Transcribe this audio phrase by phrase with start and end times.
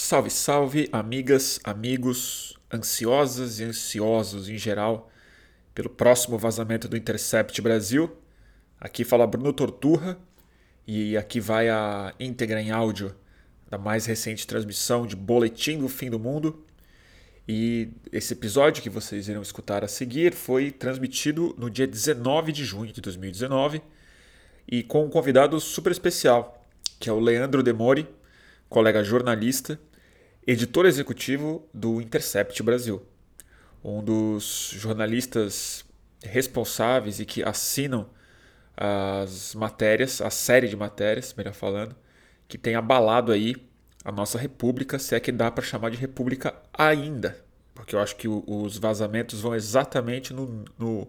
[0.00, 5.10] Salve, salve, amigas, amigos, ansiosas e ansiosos em geral
[5.74, 8.16] pelo próximo vazamento do Intercept Brasil.
[8.80, 10.16] Aqui fala Bruno Torturra
[10.86, 13.12] e aqui vai a íntegra em áudio
[13.68, 16.64] da mais recente transmissão de Boletim do Fim do Mundo.
[17.46, 22.64] E esse episódio que vocês irão escutar a seguir foi transmitido no dia 19 de
[22.64, 23.82] junho de 2019
[24.68, 26.64] e com um convidado super especial,
[27.00, 28.08] que é o Leandro Demori,
[28.68, 29.76] colega jornalista
[30.50, 33.06] editor executivo do Intercept Brasil,
[33.84, 35.84] um dos jornalistas
[36.22, 38.08] responsáveis e que assinam
[38.74, 41.94] as matérias, a série de matérias, melhor falando,
[42.48, 43.56] que tem abalado aí
[44.02, 47.44] a nossa república, se é que dá para chamar de república ainda,
[47.74, 51.06] porque eu acho que os vazamentos vão exatamente no, no,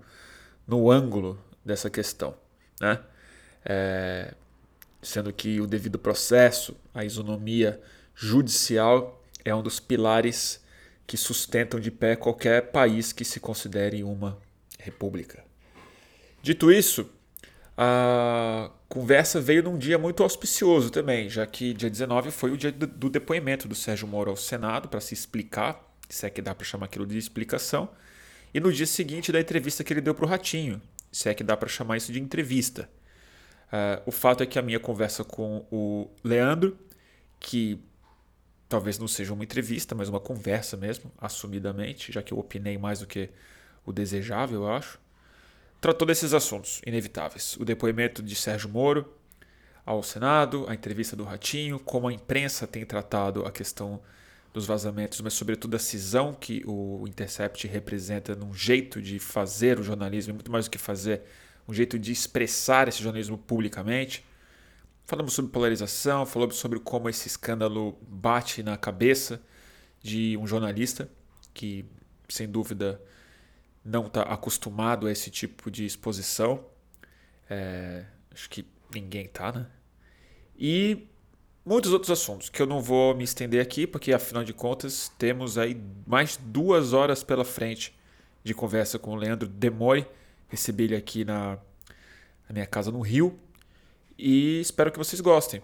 [0.68, 2.36] no ângulo dessa questão,
[2.82, 3.00] né?
[3.64, 4.34] É,
[5.02, 7.82] sendo que o devido processo, a isonomia
[8.14, 10.64] judicial é um dos pilares
[11.08, 14.38] que sustentam de pé qualquer país que se considere uma
[14.78, 15.44] república.
[16.42, 17.10] Dito isso,
[17.76, 22.72] a conversa veio num dia muito auspicioso também, já que dia 19 foi o dia
[22.72, 26.66] do depoimento do Sérgio Moro ao Senado para se explicar, se é que dá para
[26.66, 27.90] chamar aquilo de explicação,
[28.54, 30.82] e no dia seguinte da entrevista que ele deu para o Ratinho,
[31.12, 32.90] se é que dá para chamar isso de entrevista.
[33.68, 36.78] Uh, o fato é que a minha conversa com o Leandro,
[37.40, 37.80] que
[38.70, 43.00] talvez não seja uma entrevista, mas uma conversa mesmo, assumidamente, já que eu opinei mais
[43.00, 43.30] do que
[43.84, 45.00] o desejável, eu acho.
[45.82, 49.12] Tratou desses assuntos inevitáveis: o depoimento de Sérgio Moro
[49.86, 54.00] ao Senado, a entrevista do Ratinho, como a imprensa tem tratado a questão
[54.54, 59.84] dos vazamentos, mas sobretudo a cisão que o Intercept representa num jeito de fazer o
[59.84, 61.22] jornalismo, muito mais do que fazer,
[61.68, 64.26] um jeito de expressar esse jornalismo publicamente.
[65.10, 69.42] Falamos sobre polarização, falamos sobre como esse escândalo bate na cabeça
[70.04, 71.10] de um jornalista
[71.52, 71.84] que,
[72.30, 73.02] sem dúvida,
[73.84, 76.64] não está acostumado a esse tipo de exposição.
[77.50, 79.66] É, acho que ninguém está, né?
[80.56, 81.08] E
[81.66, 85.58] muitos outros assuntos que eu não vou me estender aqui, porque afinal de contas temos
[85.58, 87.98] aí mais duas horas pela frente
[88.44, 90.06] de conversa com o Leandro Demore.
[90.48, 91.58] Recebi ele aqui na,
[92.48, 93.40] na minha casa no Rio
[94.20, 95.62] e espero que vocês gostem.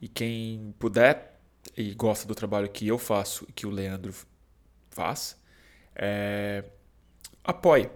[0.00, 1.40] E quem puder
[1.76, 4.12] e gosta do trabalho que eu faço e que o Leandro
[4.90, 5.40] faz,
[5.94, 6.64] é...
[7.42, 7.90] apoie.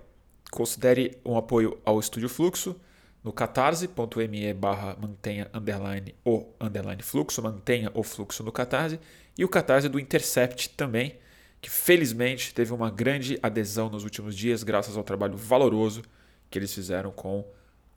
[0.50, 2.81] Considere um apoio ao Estúdio Fluxo
[3.26, 9.00] no catarse.me barra mantenha underline o underline fluxo, mantenha o fluxo no Catarse,
[9.36, 11.19] e o Catarse do Intercept também,
[11.60, 16.03] que felizmente teve uma grande adesão nos últimos dias, graças ao trabalho valoroso
[16.48, 17.44] que eles fizeram com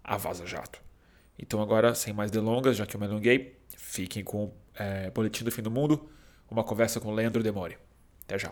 [0.04, 0.89] a Vaza Jato.
[1.42, 5.46] Então agora, sem mais delongas, já que eu me alonguei, fiquem com o é, Boletim
[5.46, 6.10] do Fim do Mundo,
[6.52, 7.78] uma conversa com Leandro Demore.
[8.26, 8.52] Até já.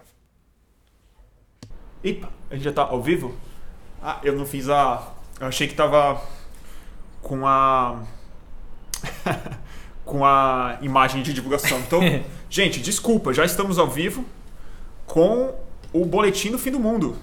[2.02, 3.36] Epa, a gente já tá ao vivo?
[4.02, 5.14] Ah, eu não fiz a...
[5.40, 6.22] Eu achei que tava
[7.22, 8.04] com a...
[10.06, 11.80] com a imagem de divulgação.
[11.80, 12.00] Então,
[12.50, 14.24] gente, desculpa, já estamos ao vivo
[15.06, 15.54] com
[15.92, 17.18] o Boletim do Fim do Mundo.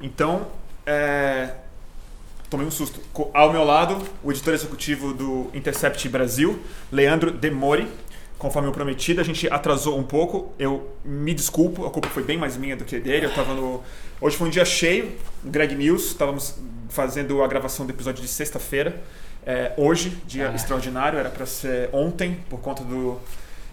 [0.00, 0.46] Então,
[0.86, 1.54] é,
[2.50, 3.00] tomei um susto.
[3.32, 6.58] Ao meu lado, o editor executivo do Intercept Brasil,
[6.90, 7.88] Leandro Demori.
[8.38, 10.52] Conforme eu prometido, a gente atrasou um pouco.
[10.58, 13.26] Eu me desculpo, a culpa foi bem mais minha do que dele.
[13.26, 13.82] Eu tava no.
[14.20, 15.12] Hoje foi um dia cheio,
[15.42, 16.08] Greg News.
[16.08, 16.58] Estávamos
[16.90, 19.02] fazendo a gravação do episódio de sexta-feira.
[19.44, 20.54] É, hoje, dia ah.
[20.54, 23.18] extraordinário, era para ser ontem, por conta do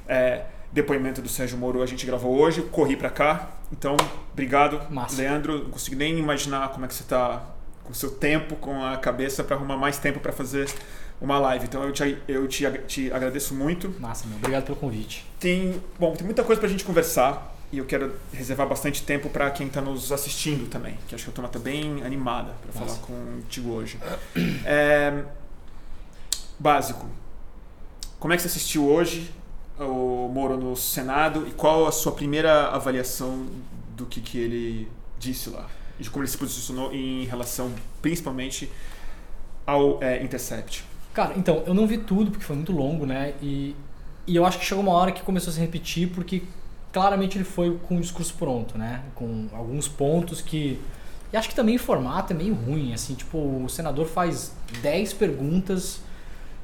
[0.08, 1.82] é, depoimento do Sérgio Moro.
[1.82, 3.50] A gente gravou hoje, corri para cá.
[3.72, 3.98] Então,
[4.32, 5.18] obrigado, Massa.
[5.18, 5.64] Leandro.
[5.64, 7.53] Não consigo nem imaginar como é que você está
[7.84, 10.74] com seu tempo, com a cabeça para arrumar mais tempo para fazer
[11.20, 11.66] uma live.
[11.66, 13.94] Então eu te, eu te, te agradeço muito.
[14.00, 14.38] Massa, meu.
[14.38, 15.26] Obrigado pelo convite.
[15.40, 19.30] Tem, bom, tem muita coisa para a gente conversar e eu quero reservar bastante tempo
[19.30, 22.72] para quem está nos assistindo também, que acho que a turma está bem animada para
[22.72, 23.98] falar contigo hoje.
[24.66, 25.24] É,
[26.60, 27.08] básico.
[28.20, 29.34] Como é que você assistiu hoje
[29.80, 33.48] o Moro no Senado e qual a sua primeira avaliação
[33.98, 34.88] do que, que ele
[35.18, 35.68] disse lá?
[36.04, 37.72] De como ele se posicionou em relação
[38.02, 38.70] principalmente
[39.66, 40.84] ao é, Intercept?
[41.14, 43.34] Cara, então, eu não vi tudo porque foi muito longo, né?
[43.42, 43.76] E,
[44.28, 46.44] e eu acho que chegou uma hora que começou a se repetir porque
[46.92, 49.02] claramente ele foi com o discurso pronto, né?
[49.16, 50.80] Com alguns pontos que.
[51.32, 54.54] E acho que também o formato é meio ruim, assim, tipo, o senador faz
[54.84, 56.02] 10 perguntas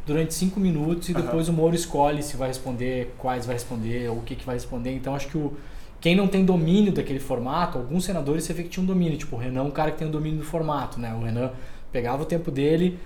[0.06, 1.56] durante 5 minutos e depois uhum.
[1.56, 4.94] o Moro escolhe se vai responder, quais vai responder, ou o que, que vai responder.
[4.94, 5.58] Então acho que o,
[6.02, 9.40] quem não tem domínio daquele formato, alguns senadores você vê que tinham domínio, tipo o
[9.40, 11.14] Renan, um cara que tem o domínio do formato, né?
[11.14, 11.52] O Renan
[11.92, 12.98] pegava o tempo dele,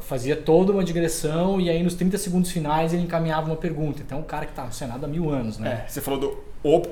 [0.00, 4.02] fazia toda uma digressão e aí nos 30 segundos finais ele encaminhava uma pergunta.
[4.04, 5.84] Então, o cara que está no Senado há mil anos, né?
[5.84, 6.82] É, você falou do o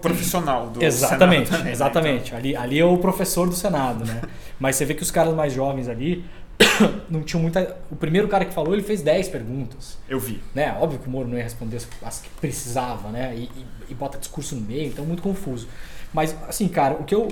[0.00, 1.68] profissional do exatamente, Senado.
[1.68, 4.22] Exatamente, ali, ali é o professor do Senado, né?
[4.58, 6.24] Mas você vê que os caras mais jovens ali
[7.08, 7.76] não tinham muita...
[7.90, 9.98] O primeiro cara que falou, ele fez 10 perguntas.
[10.08, 10.40] Eu vi.
[10.54, 10.76] Né?
[10.80, 13.34] Óbvio que o Moro não ia responder as que precisava, né?
[13.36, 15.68] E, e, e bota discurso no meio, então muito confuso.
[16.12, 17.28] Mas, assim, cara, o que eu,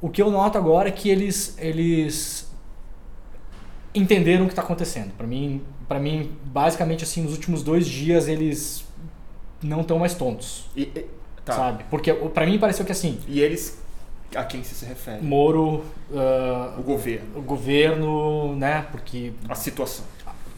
[0.00, 2.50] o que eu noto agora é que eles, eles
[3.94, 5.12] entenderam o que está acontecendo.
[5.16, 8.84] Para mim, para mim, basicamente, assim, nos últimos dois dias eles
[9.62, 10.66] não estão mais tontos.
[10.76, 11.06] E, e-
[11.44, 11.54] tá.
[11.54, 11.84] Sabe?
[11.90, 13.78] Porque para mim pareceu que assim, E eles
[14.34, 15.22] a quem você se refere?
[15.22, 15.84] Moro,
[16.14, 18.86] ah, O governo, o governo, né?
[18.90, 20.04] Porque a situação,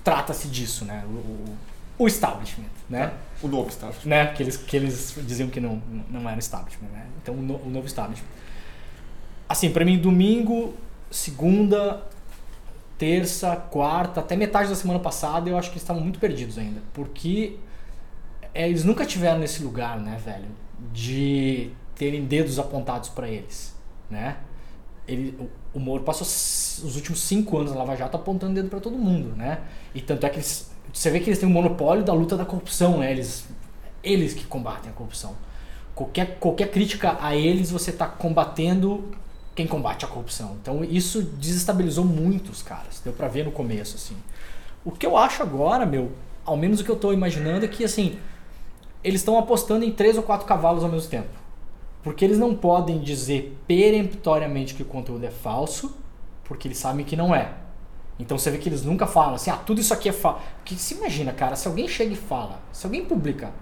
[0.04, 1.04] trata-se disso, né?
[1.06, 3.12] O, o- establishment, né?
[3.42, 3.94] o novo estado.
[4.04, 4.26] né?
[4.32, 5.80] Que eles, que eles diziam que não,
[6.10, 7.06] não era establishment, né?
[7.22, 8.26] Então, o, no- o novo establishment.
[9.48, 10.74] Assim, pra mim, domingo,
[11.10, 12.02] segunda,
[12.98, 16.80] terça, quarta, até metade da semana passada, eu acho que eles estavam muito perdidos ainda.
[16.94, 17.56] Porque
[18.54, 20.46] é, eles nunca tiveram nesse lugar, né, velho?
[20.92, 21.70] De
[22.02, 23.72] terem dedos apontados pra eles,
[24.10, 24.38] né?
[25.06, 25.38] Ele,
[25.72, 29.36] o, Moro passou os últimos cinco anos na Lava Jato apontando dedo pra todo mundo,
[29.36, 29.60] né?
[29.94, 32.44] E tanto é que eles, você vê que eles têm um monopólio da luta da
[32.44, 33.12] corrupção, né?
[33.12, 33.46] Eles,
[34.02, 35.36] eles que combatem a corrupção.
[35.94, 39.12] Qualquer, qualquer crítica a eles, você está combatendo
[39.54, 40.56] quem combate a corrupção.
[40.60, 43.00] Então isso desestabilizou muitos caras.
[43.04, 44.16] Deu pra ver no começo, assim.
[44.84, 46.10] O que eu acho agora, meu,
[46.44, 48.18] ao menos o que eu tô imaginando é que, assim,
[49.04, 51.41] eles estão apostando em três ou quatro cavalos ao mesmo tempo.
[52.02, 55.96] Porque eles não podem dizer peremptoriamente que o conteúdo é falso,
[56.44, 57.54] porque eles sabem que não é.
[58.18, 60.40] Então você vê que eles nunca falam assim, ah, tudo isso aqui é falso.
[60.56, 63.52] Porque se imagina, cara, se alguém chega e fala, se alguém publica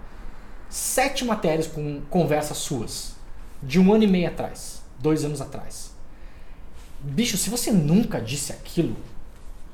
[0.69, 3.15] sete matérias com conversas suas,
[3.61, 5.91] de um ano e meio atrás, dois anos atrás.
[6.99, 8.95] Bicho, se você nunca disse aquilo,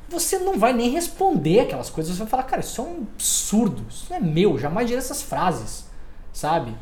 [0.09, 2.15] você não vai nem responder aquelas coisas.
[2.15, 5.21] Você vai falar, cara, isso é um absurdo, isso não é meu, jamais direi essas
[5.21, 5.85] frases,
[6.31, 6.73] sabe?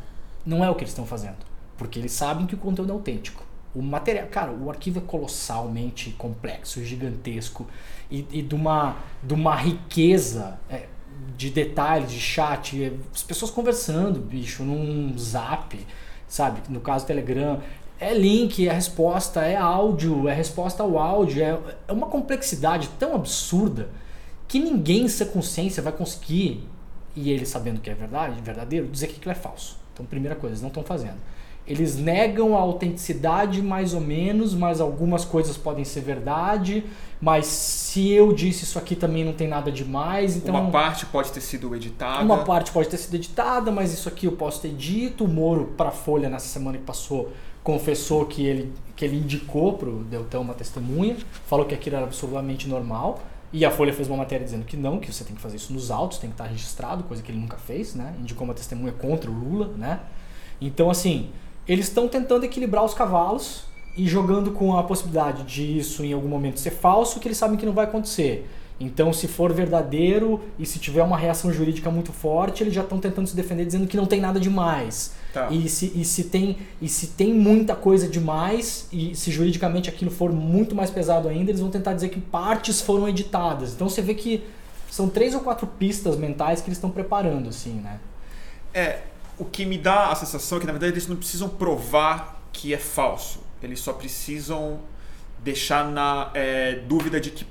[0.44, 1.36] Não é o que eles estão fazendo.
[1.76, 3.44] Porque eles sabem que o conteúdo é autêntico.
[3.74, 7.66] O material, cara, o arquivo é colossalmente complexo, gigantesco
[8.10, 10.86] e, e de, uma, de uma riqueza é,
[11.36, 15.78] de detalhes, de chat, é, as pessoas conversando, bicho, num zap,
[16.26, 16.62] sabe?
[16.68, 17.60] No caso Telegram.
[17.98, 21.58] É link, é resposta, é áudio, é resposta ao áudio, é,
[21.88, 23.88] é uma complexidade tão absurda
[24.46, 26.68] que ninguém em sua consciência vai conseguir,
[27.14, 29.78] e ele sabendo que é verdade, verdadeiro, dizer que aquilo é falso.
[29.92, 31.16] Então, primeira coisa, eles não estão fazendo.
[31.66, 36.84] Eles negam a autenticidade mais ou menos, mas algumas coisas podem ser verdade,
[37.20, 41.32] mas se eu disse isso aqui também não tem nada demais, então Uma parte pode
[41.32, 42.22] ter sido editada.
[42.22, 45.24] uma parte pode ter sido editada, mas isso aqui eu posso ter dito.
[45.24, 47.32] O Moro, para a Folha, nessa semana que passou,
[47.64, 51.16] confessou que ele, que ele indicou para o Deltão uma testemunha,
[51.46, 53.18] falou que aquilo era absolutamente normal.
[53.52, 55.72] E a Folha fez uma matéria dizendo que não, que você tem que fazer isso
[55.72, 58.14] nos autos, tem que estar registrado, coisa que ele nunca fez, né?
[58.20, 60.00] Indicou uma testemunha contra o Lula, né?
[60.60, 61.30] Então, assim,
[61.68, 63.64] eles estão tentando equilibrar os cavalos
[63.96, 67.56] e jogando com a possibilidade de isso em algum momento ser falso, que eles sabem
[67.56, 68.46] que não vai acontecer.
[68.78, 72.98] Então, se for verdadeiro e se tiver uma reação jurídica muito forte, eles já estão
[72.98, 75.14] tentando se defender dizendo que não tem nada demais.
[75.32, 75.48] Tá.
[75.50, 80.10] E, se, e, se tem, e se tem muita coisa demais, e se juridicamente aquilo
[80.10, 83.72] for muito mais pesado ainda, eles vão tentar dizer que partes foram editadas.
[83.72, 84.44] Então você vê que
[84.90, 87.98] são três ou quatro pistas mentais que eles estão preparando, assim, né?
[88.74, 89.00] É,
[89.38, 92.72] o que me dá a sensação é que na verdade eles não precisam provar que
[92.72, 93.40] é falso.
[93.62, 94.80] Eles só precisam
[95.40, 97.46] deixar na é, dúvida de que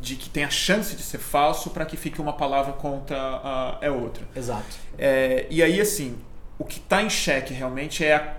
[0.00, 3.78] de que tem a chance de ser falso para que fique uma palavra contra a
[3.82, 4.26] é outra.
[4.34, 4.76] Exato.
[4.96, 6.16] É, e aí, assim,
[6.58, 8.34] o que está em xeque realmente é a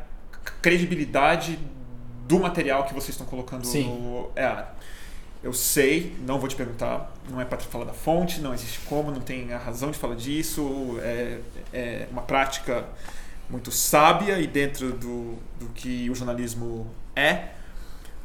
[0.61, 1.59] credibilidade
[2.27, 3.83] do material que vocês estão colocando Sim.
[3.83, 4.75] no EAR.
[5.43, 9.09] Eu sei, não vou te perguntar, não é para falar da fonte, não existe como,
[9.09, 11.39] não tem a razão de falar disso, é,
[11.73, 12.85] é uma prática
[13.49, 17.49] muito sábia e dentro do, do que o jornalismo é,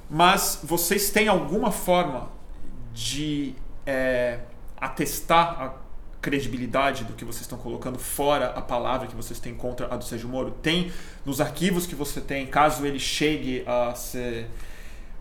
[0.08, 2.30] mas vocês têm alguma forma
[2.92, 3.54] de
[3.84, 4.40] é,
[4.76, 5.74] atestar a
[6.20, 10.04] credibilidade do que vocês estão colocando fora a palavra que vocês têm contra a do
[10.04, 10.50] Sérgio Moro?
[10.50, 10.92] Tem
[11.24, 14.48] nos arquivos que você tem, caso ele chegue a ser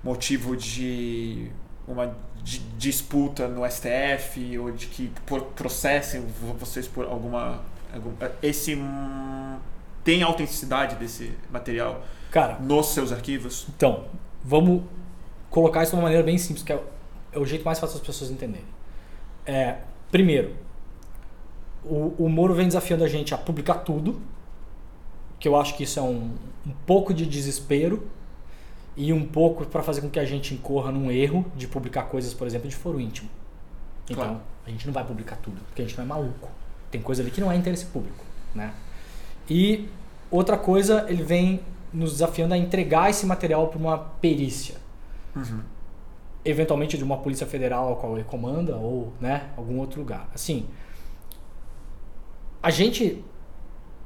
[0.04, 1.52] motivo de
[1.88, 7.62] uma di- disputa no STF ou de que por- processem vo- vocês por alguma,
[7.94, 8.12] algum
[8.42, 9.58] esse hum,
[10.04, 13.65] tem autenticidade desse material Cara, nos seus arquivos?
[13.75, 14.06] Então,
[14.44, 14.84] vamos
[15.50, 16.84] colocar isso de uma maneira bem simples, que é, o-
[17.34, 18.65] é o jeito mais fácil das pessoas entenderem.
[19.46, 19.77] É,
[20.12, 20.56] primeiro,
[21.84, 24.22] o, o Moro vem desafiando a gente a publicar tudo,
[25.39, 26.32] que eu acho que isso é um,
[26.65, 28.08] um pouco de desespero,
[28.98, 32.34] e um pouco para fazer com que a gente incorra num erro de publicar coisas,
[32.34, 33.30] por exemplo, de foro íntimo.
[34.10, 34.42] Então, Claro.
[34.66, 36.50] a gente não vai publicar tudo, porque a gente não é maluco.
[36.92, 38.24] Tem coisa ali que não é interesse público,
[38.54, 38.74] né?
[39.50, 39.90] E
[40.32, 41.60] outra coisa, ele vem
[41.92, 44.75] nos desafiando a entregar esse material para uma perícia.
[46.44, 50.30] Eventualmente de uma polícia federal a qual ele comanda ou, né, algum outro lugar.
[50.34, 50.68] Assim,
[52.62, 53.24] a gente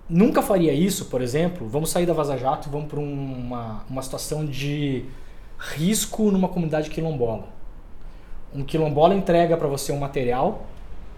[0.09, 4.01] nunca faria isso, por exemplo, vamos sair da Vaza Jato e vamos para uma, uma
[4.01, 5.05] situação de
[5.57, 7.47] risco numa comunidade quilombola.
[8.53, 10.65] Um quilombola entrega para você um material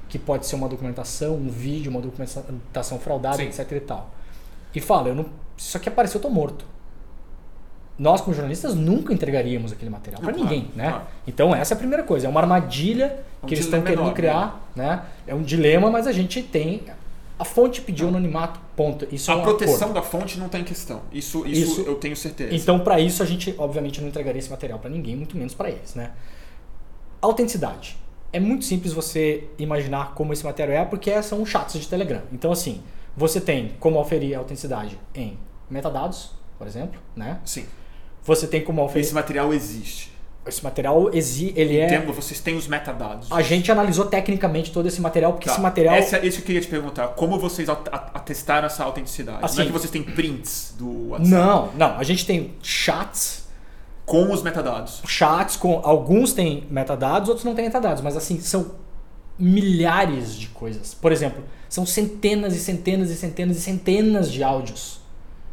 [0.10, 3.44] que pode ser uma documentação, um vídeo, uma documentação fraudada, Sim.
[3.44, 4.10] etc e tal.
[4.76, 5.24] E fala, eu não,
[5.56, 6.66] se isso aqui apareceu, eu tô morto.
[7.98, 10.90] Nós, como jornalistas, nunca entregaríamos aquele material para claro, ninguém, né?
[10.90, 11.04] claro.
[11.28, 14.16] Então essa é a primeira coisa, é uma armadilha Um que eles estão querendo enorme,
[14.16, 15.04] criar, né?
[15.28, 16.84] É um dilema, mas a gente tem
[17.42, 19.08] a fonte pediu anonimato, ponto.
[19.12, 19.94] Isso é A um proteção acordo.
[19.94, 21.02] da fonte não está em questão.
[21.12, 22.54] Isso, isso, Isso- eu tenho certeza.
[22.54, 25.70] Então, para isso, a gente, obviamente, não entregaria esse material para ninguém, muito menos para
[25.72, 26.12] eles, né?
[27.20, 27.98] Autenticidade.
[28.32, 32.22] É muito simples você imaginar como esse material é, porque são chats de Telegram.
[32.32, 32.82] Então, assim,
[33.18, 35.38] você tem como oferir a autenticidade em
[35.70, 37.40] metadados, por exemplo, né?
[37.44, 37.66] Sim.
[38.24, 39.04] Você tem como oferir...
[39.04, 40.11] Esse material existe.
[40.46, 41.54] Esse material, exi...
[41.56, 41.86] ele é...
[41.86, 43.32] Entendo, vocês têm os metadados.
[43.32, 45.52] A gente analisou tecnicamente todo esse material, porque Tá.
[45.54, 45.94] esse material...
[45.96, 47.10] Essa, isso que eu queria te perguntar.
[47.10, 49.38] Como vocês at- at- atestaram essa autenticidade?
[49.38, 51.98] não Assim- é que vocês têm prints do WhatsApp Não, não.
[52.00, 53.48] A gente tem chats
[54.04, 55.02] com os metadados.
[55.08, 58.72] chats com alguns têm metadados, outros não têm metadados, mas assim são
[59.38, 60.94] milhares de coisas.
[60.96, 65.00] Por exemplo, são centenas e centenas e centenas e centenas de áudios,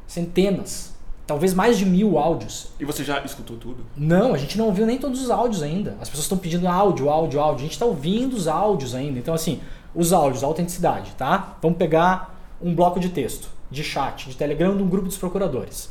[0.07, 0.95] centenas,
[1.29, 2.69] talvez mais de mil áudios.
[2.81, 3.85] E você já escutou tudo?
[3.97, 5.91] Não, a gente não ouviu nem todos os áudios ainda.
[6.01, 7.61] As pessoas estão pedindo áudio, áudio, áudio.
[7.61, 9.19] A gente está ouvindo os áudios ainda.
[9.19, 9.61] Então assim,
[9.95, 11.57] os áudios, a autenticidade, tá?
[11.63, 15.91] Vamos pegar um bloco de texto, de chat, de Telegram de um grupo dos procuradores.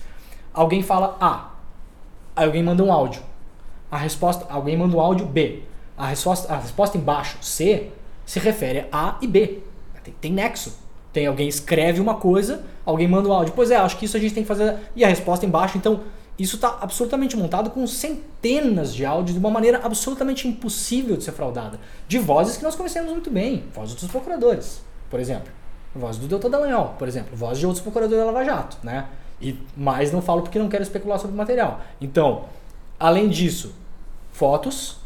[0.53, 1.51] Alguém fala A,
[2.37, 3.23] Aí alguém manda um áudio.
[3.89, 5.63] A resposta, alguém manda um áudio B.
[5.97, 7.89] A resposta, a resposta embaixo, C,
[8.27, 9.63] se refere a A e B.
[10.03, 10.77] Tem, tem nexo.
[11.11, 13.53] Tem alguém escreve uma coisa, alguém manda um áudio.
[13.53, 14.77] Pois é, acho que isso a gente tem que fazer.
[14.95, 15.77] E a resposta embaixo.
[15.77, 16.01] Então,
[16.39, 21.33] isso está absolutamente montado com centenas de áudios de uma maneira absolutamente impossível de ser
[21.33, 21.79] fraudada.
[22.07, 23.65] De vozes que nós conhecemos muito bem.
[23.73, 25.51] Vozes dos procuradores, por exemplo.
[25.93, 27.35] Voz do Doutor Dallagnol, por exemplo.
[27.35, 29.07] Voz de outros procuradores da Lava Jato, né?
[29.41, 31.81] E mais não falo porque não quero especular sobre o material.
[31.99, 32.45] Então,
[32.99, 33.73] além disso,
[34.31, 34.97] fotos,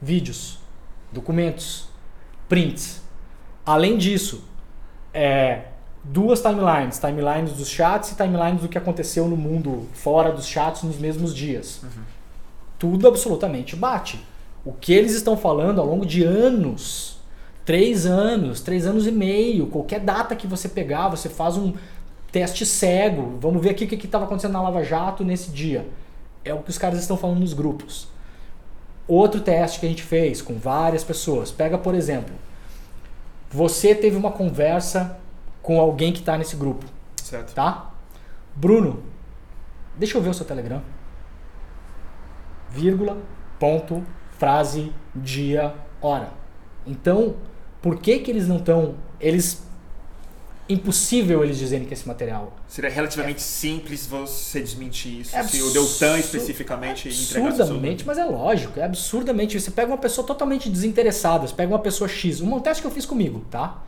[0.00, 0.58] vídeos,
[1.12, 1.88] documentos,
[2.48, 3.02] prints.
[3.66, 4.44] Além disso,
[5.12, 5.64] é,
[6.04, 10.82] duas timelines, timelines dos chats e timelines do que aconteceu no mundo fora dos chats
[10.82, 11.82] nos mesmos dias.
[12.78, 14.24] Tudo absolutamente bate.
[14.64, 17.18] O que eles estão falando ao longo de anos,
[17.64, 21.72] três anos, três anos e meio, qualquer data que você pegar, você faz um
[22.30, 23.38] teste cego.
[23.40, 25.86] Vamos ver aqui o que estava acontecendo na Lava Jato nesse dia.
[26.44, 28.08] É o que os caras estão falando nos grupos.
[29.06, 31.50] Outro teste que a gente fez com várias pessoas.
[31.50, 32.34] Pega, por exemplo,
[33.50, 35.18] você teve uma conversa
[35.64, 36.84] com alguém que está nesse grupo,
[37.16, 37.54] Certo.
[37.54, 37.90] tá?
[38.54, 39.02] Bruno,
[39.96, 40.82] deixa eu ver o seu Telegram.
[42.70, 43.16] Vírgula,
[43.58, 44.04] ponto,
[44.38, 46.30] frase, dia, hora.
[46.86, 47.36] Então,
[47.80, 48.94] por que que eles não estão...
[49.18, 49.64] Eles...
[50.66, 55.36] Impossível eles dizerem que esse material Seria relativamente simples você desmentir isso.
[55.36, 59.60] É se o Deltan especificamente entregasse Absurdamente, mas é lógico, é absurdamente.
[59.60, 62.40] Você pega uma pessoa totalmente desinteressada, você pega uma pessoa X.
[62.40, 63.82] Um teste que eu fiz comigo, tá?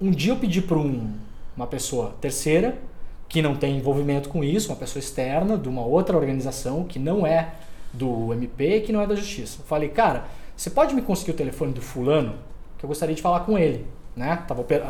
[0.00, 1.12] Um dia eu pedi para um,
[1.56, 2.78] uma pessoa terceira,
[3.28, 7.26] que não tem envolvimento com isso, uma pessoa externa, de uma outra organização, que não
[7.26, 7.52] é
[7.92, 9.58] do MP, que não é da Justiça.
[9.60, 10.24] Eu falei, cara,
[10.56, 12.34] você pode me conseguir o telefone do fulano?
[12.78, 13.86] Que eu gostaria de falar com ele,
[14.16, 14.42] né?
[14.46, 14.82] Tava, oper-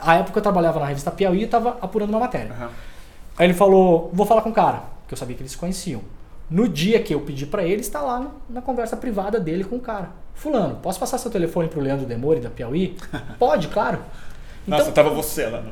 [0.00, 2.52] a, época eu trabalhava na revista Piauí e estava apurando uma matéria.
[2.52, 2.70] Aham.
[3.36, 6.02] Aí ele falou, vou falar com o cara, que eu sabia que eles se conheciam.
[6.50, 9.80] No dia que eu pedi pra ele, está lá na conversa privada dele com o
[9.80, 10.10] cara.
[10.34, 12.96] Fulano, posso passar seu telefone pro Leandro Demore da Piauí?
[13.38, 14.00] Pode, claro.
[14.66, 15.62] Então, Nossa, tava você lá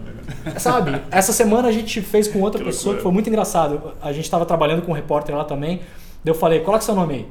[0.58, 2.96] sabe, essa semana a gente fez com outra Que pessoa loucura.
[2.98, 3.92] que foi muito engraçado.
[4.00, 5.78] A gente estava trabalhando com um repórter lá também.
[6.22, 7.26] Daí eu falei, coloca seu nome aí.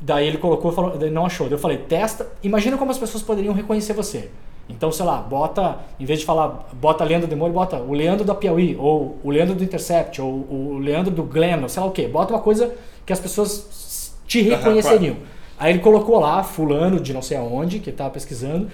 [0.00, 1.46] Daí ele colocou, falou, daí não achou.
[1.46, 2.26] Daí eu falei, testa.
[2.42, 4.30] Imagina como as pessoas poderiam reconhecer você.
[4.68, 8.34] Então, sei lá, bota, em vez de falar, bota Leandro Demore, bota o Leandro da
[8.34, 11.90] Piauí, ou o Leandro do Intercept, ou o Leandro do Glenn, ou sei lá o
[11.90, 12.06] quê.
[12.06, 12.72] Bota uma coisa
[13.04, 15.16] que as pessoas te reconheceriam.
[15.58, 18.70] Aí ele colocou lá, fulano de não sei aonde, que ele tava pesquisando.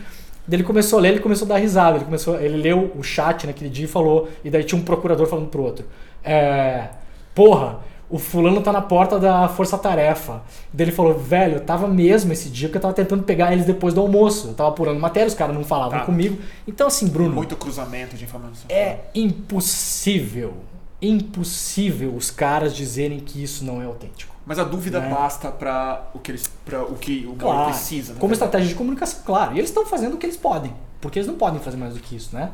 [0.49, 1.97] Daí ele começou a ler, ele começou a dar risada.
[1.97, 4.29] Ele, começou, ele leu o chat naquele dia e falou.
[4.45, 5.85] E daí tinha um procurador falando pro outro.
[6.23, 6.89] É,
[7.35, 10.43] Porra, o fulano tá na porta da Força Tarefa.
[10.73, 13.67] Daí ele falou, velho, eu tava mesmo esse dia porque eu tava tentando pegar eles
[13.67, 14.49] depois do almoço.
[14.49, 16.05] Eu tava apurando matéria, os caras não falavam Tá.
[16.05, 16.39] comigo.
[16.67, 18.65] Então, assim, Bruno, Muito cruzamento de informação.
[18.69, 20.55] é impossível
[21.03, 24.35] impossível os caras dizerem que isso não é autêntico.
[24.47, 25.11] Mas a dúvida É.
[25.11, 28.15] basta para o que eles, para o que o Claro, precisa.
[28.15, 28.21] né?
[28.21, 29.55] como estratégia de comunicação, claro.
[29.55, 32.01] E eles estão fazendo o que eles podem, porque eles não podem fazer mais do
[32.01, 32.53] que isso, né?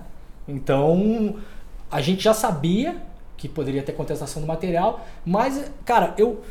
[0.49, 1.37] Então,
[1.91, 2.97] a gente já sabia
[3.37, 6.43] que poderia ter contestação do material, mas, cara, eu.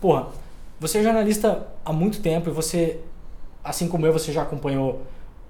[0.00, 0.28] Porra,
[0.80, 3.00] você é jornalista há muito tempo e você,
[3.62, 5.02] assim como eu, você já acompanhou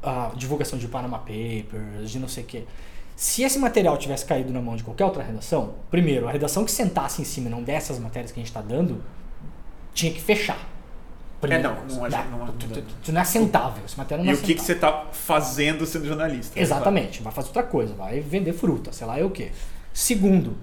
[0.02, 2.64] a divulgação de Panama Papers, de não sei o quê.
[3.14, 6.70] Se esse material tivesse caído na mão de qualquer outra redação, primeiro, a redação que
[6.70, 9.02] sentasse em cima e não desse as matérias que a gente está dando,
[9.98, 10.58] tinha que fechar.
[11.42, 14.32] É, não, não é- não é- tu- tu- tu não é sentável, esse material não
[14.32, 16.58] E é o que, que você está fazendo sendo jornalista?
[16.60, 19.50] Exatamente, vai fazer outra coisa, vai vender fruta, sei lá é o quê.
[19.92, 20.56] Segundo,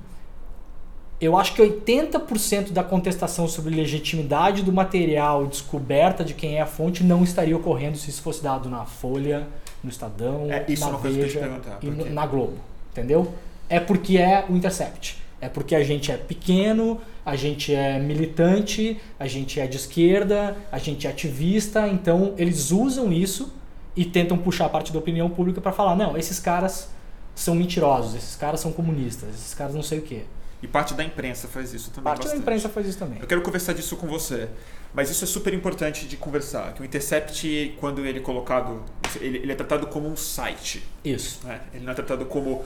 [1.20, 6.66] eu acho que 80% da contestação sobre legitimidade do material, descoberta de quem é a
[6.66, 9.48] fonte, não estaria ocorrendo se isso fosse dado na Folha,
[9.84, 12.58] no Estadão, É, isso é na Veja e na Globo,
[12.92, 13.34] entendeu?
[13.70, 15.24] É porque é o Intercept.
[15.46, 20.56] É porque a gente é pequeno, a gente é militante, a gente é de esquerda,
[20.72, 23.54] a gente é ativista, então eles usam isso
[23.96, 26.90] e tentam puxar a parte da opinião pública para falar, não, esses caras
[27.34, 30.24] são mentirosos, esses caras são comunistas, esses caras não sei o quê.
[30.64, 32.42] E parte da imprensa faz isso também Parte da bastante.
[32.42, 33.20] imprensa faz isso também.
[33.20, 34.48] Eu quero conversar disso com você.
[34.96, 36.74] Mas isso é super importante de conversar.
[36.74, 38.82] Que o Intercept, quando ele é colocado,
[39.20, 40.82] ele, ele é tratado como um site.
[41.04, 41.46] Isso.
[41.46, 41.60] né?
[41.74, 42.64] Ele não é tratado como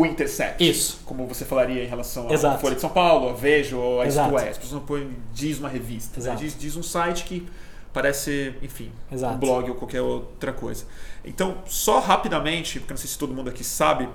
[0.00, 0.68] o Intercept.
[0.68, 1.00] Isso.
[1.06, 2.58] Como você falaria em relação à.
[2.58, 4.38] Folha de São Paulo, a Veja ou a Isto Exato.
[4.38, 4.48] É.
[4.50, 6.20] As pessoas não põem, diz uma revista.
[6.20, 6.36] né?
[6.36, 7.46] Diz, diz um site que
[7.92, 9.34] parece, enfim, Exato.
[9.34, 10.84] um blog ou qualquer outra coisa.
[11.24, 14.06] Então, só rapidamente, porque não sei se todo mundo aqui sabe,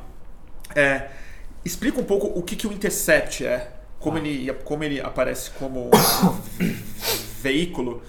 [0.76, 1.10] é,
[1.66, 4.22] explica um pouco o que, que o Intercept é, como, Ah.
[4.22, 5.90] ele, como ele aparece como
[7.42, 8.02] veículo,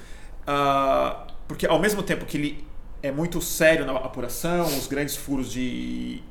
[0.47, 2.67] ah, porque ao mesmo tempo que ele
[3.03, 6.23] é muito sério na apuração, os grandes furos de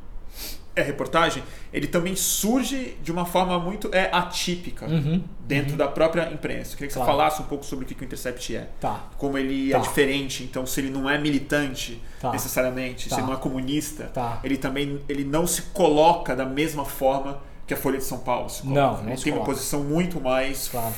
[0.76, 5.22] é, reportagem, ele também surge de uma forma muito é, atípica Uhum.
[5.46, 6.72] dentro da própria imprensa.
[6.74, 7.12] Eu queria que Claro.
[7.12, 8.70] você falasse um pouco sobre o que, que o Intercept é.
[8.80, 9.08] Tá.
[9.18, 9.80] Como ele é Tá.
[9.82, 12.32] diferente, então se ele não é militante Tá.
[12.32, 13.18] necessariamente, se Tá.
[13.18, 14.40] ele não é comunista, Tá.
[14.44, 18.50] ele também ele não se coloca da mesma forma que a Folha de São Paulo
[18.50, 18.80] se coloca.
[18.82, 20.94] Não, não ele tem uma posição muito mais Claro,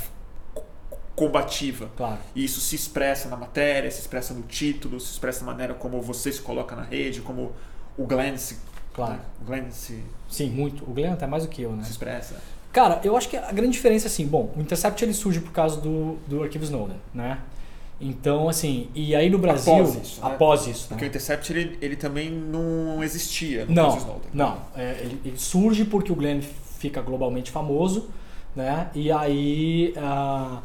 [1.15, 1.89] combativa.
[1.95, 2.17] claro.
[2.35, 6.01] E isso se expressa na matéria, se expressa no título, se expressa na maneira como
[6.01, 7.53] você se coloca na rede, como
[7.97, 8.57] o Glenn se,
[8.93, 9.19] Claro.
[9.41, 10.83] o Glenn se, Sim, muito.
[10.83, 11.83] O Glenn até mais do que eu, né?
[11.83, 12.35] se expressa.
[12.71, 15.51] Cara, eu acho que a grande diferença é assim, bom, o Intercept ele surge por
[15.51, 17.37] causa do, do arquivo Snowden, né?
[18.01, 20.27] Então, assim, e aí no Brasil, Após isso, né?
[20.33, 21.09] após isso, Porque o né?
[21.09, 24.29] Intercept ele, ele também não existia no Não, caso Snowden.
[24.33, 24.57] não.
[24.75, 26.41] É, ele, ele surge porque o Glenn
[26.79, 28.09] fica globalmente famoso,
[28.55, 28.89] né?
[28.95, 30.59] E aí, ah,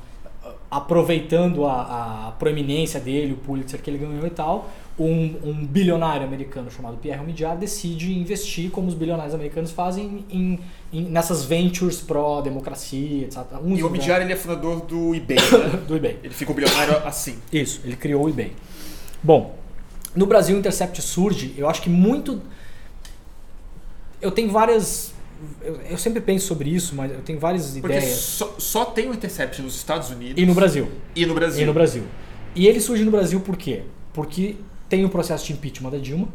[0.70, 6.26] aproveitando a, a proeminência dele, o Pulitzer que ele ganhou e tal, um, um bilionário
[6.26, 10.58] americano chamado Pierre Omidyar decide investir, como os bilionários americanos fazem, em,
[10.92, 13.38] em- nessas ventures pró-democracia, etc.
[13.62, 15.76] Uns E o Midiar ele é fundador do eBay, né?
[15.86, 16.18] do eBay.
[16.22, 17.38] Ele fica bilionário assim.
[17.52, 18.52] Isso, ele criou o eBay.
[19.22, 19.56] Bom,
[20.14, 22.42] no Brasil o Intercept surge, eu acho que muito.
[24.20, 25.12] Eu tenho várias.
[25.62, 28.16] Eu, eu sempre penso sobre isso, mas eu tenho várias Porque ideias.
[28.16, 30.88] só, só tem o Intercept nos Estados Unidos E no Brasil.
[31.14, 31.62] e no Brasil.
[31.62, 32.02] E no Brasil.
[32.56, 33.82] E ele surge no Brasil por quê?
[34.12, 34.56] Porque
[34.88, 36.28] tem o processo de impeachment da Dilma.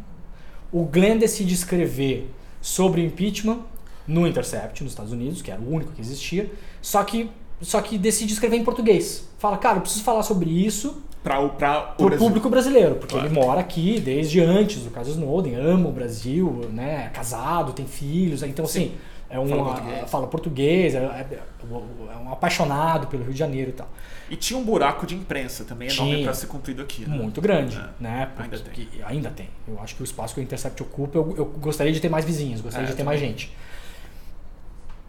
[0.71, 2.29] O Glenn decide escrever
[2.61, 3.59] sobre o impeachment
[4.07, 6.51] no Intercept, nos Estados Unidos, que era o único que existia.
[6.81, 7.29] Só que,
[7.61, 9.27] só que decide escrever em português.
[9.37, 12.25] Fala, cara, eu preciso falar sobre isso Para o, pra o Brasil.
[12.25, 13.27] público brasileiro, porque Claro.
[13.27, 17.85] ele mora aqui desde antes do caso Snowden, ama o Brasil, né, é casado, tem
[17.85, 18.85] filhos, então Sim.
[18.85, 18.91] assim,
[19.29, 20.09] é um, Fala português.
[20.11, 23.87] fala português, é, é- é um apaixonado pelo Rio de Janeiro e tal.
[24.29, 26.23] E tinha um buraco de imprensa também enorme Tinha.
[26.25, 27.07] para ser cumprido aqui.
[27.07, 27.15] né?
[27.15, 28.29] Muito grande, É, né?
[28.37, 29.49] ainda Porque- que- ainda tem.
[29.67, 32.23] Eu acho que o espaço que o Intercept ocupa, eu, eu gostaria de ter mais
[32.25, 33.53] vizinhos, gostaria É, de ter mais gente.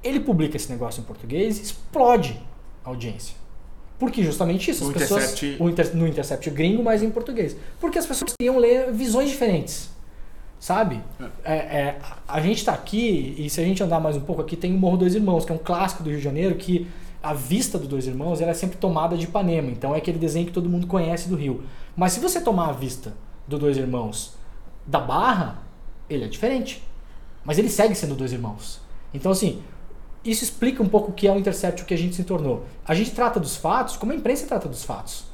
[0.03, 2.39] Ele publica esse negócio em português explode
[2.85, 3.35] a audiência.
[3.99, 5.25] Porque justamente isso, as O pessoas.
[5.33, 7.57] Intercept- Inter- no Intercept gringo, mas em português.
[7.81, 9.89] Porque as pessoas queriam ler visões diferentes.
[10.61, 11.01] Sabe?
[11.45, 14.41] É, é, a a gente tá aqui, e se a gente andar mais um pouco
[14.43, 16.87] aqui, tem o Morro Dois Irmãos, que é um clássico do Rio de Janeiro, que
[17.25, 19.71] a vista do Dois Irmãos ela é sempre tomada de Ipanema.
[19.71, 21.63] Então é aquele desenho que todo mundo conhece do Rio.
[21.97, 23.15] Mas se você tomar a vista
[23.49, 24.35] do Dois Irmãos
[24.87, 25.63] da Barra,
[26.09, 26.83] ele é diferente.
[27.43, 28.79] Mas ele segue sendo Dois Irmãos.
[29.15, 29.63] Então, assim,
[30.23, 32.67] isso explica um pouco o que é o Intercept, o que a gente se tornou.
[32.87, 35.25] A gente trata dos fatos como a imprensa trata dos fatos.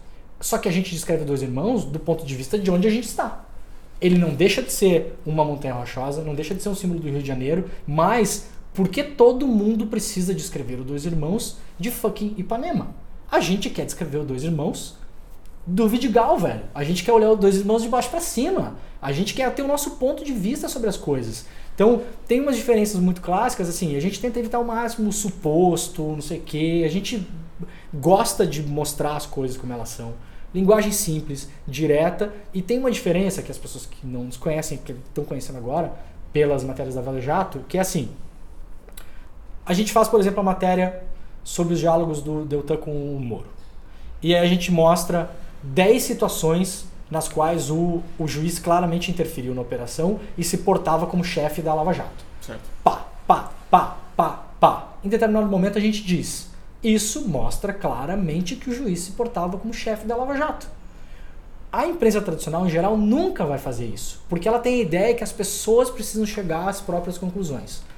[0.40, 3.08] Só que a gente descreve Dois Irmãos do ponto de vista de onde a gente
[3.08, 3.44] está.
[4.00, 7.08] Ele não deixa de ser uma montanha rochosa, não deixa de ser um símbolo do
[7.08, 12.34] Rio de Janeiro, mas por que todo mundo precisa descrever o Dois Irmãos de fucking
[12.36, 12.94] Ipanema?
[13.30, 14.96] A gente quer descrever o Dois Irmãos
[15.66, 16.62] do Vidigal, velho.
[16.74, 18.76] A gente quer olhar os dois irmãos de baixo para cima.
[19.00, 21.46] A gente quer ter o nosso ponto de vista sobre as coisas.
[21.74, 26.02] Então, tem umas diferenças muito clássicas, assim, a gente tenta evitar ao máximo o suposto,
[26.02, 26.82] não sei o quê.
[26.84, 27.26] A gente
[27.92, 30.14] gosta de mostrar as coisas como elas são.
[30.52, 34.92] Linguagem simples, direta, e tem uma diferença que as pessoas que não nos conhecem, que
[34.92, 35.92] estão conhecendo agora,
[36.32, 38.08] pelas matérias da Vale Jato, que é assim.
[39.70, 41.00] A gente faz, por exemplo, a matéria
[41.44, 43.46] sobre os diálogos do Deltan com o Moro.
[44.20, 45.30] E aí a gente mostra
[45.62, 51.22] 10 situações nas quais o, o juiz claramente interferiu na operação e se portava como
[51.22, 52.24] chefe da Lava Jato.
[52.40, 52.62] Certo.
[52.82, 54.88] Pá, pá, pá, pá, pá.
[55.04, 56.50] Em determinado momento a gente diz:
[56.82, 60.66] isso mostra claramente que o juiz se portava como chefe da Lava Jato.
[61.70, 65.22] A imprensa tradicional, em geral, nunca vai fazer isso, porque ela tem a ideia que
[65.22, 67.88] as pessoas precisam chegar às próprias conclusões.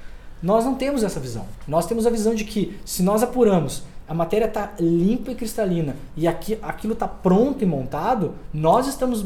[0.43, 1.45] Nós não temos essa visão.
[1.65, 5.95] Nós temos a visão de que, se nós apuramos, a matéria está limpa e cristalina
[6.17, 9.23] e aqui, aquilo está pronto e montado, nós estamos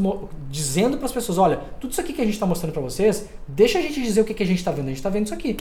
[0.47, 3.27] dizendo para as pessoas: olha, tudo isso aqui que a gente está mostrando para vocês,
[3.47, 4.85] deixa a gente dizer o que, que a gente está vendo.
[4.85, 5.57] A gente está vendo isso aqui.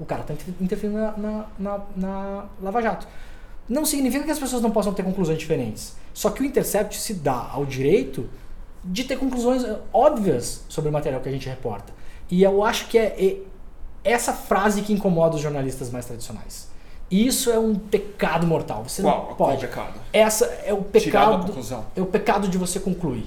[0.00, 3.06] O cara está interferindo na, na, na, na Lava Jato.
[3.68, 5.94] Não significa que as pessoas não possam ter conclusões diferentes.
[6.14, 8.28] Só que o Intercept se dá ao direito
[8.82, 11.92] de ter conclusões eh, óbvias sobre o material que a gente reporta.
[12.30, 13.36] E eu acho que é, é
[14.04, 16.68] essa frase que incomoda os jornalistas mais tradicionais.
[17.10, 18.84] Isso é um pecado mortal.
[18.86, 19.16] Você qual?
[19.18, 19.60] não Qual pode.
[19.66, 19.94] pecado?
[20.12, 21.52] Essa é o pecado.
[21.96, 23.26] É o pecado de você concluir.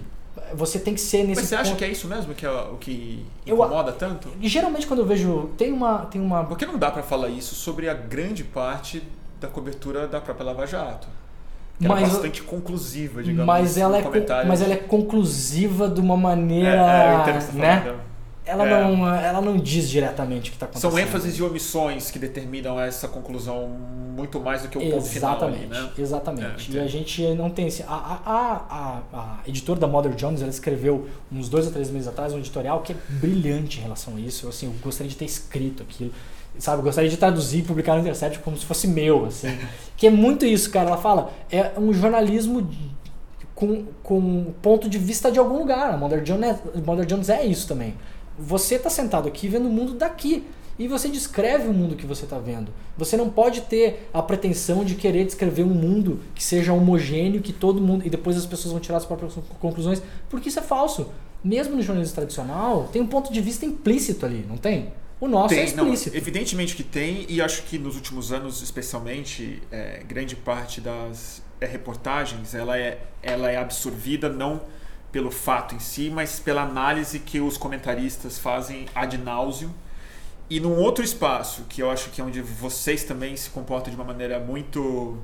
[0.54, 2.50] Você tem que ser nesse Mas você acha ponto- que é isso mesmo que é
[2.50, 4.30] o que Eu- incomoda tanto?
[4.40, 7.54] E geralmente quando eu vejo tem uma tem uma Porque não dá pra falar isso
[7.54, 9.04] sobre a grande parte
[9.42, 11.08] da cobertura da própria Lava Jato.
[11.82, 13.46] Era Mas- bastante conclusiva, digamos.
[13.46, 17.48] mas ela no é mas ela é conclusiva de uma É, maneira, é, eu você
[17.52, 17.96] tá né?
[18.48, 18.84] Ela É.
[18.84, 20.92] não ela não diz diretamente o que está acontecendo.
[20.92, 25.36] São ênfases e omissões que determinam essa conclusão muito mais do que o ponto final
[25.36, 25.90] Exatamente, ali, né?
[25.98, 26.78] exatamente.
[26.78, 27.84] É, e a gente não tem esse.
[27.84, 28.32] A, a,
[28.70, 32.40] a, a, editora da Mother Jones ela escreveu uns dois ou três meses atrás um
[32.40, 34.48] editorial que é brilhante em relação a isso.
[34.48, 36.12] Assim, eu gostaria de ter escrito aquilo.
[36.58, 39.56] Sabe, eu gostaria de traduzir e publicar no Intercept como se fosse meu, assim.
[39.96, 40.88] que é muito isso, cara.
[40.88, 42.68] Ela fala, é um jornalismo
[43.54, 45.94] com, com ponto de vista de algum lugar.
[45.94, 47.96] A Mother Jones é, Mother Jones é isso também.
[48.38, 50.44] Você está sentado aqui vendo o mundo daqui.
[50.80, 52.72] E você descreve o mundo que você está vendo.
[52.96, 57.52] Você não pode ter a pretensão de querer descrever um mundo que seja homogêneo, que
[57.52, 58.06] todo mundo.
[58.06, 61.10] E depois as pessoas vão tirar as próprias conclusões, porque isso é falso.
[61.44, 64.94] Mesmo no jornalismo tradicional, tem um ponto de vista implícito ali, não tem?
[65.20, 66.16] O nosso é Tem, não, explícito.
[66.16, 71.66] evidentemente que tem, e acho que nos últimos anos, especialmente, é, grande parte das é,
[71.66, 74.62] reportagens ela é, ela é absorvida não
[75.18, 79.72] pelo fato em si, mas pela análise que os comentaristas fazem ad nauseum.
[80.48, 83.96] E num outro espaço, que eu acho que é onde vocês também se comportam de
[83.96, 85.18] uma maneira muito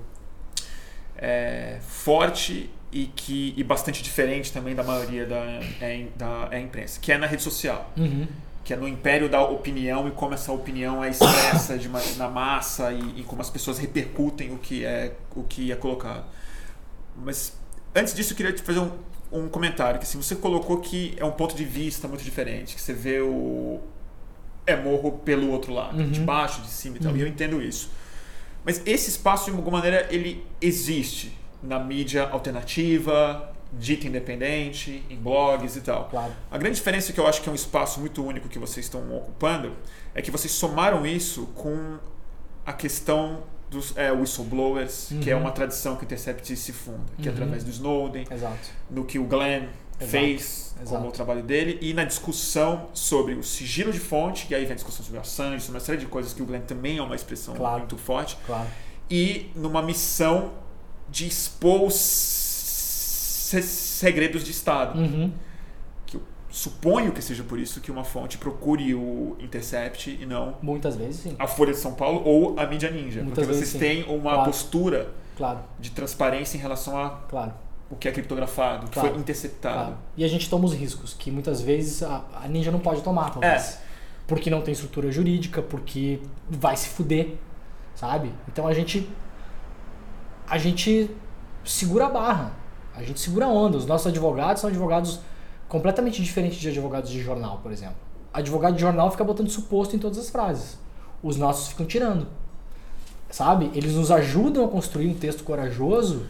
[1.15, 5.35] é, forte e, que, e bastante diferente também da maioria da,
[5.79, 8.25] é, da é, imprensa, que é na rede social Uhum.
[8.63, 12.27] que é no império da opinião e como essa opinião é expressa de uma- na
[12.27, 16.25] massa e, e como as pessoas repercutem o que é o que é colocado.
[17.15, 17.53] Mas
[17.95, 18.91] antes disso eu queria te fazer um,
[19.33, 22.81] um comentário que assim, você colocou que é um ponto de vista muito diferente, que
[22.81, 23.79] você vê o
[24.65, 26.09] é morro pelo outro lado, Uhum.
[26.09, 27.11] de baixo, de cima e tal.
[27.11, 27.17] Uhum.
[27.17, 27.89] E eu entendo isso.
[28.63, 35.75] Mas esse espaço de alguma maneira ele existe na mídia alternativa, dita independente, em blogs
[35.75, 36.05] e tal.
[36.09, 36.31] Claro.
[36.49, 39.15] A grande diferença que eu acho que é um espaço muito único que vocês estão
[39.17, 39.73] ocupando
[40.15, 41.97] é que vocês somaram isso com
[42.65, 45.41] a questão dos é, whistleblowers, que é Uhum.
[45.41, 47.37] uma tradição que o Intercept se funda, que é Uhum.
[47.37, 48.69] através do Snowden, Exato.
[48.89, 50.89] no que o Glenn Exato, fez exato.
[50.97, 54.71] como o trabalho dele, e na discussão sobre o sigilo de fonte, e aí vem
[54.71, 57.15] a discussão sobre o Assange, uma série de coisas que o Glenn também é uma
[57.15, 57.79] expressão Claro.
[57.79, 58.67] muito forte, Claro.
[59.09, 60.51] e numa missão
[61.09, 65.31] de expor os se- segredos de Estado Uhum.
[66.53, 71.21] Suponho que seja por isso que uma fonte procure o Intercept e não Muitas vezes
[71.21, 71.35] sim.
[71.39, 73.23] a Folha de São Paulo ou a Mídia Ninja.
[73.23, 73.79] Muitas porque vocês sim.
[73.79, 74.43] têm uma Claro.
[74.45, 77.53] postura Claro, de transparência em relação a claro.
[77.89, 79.97] o que é criptografado, o que foi interceptado.
[80.15, 83.31] E a gente toma os riscos, que muitas vezes a, a ninja não pode tomar,
[83.31, 83.73] talvez.
[83.73, 83.77] É.
[84.27, 87.33] Porque não tem estrutura jurídica, porque vai se fuder,
[87.95, 88.31] sabe?
[88.47, 89.09] Então a gente.
[90.47, 91.09] A gente
[91.65, 92.51] segura a barra.
[92.95, 93.75] A gente segura a onda.
[93.75, 95.19] Os nossos advogados são advogados
[95.73, 97.95] completamente diferentes de advogados de jornal, por exemplo.
[98.31, 100.77] Advogado de jornal fica botando suposto em todas as frases.
[101.23, 102.27] Os nossos ficam tirando.
[103.31, 103.71] Sabe?
[103.73, 106.27] Eles nos ajudam a construir um texto corajoso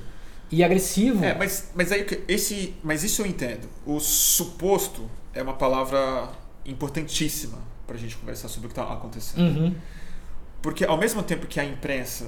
[0.50, 1.26] e agressivo.
[1.26, 3.68] É, mas, mas aí esse, mas isso eu entendo.
[3.86, 6.30] O suposto é uma palavra
[6.66, 9.60] importantíssima para a gente conversar sobre o que está acontecendo.
[9.60, 9.76] Uhum.
[10.62, 12.28] Porque ao mesmo tempo que a imprensa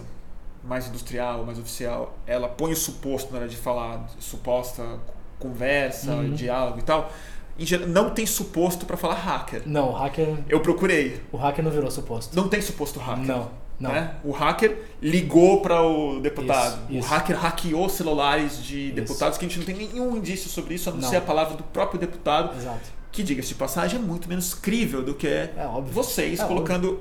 [0.62, 4.99] mais industrial, mais oficial, ela põe o suposto na hora de falar, suposta
[5.39, 6.34] conversa, Uhum.
[6.34, 7.12] diálogo e tal.
[7.58, 9.62] Em geral, não tem suposto para falar hacker.
[9.65, 11.21] Não, o hacker, Eu procurei.
[11.32, 12.36] o hacker não virou suposto.
[12.36, 13.26] Não tem suposto hacker.
[13.26, 13.91] Não, não.
[13.93, 14.15] né?
[14.26, 16.82] O hacker ligou para o deputado.
[16.89, 17.08] Isso, isso.
[17.08, 18.95] O hacker hackeou celulares de Isso.
[18.95, 21.10] deputados que a gente não tem nenhum indício sobre isso, a não, Não.
[21.10, 22.89] ser a palavra do próprio deputado, Exato.
[23.10, 25.93] que, diga-se de passagem, é muito menos crível do que É óbvio.
[25.93, 27.00] vocês É colocando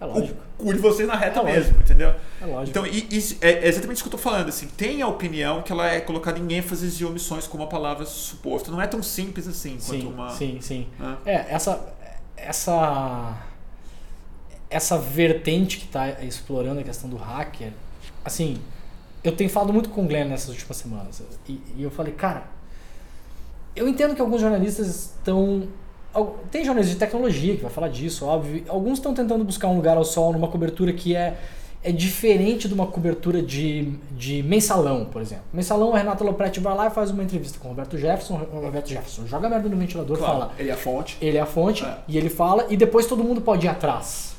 [0.00, 0.40] É lógico.
[0.58, 1.80] o cu de vocês na reta É mesmo, lógico.
[1.82, 2.14] entendeu?
[2.40, 2.70] É lógico.
[2.70, 4.48] Então, e- isso é exatamente isso que eu tô falando.
[4.48, 8.04] Assim, tem a opinião que ela é colocada em ênfases e omissões como a palavra
[8.06, 8.70] suposto.
[8.70, 10.30] Não é tão simples assim quanto sim, uma.
[10.30, 10.86] sim, sim.
[10.98, 11.16] né?
[11.26, 11.92] É, essa
[12.36, 13.36] essa
[14.70, 17.72] essa vertente que está explorando a questão do hacker,
[18.24, 18.58] assim,
[19.24, 22.44] eu tenho falado muito com o Glenn nessas últimas semanas e, e eu falei, cara,
[23.74, 25.66] eu entendo que alguns jornalistas estão
[26.50, 28.64] tem jornalistas de tecnologia que vai falar disso, óbvio.
[28.68, 31.36] Alguns estão tentando buscar um lugar ao sol numa cobertura que é
[31.80, 35.44] é diferente de uma cobertura de, de mensalão, por exemplo.
[35.52, 38.34] Mensalão, a Renata Lopretti vai lá e faz uma entrevista com o Roberto Jefferson.
[38.52, 41.16] O Roberto Jefferson joga merda no ventilador e Claro, fala: ele é a fonte.
[41.20, 41.98] ele é a fonte É.
[42.08, 44.34] e ele fala e depois todo mundo pode ir atrás.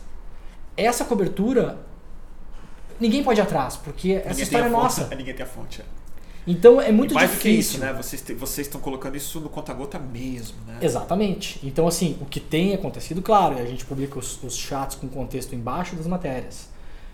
[0.75, 1.77] Essa cobertura
[2.99, 5.07] ninguém pode ir atrás, porque essa Ninguém história é nossa.
[5.15, 5.81] ninguém tem a fonte.
[6.49, 6.51] É.
[6.51, 7.51] Então é muito e mais difícil.
[7.51, 7.93] do que isso, né?
[7.93, 10.77] Vocês te- vocês estão colocando isso no conta-gota mesmo, né?
[10.81, 11.59] Exatamente.
[11.63, 15.07] Então, assim, o que tem acontecido, claro, e a gente publica os, os chats com
[15.07, 16.67] contexto embaixo das matérias.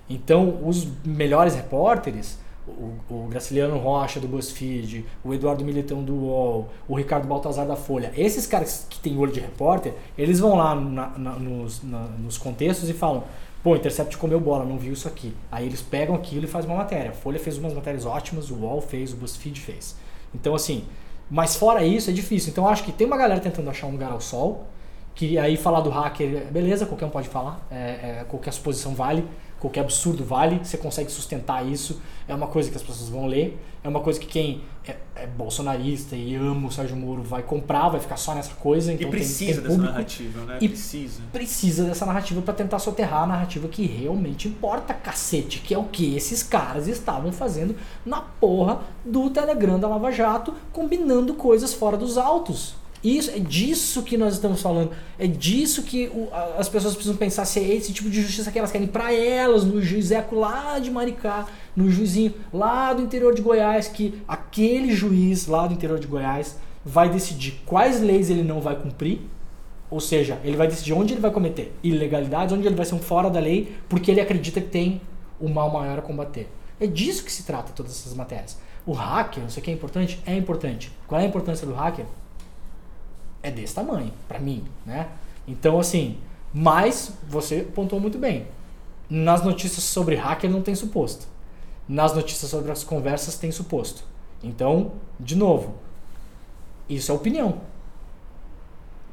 [0.09, 6.69] Então, os melhores repórteres, o, o Graciliano Rocha do BuzzFeed, o Eduardo Militão do UOL,
[6.87, 10.73] o Ricardo Baltazar da Folha, esses caras que têm olho de repórter, eles vão lá
[10.75, 13.23] na- na- nos, na- nos contextos e falam:
[13.65, 15.35] pô, Intercept comeu bola, não viu isso aqui.
[15.51, 17.09] Aí eles pegam aquilo e fazem uma matéria.
[17.09, 19.95] A Folha fez umas matérias ótimas, o UOL fez, o BuzzFeed fez.
[20.35, 20.85] Então, assim,
[21.31, 22.51] mas fora isso é difícil.
[22.51, 24.67] Então, acho que tem uma galera tentando achar um lugar ao sol,
[25.15, 29.25] que aí falar do hacker, beleza, qualquer um pode falar, é, é, qualquer suposição vale,
[29.65, 33.59] qualquer absurdo vale, você consegue sustentar isso, é uma coisa que as pessoas vão ler,
[33.83, 37.89] é uma coisa que quem é, é bolsonarista e ama o Sérgio Moro vai comprar,
[37.89, 38.91] vai ficar só nessa coisa.
[38.93, 40.57] Então e tem- precisa tem dessa público narrativa, né?
[40.61, 41.21] E- Precisa.
[41.31, 45.85] precisa dessa narrativa para tentar soterrar a narrativa que realmente importa, cacete, que é o
[45.85, 47.75] que esses caras estavam fazendo
[48.05, 52.75] na porra do Telegram da Lava Jato, combinando coisas fora dos autos.
[53.07, 54.91] Isso é disso que nós estamos falando.
[55.19, 58.51] É disso que o- a- as pessoas precisam pensar se é esse tipo de justiça
[58.51, 63.35] que elas querem para elas, no juizeco lá de Maricá, no juizinho lá do interior
[63.35, 68.43] de Goiás, que aquele juiz lá do interior de Goiás vai decidir quais leis ele
[68.43, 69.21] não vai cumprir
[69.89, 72.99] ou seja, ele vai decidir onde ele vai cometer ilegalidades, onde ele vai ser um
[72.99, 74.99] fora da lei, porque ele acredita que tem
[75.39, 76.49] o mal maior a combater.
[76.79, 78.57] É disso que se trata todas essas matérias.
[78.85, 80.19] O hacker, não sei o que é importante?
[80.25, 80.91] É importante.
[81.07, 82.05] Qual é a importância do hacker?
[83.45, 85.07] É desse tamanho, pra mim, né?
[85.47, 86.17] Então, assim,
[86.53, 88.47] mas você pontuou muito bem.
[89.09, 91.27] Nas notícias sobre hacker não tem suposto.
[91.87, 94.03] Nas notícias sobre as conversas tem suposto.
[94.43, 95.75] Então, de novo,
[96.89, 97.59] isso é opinião.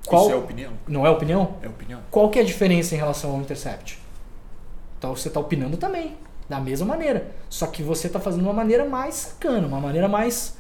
[0.07, 0.73] Qual- Isso é opinião?
[0.89, 1.57] Não é opinião?
[1.63, 2.01] É opinião.
[2.11, 3.99] Qual que é a diferença em relação ao Intercept?
[4.99, 6.17] Então você está opinando também,
[6.49, 7.31] da mesma maneira.
[7.51, 10.57] Só que você está fazendo de uma maneira mais sacana, uma maneira mais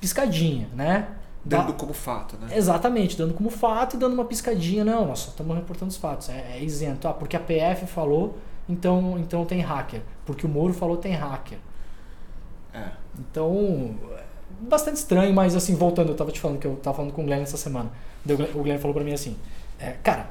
[0.00, 1.08] piscadinha, né?
[1.44, 2.56] Dando como fato, né?
[2.56, 4.84] Exatamente, dando como fato e dando uma piscadinha.
[4.84, 6.28] Não, nós só estamos reportando os fatos.
[6.30, 7.06] É, é isento.
[7.06, 10.00] Ah, porque a PF falou, então, então tem hacker.
[10.24, 11.58] Porque o Moro falou, tem hacker.
[12.72, 12.88] É.
[13.18, 13.94] Então,
[14.60, 17.24] bastante estranho, mas assim, voltando, eu tava te falando que eu tava falando com o
[17.24, 17.90] Glenn essa semana.
[18.54, 19.36] O Glenn- falou pra mim assim,
[19.78, 20.28] é, cara,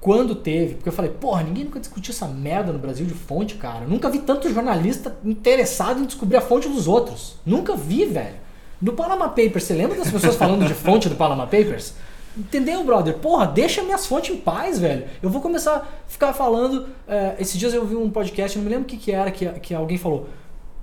[0.00, 3.54] quando teve, porque eu falei, porra, ninguém nunca discutiu essa merda no Brasil de fonte,
[3.54, 3.86] cara.
[3.86, 7.36] Nunca vi tanto jornalista interessado em descobrir a fonte dos outros.
[7.46, 8.43] Nunca vi, velho.
[8.80, 11.94] No Panama Papers, você lembra das pessoas falando de fonte do Panama Papers?
[12.36, 13.14] Entendeu, brother?
[13.14, 15.04] Porra, deixa minhas fontes em paz, velho.
[15.22, 16.88] Eu vou começar a ficar falando.
[17.06, 19.46] é, esses dias eu ouvi um podcast, não me lembro o que, que era, que,
[19.60, 20.28] que alguém falou.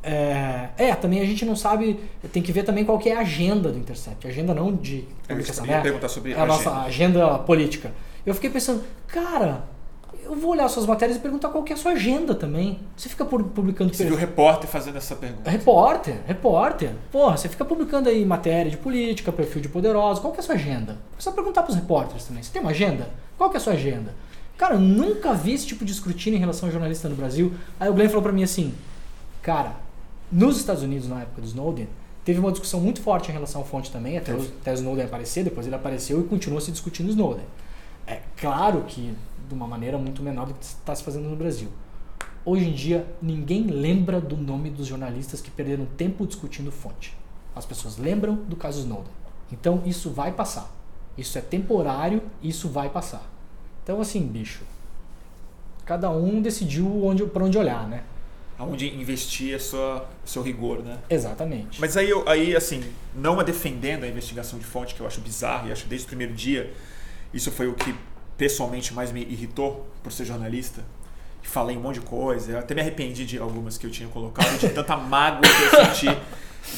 [0.04, 2.00] É, é, também a gente não sabe,
[2.32, 4.26] tem que ver também qual que é a agenda do Intercept.
[4.28, 5.82] Agenda não de publicação, né?
[5.82, 7.26] perguntar sobre É a nossa agenda.
[7.26, 7.92] agenda política.
[8.26, 9.64] Eu fiquei pensando, cara,
[10.32, 12.80] eu vou olhar suas matérias e perguntar qual que é a sua agenda também.
[12.96, 15.50] Você fica pu- publicando Você viu o repórter fazendo essa pergunta.
[15.50, 16.92] Repórter, repórter.
[17.12, 20.22] Porra, você fica publicando aí matéria de política, perfil de poderoso.
[20.22, 20.98] Qual que é a sua agenda?
[21.16, 22.42] Precisa perguntar pros repórteres também.
[22.44, 23.10] Você tem uma agenda?
[23.38, 24.14] Qual que é a sua agenda?
[24.58, 27.54] Cara, eu nunca vi esse tipo de escrutínio em relação a jornalista no Brasil.
[27.80, 28.74] Aí o Glenn falou pra mim assim,
[29.42, 29.74] cara,
[30.32, 31.88] nos Estados Unidos, na época do Snowden,
[32.24, 35.06] teve uma discussão muito forte em relação à fonte também, até, o, até o Snowden
[35.06, 37.44] aparecer, depois ele apareceu e continua se discutindo Snowden.
[38.06, 39.14] É claro que
[39.52, 41.68] de uma maneira muito menor do que está se fazendo no Brasil.
[42.46, 47.16] Hoje em dia, ninguém lembra do nome dos jornalistas que perderam tempo discutindo fonte.
[47.54, 49.12] As pessoas lembram do caso Snowden.
[49.52, 50.74] Então, isso vai passar.
[51.18, 53.30] Isso é temporário, isso vai passar.
[53.84, 54.64] Então, assim, bicho,
[55.86, 58.04] cada um decidiu onde, para onde olhar, né?
[58.58, 60.98] Aonde investir a sua, seu rigor, né?
[61.10, 61.82] Exatamente.
[61.82, 62.82] Mas aí, aí, assim,
[63.14, 66.08] não é defendendo a investigação de fonte, que eu acho bizarro e acho desde o
[66.08, 66.74] primeiro dia,
[67.34, 67.94] isso foi o que
[68.42, 70.84] pessoalmente mais me irritou por ser jornalista.
[71.44, 74.58] Falei um monte de coisa, eu até me arrependi de algumas que eu tinha colocado,
[74.58, 76.18] de tanta mágoa que eu senti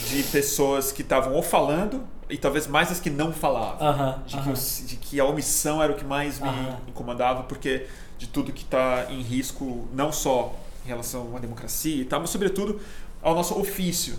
[0.10, 3.76] de pessoas que estavam ou falando e talvez mais as que não falavam.
[3.76, 4.44] Uh -huh, de, uh -huh.
[4.44, 6.90] que eu, de, que a omissão era o que mais me uh -huh.
[6.90, 12.06] incomodava, porque de tudo que está em risco, não só em relação à democracia e
[12.06, 12.82] tal, mas sobretudo
[13.22, 14.16] ao nosso ofício.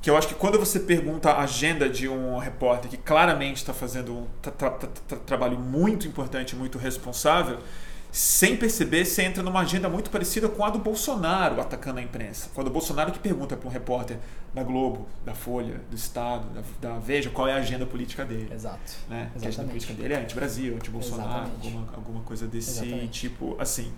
[0.00, 3.74] Que eu acho que quando você pergunta a agenda de um repórter que claramente está
[3.74, 7.58] fazendo um tra tra tra trabalho muito importante, muito responsável,
[8.10, 12.50] sem perceber, você entra numa agenda muito parecida com a do Bolsonaro atacando a imprensa.
[12.54, 14.18] Quando o Bolsonaro que pergunta para um repórter
[14.54, 18.48] da Globo, da Folha, do Estado, da, da Veja, qual é a agenda política dele.
[18.52, 18.92] Exato.
[19.08, 19.30] Né?
[19.38, 23.20] Que a agenda política dele é anti-Brasil, anti-Bolsonaro, alguma, alguma coisa desse Exatamente.
[23.20, 23.92] tipo assim.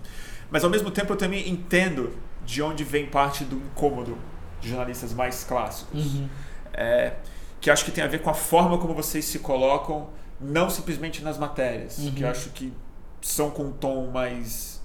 [0.50, 2.12] Mas ao mesmo tempo eu também entendo
[2.44, 4.18] de onde vem parte do incômodo
[4.60, 6.14] de jornalistas mais clássicos.
[6.14, 6.28] Uhum.
[6.72, 7.14] É,
[7.60, 10.08] que acho que tem a ver com a forma como vocês se colocam,
[10.40, 12.12] não simplesmente nas matérias, Uhum.
[12.12, 12.72] que acho que
[13.20, 14.80] são com um tom mais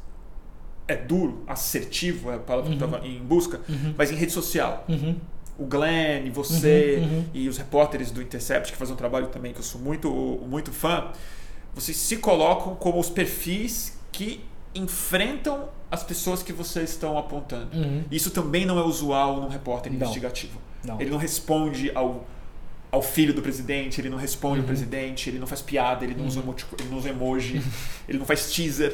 [0.88, 3.96] é duro, assertivo, é a palavra que eu estava em busca, Uhum.
[3.98, 4.84] mas em rede social.
[4.88, 5.16] Uhum.
[5.58, 7.26] O Glenn, você Uhum, uhum.
[7.34, 10.12] e os repórteres do Intercept, que fazem um trabalho também que eu sou muito,
[10.48, 11.12] muito fã,
[11.74, 14.44] vocês se colocam como os perfis que
[14.76, 17.76] enfrentam as pessoas que vocês estão apontando.
[17.76, 18.04] Uhum.
[18.12, 19.98] Isso também não é usual num repórter Não.
[20.00, 20.60] investigativo.
[20.84, 21.00] Não.
[21.02, 22.28] Ele não responde ao,
[22.92, 24.62] ao filho do presidente, ele não responde Uhum.
[24.62, 27.62] ao presidente, ele não faz piada, ele não, usa, emotico- ele não usa emoji,
[28.08, 28.94] ele não faz teaser.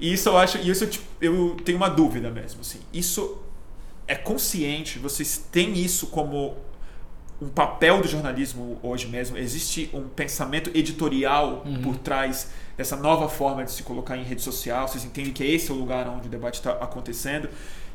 [0.00, 2.60] E isso eu acho, e isso eu, tipo, eu tenho uma dúvida mesmo.
[2.62, 2.80] Assim.
[2.92, 3.38] Isso
[4.08, 6.56] é consciente, vocês têm isso como
[7.40, 9.36] um papel do jornalismo hoje mesmo.
[9.36, 11.82] Existe um pensamento editorial Uhum.
[11.82, 14.88] por trás dessa nova forma de se colocar em rede social.
[14.88, 17.48] Vocês entendem que esse é o lugar onde o debate está acontecendo.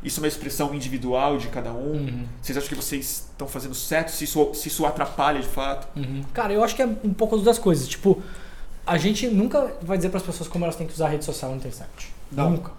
[0.03, 1.93] Isso é uma expressão individual de cada um.
[1.93, 2.25] Uhum.
[2.41, 4.09] Vocês acham que vocês estão fazendo certo?
[4.09, 5.87] Se isso, se isso atrapalha de fato?
[5.97, 6.23] Uhum.
[6.33, 7.87] Cara, eu acho que é um pouco das duas coisas.
[7.87, 8.21] Tipo,
[8.85, 11.23] a gente nunca vai dizer para as pessoas como elas têm que usar a rede
[11.25, 12.11] social no Intercept.
[12.31, 12.49] Não.
[12.51, 12.71] Nunca.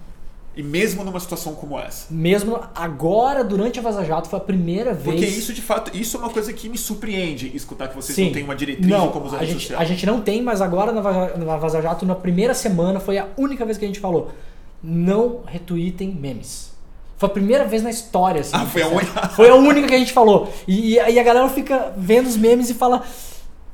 [0.54, 2.06] E mesmo numa situação como essa?
[2.10, 5.16] Mesmo agora, durante a Vaza Jato, foi a primeira vez.
[5.16, 8.26] Porque isso, de fato, isso é uma coisa que me surpreende, escutar que vocês Sim.
[8.26, 9.80] não têm uma diretriz não, como usar a gente, social.
[9.80, 13.64] a gente não tem, mas agora na Vaza, Jato, na primeira semana, foi a única
[13.64, 14.30] vez que a gente falou:
[14.82, 16.70] não retweetem memes.
[17.16, 18.40] Foi a primeira vez na história.
[18.40, 19.28] Assim, Ah, foi a única?
[19.28, 20.52] Foi a única que a gente falou.
[20.66, 23.02] E, e aí a galera fica vendo os memes e fala.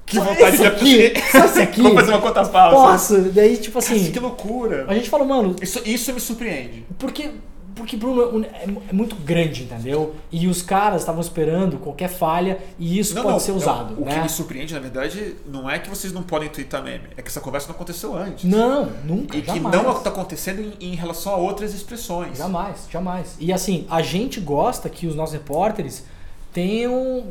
[0.08, 1.82] Que "Só vontade de aqui, só esse aqui.
[1.82, 2.76] Vamos fazer uma conta falsa.
[2.76, 3.22] Posso?
[3.32, 4.86] Daí, tipo Cara, assim, que loucura.
[4.88, 6.86] a gente falou, mano, Isso, isso me surpreende.
[6.98, 7.30] porque,
[7.76, 10.14] porque Bruno, é, é muito grande, entendeu?
[10.32, 13.58] E os caras estavam esperando qualquer falha e isso Não, pode não, ser não.
[13.58, 14.22] usado, O que né?
[14.22, 17.04] me surpreende, na verdade, não é que vocês não podem twittar meme.
[17.16, 18.44] É que essa conversa não aconteceu antes.
[18.44, 19.76] Não, nunca, E que jamais.
[19.82, 22.38] não está acontecendo em, em relação a outras expressões.
[22.38, 23.36] Jamais, jamais.
[23.38, 26.02] E assim, a gente gosta que os nossos repórteres
[26.52, 27.24] tenham,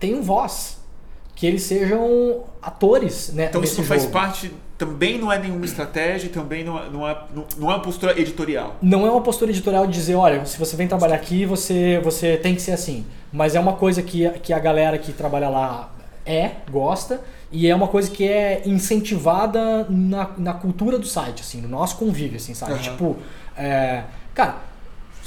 [0.00, 0.77] tenham voz.
[1.38, 3.46] Que eles sejam atores, né?
[3.48, 4.12] Então isso não faz jogo.
[4.12, 8.18] parte, também não é nenhuma estratégia, também não é, não é, não- é uma postura
[8.20, 8.74] editorial.
[8.82, 12.36] Não é uma postura editorial de dizer, olha, se você vem trabalhar aqui, você, você
[12.36, 13.06] tem que ser assim.
[13.32, 15.92] Mas é uma coisa que, que a galera que trabalha lá
[16.26, 17.20] é, gosta,
[17.52, 21.96] e é uma coisa que é incentivada na, na cultura do site, assim, no nosso
[21.96, 22.72] convívio, assim, sabe?
[22.72, 22.82] Aham.
[22.82, 23.16] Tipo,
[23.56, 24.02] é,
[24.34, 24.56] cara,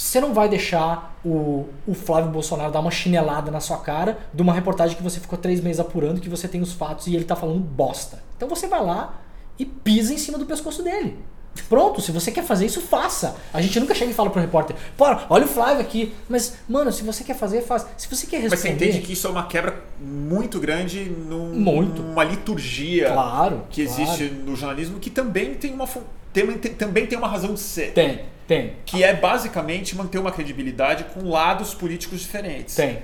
[0.02, 4.42] você não vai deixar o, o Flávio Bolsonaro dar uma chinelada na sua cara de
[4.42, 7.24] uma reportagem que você ficou três meses apurando, que você tem os fatos e ele
[7.24, 8.24] tá falando bosta.
[8.36, 9.22] Então você vai lá
[9.60, 11.20] e pisa em cima do pescoço dele.
[11.68, 13.36] Pronto, se você quer fazer isso, faça.
[13.54, 16.14] A gente nunca chega e fala pro repórter, pô, olha o Flávio aqui.
[16.30, 17.86] Mas, mano, se você quer fazer, faz.
[17.98, 18.78] Se você quer Mas responder...
[18.78, 22.02] você entende que isso é uma quebra muito grande num, Muito.
[22.02, 24.02] numa liturgia Claro, que claro.
[24.02, 25.88] existe no jornalismo que também tem uma
[26.34, 27.92] tem, tem- também tem uma razão de ser.
[27.94, 32.76] Tem, tem, Que é basicamente manter uma credibilidade com lados políticos diferentes.
[32.76, 33.00] tem.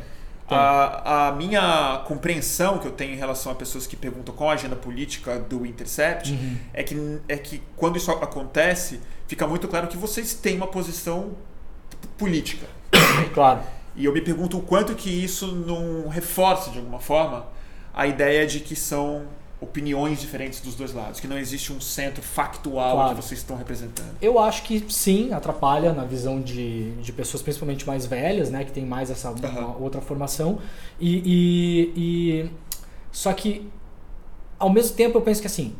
[0.47, 0.57] Tem.
[0.57, 4.53] A, a minha compreensão que eu tenho em relação a pessoas que perguntam qual a
[4.53, 6.57] agenda política do Intercept Uhum.
[6.73, 11.31] é, que, é que quando isso acontece, fica muito claro que vocês têm uma posição
[12.17, 12.67] política.
[13.33, 13.61] Claro.
[13.95, 17.47] E eu me pergunto o quanto que isso não reforça de alguma forma
[17.93, 19.25] a ideia de que são
[19.59, 23.15] opiniões diferentes dos dois lados, que não existe um centro factual Claro.
[23.15, 24.15] que vocês estão representando.
[24.21, 28.63] Eu acho que sim, atrapalha na visão de, de pessoas principalmente mais velhas, né?
[28.63, 29.75] Que tem mais essa Aham.
[29.79, 30.59] outra formação.
[30.99, 31.93] E, e,
[32.45, 32.49] e-
[33.11, 33.67] Só que,
[34.59, 35.73] ao mesmo tempo, eu penso que assim.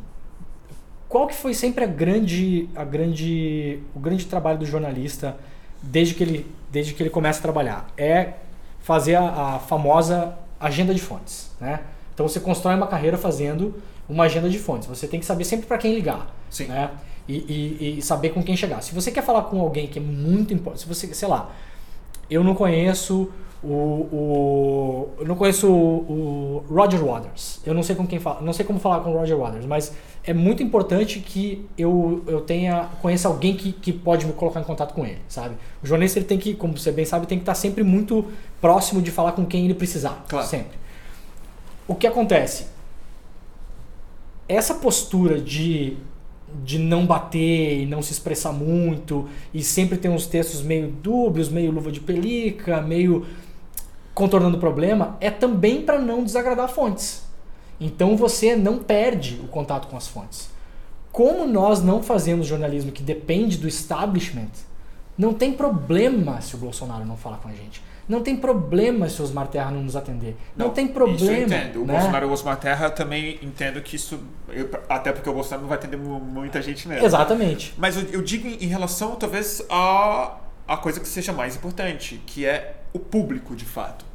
[1.08, 5.36] Qual que foi sempre a grande, a grande, o grande trabalho do jornalista
[5.82, 7.88] desde que ele, desde que ele começa a trabalhar?
[7.96, 8.34] É
[8.80, 11.80] fazer a, a famosa agenda de fontes, né?
[12.18, 13.72] Então você constrói uma carreira fazendo
[14.08, 14.88] uma agenda de fontes.
[14.88, 16.34] Você tem que saber sempre para quem ligar.
[16.50, 16.64] Sim.
[16.64, 16.90] Né?
[17.28, 18.82] E, e, e, saber com quem chegar.
[18.82, 21.52] Se você quer falar com alguém que é muito importante, se você, sei lá,
[22.28, 23.30] eu não conheço
[23.62, 27.60] o, o eu não conheço o, o, Roger Waters.
[27.64, 29.92] Eu não sei com quem fala, não sei como falar com o Roger Waters, mas
[30.24, 34.64] é muito importante que eu, eu tenha conheça alguém que, que pode me colocar em
[34.64, 35.54] contato com ele, sabe?
[35.80, 38.24] O jornalista ele tem que, como você bem sabe, tem que estar sempre muito
[38.60, 40.44] próximo de falar com quem ele precisar, claro.
[40.44, 40.87] sempre.
[41.88, 42.66] O que acontece?
[44.46, 45.96] Essa postura de
[46.64, 51.48] de não bater e não se expressar muito e sempre tem uns textos meio dúbios,
[51.48, 53.26] meio luva de pelica, meio
[54.14, 57.22] contornando o problema, é também para não desagradar fontes.
[57.80, 60.48] Então você não perde o contato com as fontes.
[61.12, 64.50] Como nós não fazemos jornalismo que depende do establishment,
[65.16, 67.82] não tem problema se o Bolsonaro não falar com a gente.
[68.08, 70.34] Não tem problema se o Osmar Terra não nos atender.
[70.56, 71.16] Não, não tem problema.
[71.16, 71.82] Isso eu entendo.
[71.82, 71.92] O né?
[71.92, 74.18] Bolsonaro e o Osmar Terra também entendo que isso.
[74.48, 77.04] Eu, até porque o Bolsonaro não vai atender muita gente mesmo.
[77.04, 77.74] Exatamente.
[77.76, 82.46] Mas eu, eu digo em relação, talvez, a, a coisa que seja mais importante, que
[82.46, 84.06] é o público, de fato.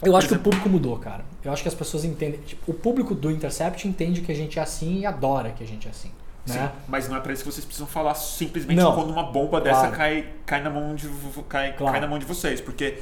[0.00, 1.24] Eu acho que o público mudou, cara.
[1.44, 2.40] Eu acho que as pessoas entendem.
[2.40, 5.66] Tipo, o público do Intercept entende que a gente é assim e adora que a
[5.66, 6.10] gente é assim.
[6.46, 6.54] Né?
[6.54, 8.94] Sim, mas não é para isso que vocês precisam falar simplesmente não.
[8.96, 9.96] quando uma bomba dessa claro.
[9.96, 11.08] cai, cai, na mão de,
[11.48, 11.92] cai, claro.
[11.92, 12.60] cai na mão de vocês.
[12.60, 12.98] Porque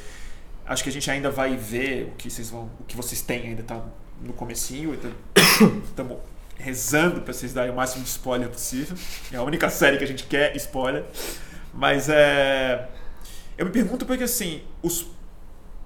[0.71, 3.49] Acho que a gente ainda vai ver o que vocês vão, o que vocês têm
[3.49, 3.85] ainda tá
[4.23, 4.97] no comecinho.
[5.85, 6.19] Estamos
[6.57, 8.97] rezando para vocês darem o máximo de spoiler possível.
[9.33, 11.05] É a única série que a gente quer spoiler.
[11.75, 12.89] Mas é
[13.59, 15.09] eu me pergunto porque assim, os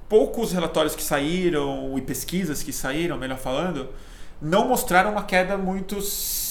[0.06, 3.88] poucos relatórios que saíram e pesquisas que saíram, melhor falando,
[4.38, 5.98] não mostraram uma queda muito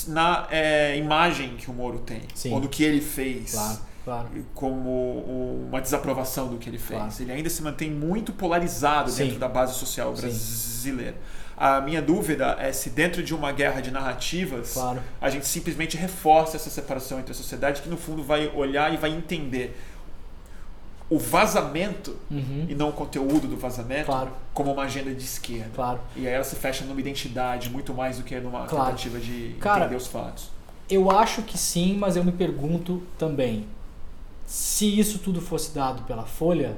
[0.07, 2.51] na é, imagem que o Moro tem, Sim.
[2.51, 3.51] ou no que ele fez.
[3.51, 4.27] Claro claro.
[4.53, 6.99] como uma desaprovação do que ele fez.
[6.99, 7.13] Claro.
[7.19, 9.25] Ele ainda se mantém muito polarizado Sim.
[9.25, 11.13] dentro da base social brasileira.
[11.13, 11.43] Sim.
[11.55, 14.99] A minha dúvida é se dentro de uma guerra de narrativas claro.
[15.21, 18.97] a gente simplesmente reforça essa separação entre a sociedade que no fundo vai olhar e
[18.97, 19.77] vai entender
[21.09, 22.65] o vazamento uhum.
[22.67, 24.31] e não o conteúdo do vazamento claro.
[24.51, 25.69] como uma agenda de esquerda.
[25.75, 25.99] Claro.
[26.15, 28.85] E aí ela se fecha numa identidade muito mais do que numa claro.
[28.87, 30.49] tentativa de Cara, entender os fatos.
[30.89, 33.67] Eu acho que sim, mas eu me pergunto também
[34.45, 36.77] se isso tudo fosse dado pela Folha,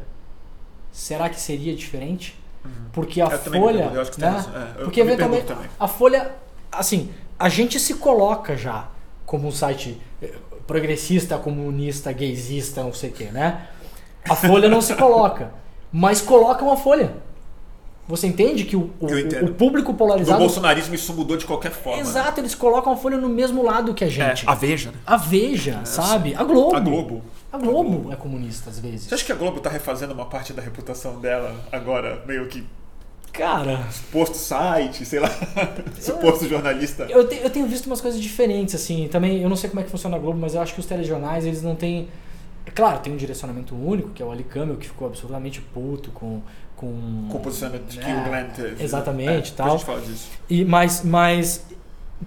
[0.92, 2.40] será que seria diferente?
[2.64, 2.72] Uhum.
[2.92, 4.46] Porque a eu Folha, eu acho que né?
[4.80, 6.32] É, Porque eventualmente a Folha,
[6.72, 8.90] assim, a gente se coloca já
[9.26, 10.34] como um site eh,
[10.66, 13.68] progressista, comunista, gaysista, não sei o que, né?
[14.28, 15.52] A Folha não se coloca,
[15.92, 17.14] mas coloca uma Folha.
[18.08, 20.38] Você entende que o, o, o, público polarizado.
[20.38, 22.00] O bolsonarismo isso mudou de qualquer forma.
[22.00, 22.42] Exato, né?
[22.42, 24.46] eles colocam a Folha no mesmo lado que a gente.
[24.46, 24.98] É, a Veja, né?
[25.08, 26.36] A Veja, é, sabe?
[26.36, 26.76] A Globo.
[26.76, 27.24] A Globo.
[27.56, 29.04] A Globo é comunista às vezes.
[29.04, 32.64] Você acha que a Globo tá refazendo uma parte da reputação dela agora, meio que.
[33.32, 33.86] Cara.
[33.92, 35.30] Suposto site, sei lá.
[36.00, 37.06] suposto jornalista.
[37.10, 39.08] Eu, te, eu tenho visto umas coisas diferentes, assim.
[39.10, 40.86] Também, eu não sei como é que funciona a Globo, mas eu acho que os
[40.86, 42.10] telejornais, eles não têm.
[42.66, 46.12] É claro, tem um direcionamento único, que é o Ali Camel, que ficou absolutamente puto
[46.12, 46.42] com.
[46.76, 48.84] Com, com o posicionamento que o Glenn teve.
[48.84, 49.68] Exatamente, é, tal.
[49.68, 50.30] A gente fala disso.
[50.50, 51.64] E, mas, mas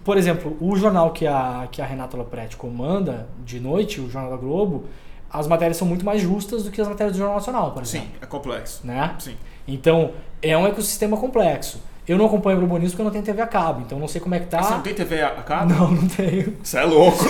[0.04, 4.30] por exemplo, o jornal que a, que a Renata Lopretti comanda de noite, o Jornal
[4.30, 4.84] da Globo,
[5.30, 8.08] as matérias são muito mais justas do que as matérias do Jornal Nacional, por exemplo.
[8.08, 8.80] Sim, é complexo.
[8.84, 9.14] Né?
[9.18, 9.36] Sim.
[9.66, 11.80] Então, é um ecossistema complexo.
[12.06, 14.08] Eu não acompanho o Globo News porque eu não tenho TV a cabo, então não
[14.08, 14.60] sei como é que tá.
[14.60, 15.74] Ah, você não tem TV a cabo?
[15.74, 16.56] Não, não tenho.
[16.62, 17.18] Você é louco.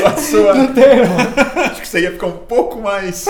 [0.00, 0.54] Só sua.
[0.54, 1.02] Não tenho.
[1.72, 3.26] Acho que você ia ficar um pouco mais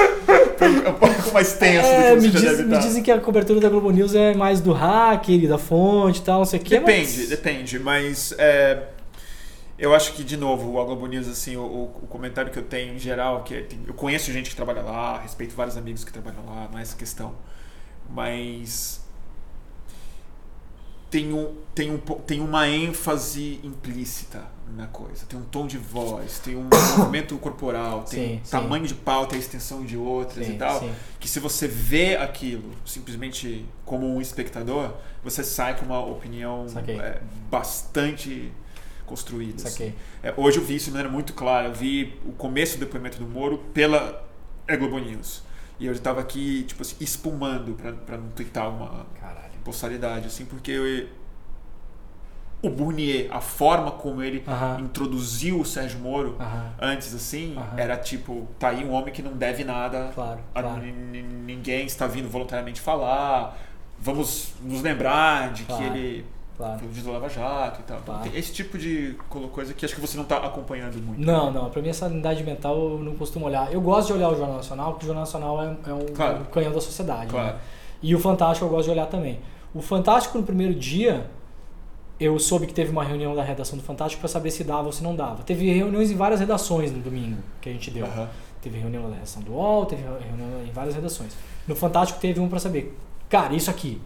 [0.88, 3.60] um pouco mais tenso é, do que você me, diz, me dizem que a cobertura
[3.60, 6.78] da Globo News é mais do hacker, da fonte e tal, não sei o que.
[6.78, 7.28] Depende, mas...
[7.28, 8.78] depende, mas é,
[9.78, 12.94] eu acho que, de novo, a Globo News, assim, o, o, comentário que eu tenho
[12.94, 16.44] em geral, que é, eu conheço gente que trabalha lá, respeito vários amigos que trabalham
[16.46, 17.34] lá, não é essa questão.
[18.08, 19.04] Mas
[21.10, 24.44] tem, um, tem, um, tem uma ênfase implícita
[24.76, 25.26] na coisa.
[25.26, 26.68] Tem um tom de voz, tem um
[26.98, 28.94] movimento corporal, tem sim, tamanho sim.
[28.94, 30.88] de pauta, extensão de outras sim, e tal.
[31.18, 37.20] Que se você vê aquilo simplesmente como um espectador, você sai com uma opinião é,
[37.50, 38.52] bastante
[39.06, 39.62] construída.
[39.64, 39.94] Assim.
[40.22, 41.68] É, hoje eu vi isso de maneira muito clara.
[41.68, 44.24] Eu vi o começo do depoimento do Moro pela
[44.66, 45.42] é Globo News.
[45.78, 47.74] E eu estava aqui, tipo assim, espumando
[48.06, 49.52] para não twittar uma Caralho.
[49.64, 51.08] postalidade, assim, porque eu,
[52.62, 54.80] o Burnier, a forma como ele uh -huh.
[54.80, 56.70] introduziu o Sérgio Moro uh -huh.
[56.80, 57.78] antes, assim, uh -huh.
[57.78, 60.82] era tipo, tá aí um homem que não deve nada claro, claro.
[60.82, 63.58] ninguém, está vindo voluntariamente falar,
[63.98, 65.82] vamos nos lembrar de claro.
[65.82, 66.24] que ele
[66.56, 66.78] Claro.
[66.78, 67.98] Foi o Lava Jato e tal.
[67.98, 68.30] Então, claro.
[68.36, 69.16] esse tipo de
[69.52, 71.20] coisa que acho que você não está acompanhando muito.
[71.20, 71.68] Não, não.
[71.70, 73.72] Para mim, essa unidade mental eu não costumo olhar.
[73.72, 76.44] Eu gosto de olhar o Jornal Nacional, porque o Jornal Nacional é, é um, claro.
[76.46, 77.30] canhão da sociedade.
[77.30, 77.54] Claro.
[77.54, 77.60] Né?
[78.02, 79.40] E o Fantástico eu gosto de olhar também.
[79.74, 81.26] O Fantástico, no primeiro dia,
[82.20, 84.92] eu soube que teve uma reunião da redação do Fantástico para saber se dava ou
[84.92, 85.42] se não dava.
[85.42, 88.06] Teve reuniões em várias redações no domingo que a gente deu.
[88.06, 88.28] Aham.
[88.62, 91.36] Teve reunião da redação do UOL, teve reunião em várias redações.
[91.66, 92.96] No Fantástico teve um para saber,
[93.28, 94.00] cara, isso aqui,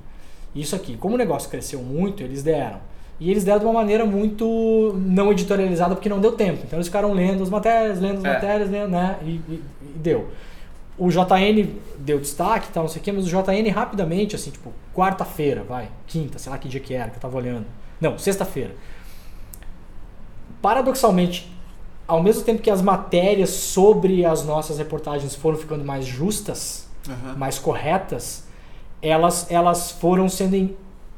[0.55, 0.97] isso aqui.
[0.97, 2.79] Como o negócio cresceu muito, eles deram.
[3.21, 6.61] E eles deram de uma maneira muito não editorializada porque não deu tempo.
[6.65, 8.33] Então eles ficaram lendo as matérias, lendo as É.
[8.35, 9.19] matérias, lendo, né?
[9.23, 10.29] E, e- e deu.
[10.97, 11.69] O JN
[11.99, 15.63] deu destaque e tal, não sei o quê, mas o JN rapidamente, assim, tipo, quarta-feira,
[15.63, 17.67] vai, quinta, sei lá que dia que era, que eu tava olhando.
[18.01, 18.75] Não, sexta-feira.
[20.61, 21.53] Paradoxalmente,
[22.07, 27.37] ao mesmo tempo que as matérias sobre as nossas reportagens foram ficando mais justas, Aham.
[27.37, 28.45] mais corretas,
[29.03, 30.71] elas, elas foram sendo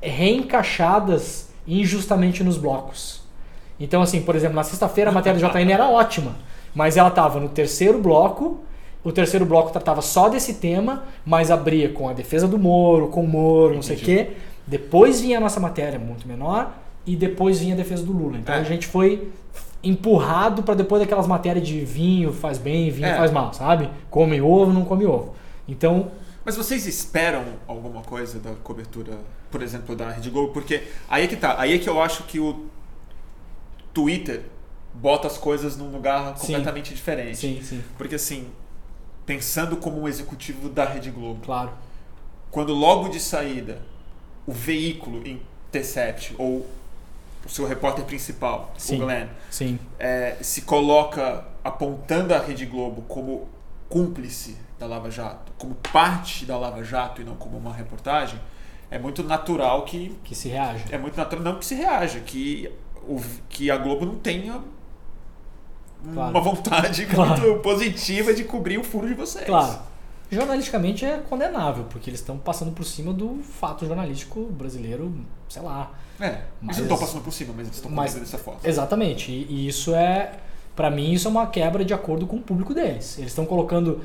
[0.03, 3.20] reencaixadas injustamente nos blocos.
[3.78, 6.37] Então, assim, por exemplo, na sexta-feira a matéria do JN era ótima,
[6.74, 8.61] mas ela estava no terceiro bloco,
[9.03, 13.24] o terceiro bloco tratava só desse tema, mas abria com a defesa do Moro, com
[13.24, 14.31] o Moro, não sei o quê.
[14.66, 16.72] Depois vinha a nossa matéria, muito menor,
[17.07, 18.37] e depois vinha a defesa do Lula.
[18.39, 18.59] Então É.
[18.59, 19.31] a gente foi
[19.83, 23.16] empurrado para depois daquelas matérias de vinho faz bem, vinho É.
[23.16, 23.89] faz mal, sabe?
[24.11, 25.35] Come ovo, não come ovo.
[25.66, 26.09] Então,
[26.51, 29.16] Mas vocês esperam alguma coisa da cobertura,
[29.53, 30.53] por exemplo, da Rede Globo?
[30.53, 31.55] Porque aí é que tá.
[31.61, 32.66] Aí é que eu acho que o
[33.94, 34.42] Twitter
[34.92, 36.48] bota as coisas num lugar Sim.
[36.48, 37.38] completamente diferente.
[37.38, 38.48] sim, sim, Porque assim,
[39.24, 41.70] pensando como um executivo da Rede Globo, claro.
[42.51, 43.80] quando logo de saída
[44.44, 46.66] o veículo Intercept ou
[47.46, 48.96] o seu repórter principal, Sim.
[48.96, 53.48] o Glenn, Sim, é, se coloca apontando a Rede Globo como
[53.88, 58.41] cúmplice da Lava Jato, como parte da Lava Jato e não como uma reportagem,
[58.91, 60.85] é muito natural que que se reage.
[60.91, 62.68] é muito natural não que se reaja, que
[63.07, 64.61] o, que a Globo não tenha
[66.14, 66.31] Claro.
[66.31, 67.41] uma vontade Claro.
[67.43, 69.45] muito positiva de cobrir o furo de vocês.
[69.45, 69.78] Claro.
[70.33, 75.12] Jornalisticamente é condenável, porque eles estão passando por cima do fato jornalístico brasileiro,
[75.49, 75.91] sei lá.
[76.20, 78.61] É, Mas- eles não estão passando por cima, mas eles estão mas- dessa forma.
[78.64, 79.31] Exatamente.
[79.31, 80.33] E, e isso é,
[80.76, 83.18] Pra mim, isso é uma quebra de acordo com o público deles.
[83.18, 84.01] Eles estão colocando.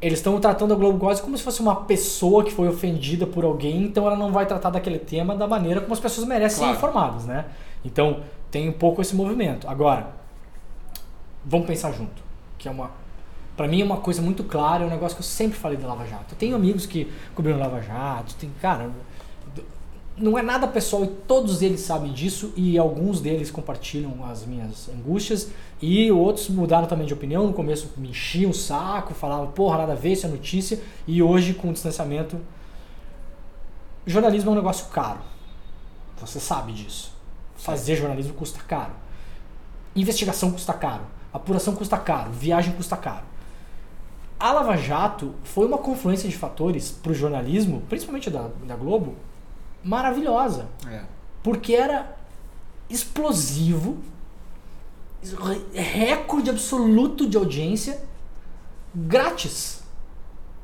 [0.00, 3.44] Eles estão tratando a Globo quase como se fosse uma pessoa que foi ofendida por
[3.44, 6.72] alguém, então ela não vai tratar daquele tema da maneira como as pessoas merecem Claro.
[6.72, 7.46] ser informadas, né?
[7.84, 8.20] Então,
[8.50, 9.68] tem um pouco esse movimento.
[9.68, 10.08] Agora,
[11.44, 12.22] vamos pensar junto,
[12.56, 12.90] que é uma
[13.56, 15.88] Pra mim é uma coisa muito clara, é um negócio que eu sempre falei da
[15.88, 16.26] Lava Jato.
[16.30, 18.88] Eu tenho amigos que cobriram Lava Jato, tem, cara,
[20.18, 24.88] não é nada pessoal e todos eles sabem disso e alguns deles compartilham as minhas
[24.88, 25.48] angústias
[25.80, 27.46] e outros mudaram também de opinião.
[27.46, 30.80] No começo me enchiam o saco, falavam, porra, nada a ver, isso é notícia.
[31.06, 32.38] E hoje, com o distanciamento,
[34.06, 35.20] jornalismo é um negócio caro.
[36.20, 37.12] Você sabe disso.
[37.56, 38.92] Fazer jornalismo custa caro.
[39.94, 41.04] Investigação custa caro.
[41.32, 42.30] Apuração custa caro.
[42.32, 43.26] Viagem custa caro.
[44.38, 49.16] A Lava Jato foi uma confluência de fatores para o jornalismo, principalmente da, da Globo,
[49.82, 50.68] maravilhosa.
[50.86, 51.02] É.
[51.42, 52.16] Porque era
[52.88, 53.98] explosivo,
[55.72, 58.00] recorde absoluto de audiência,
[58.94, 59.78] grátis.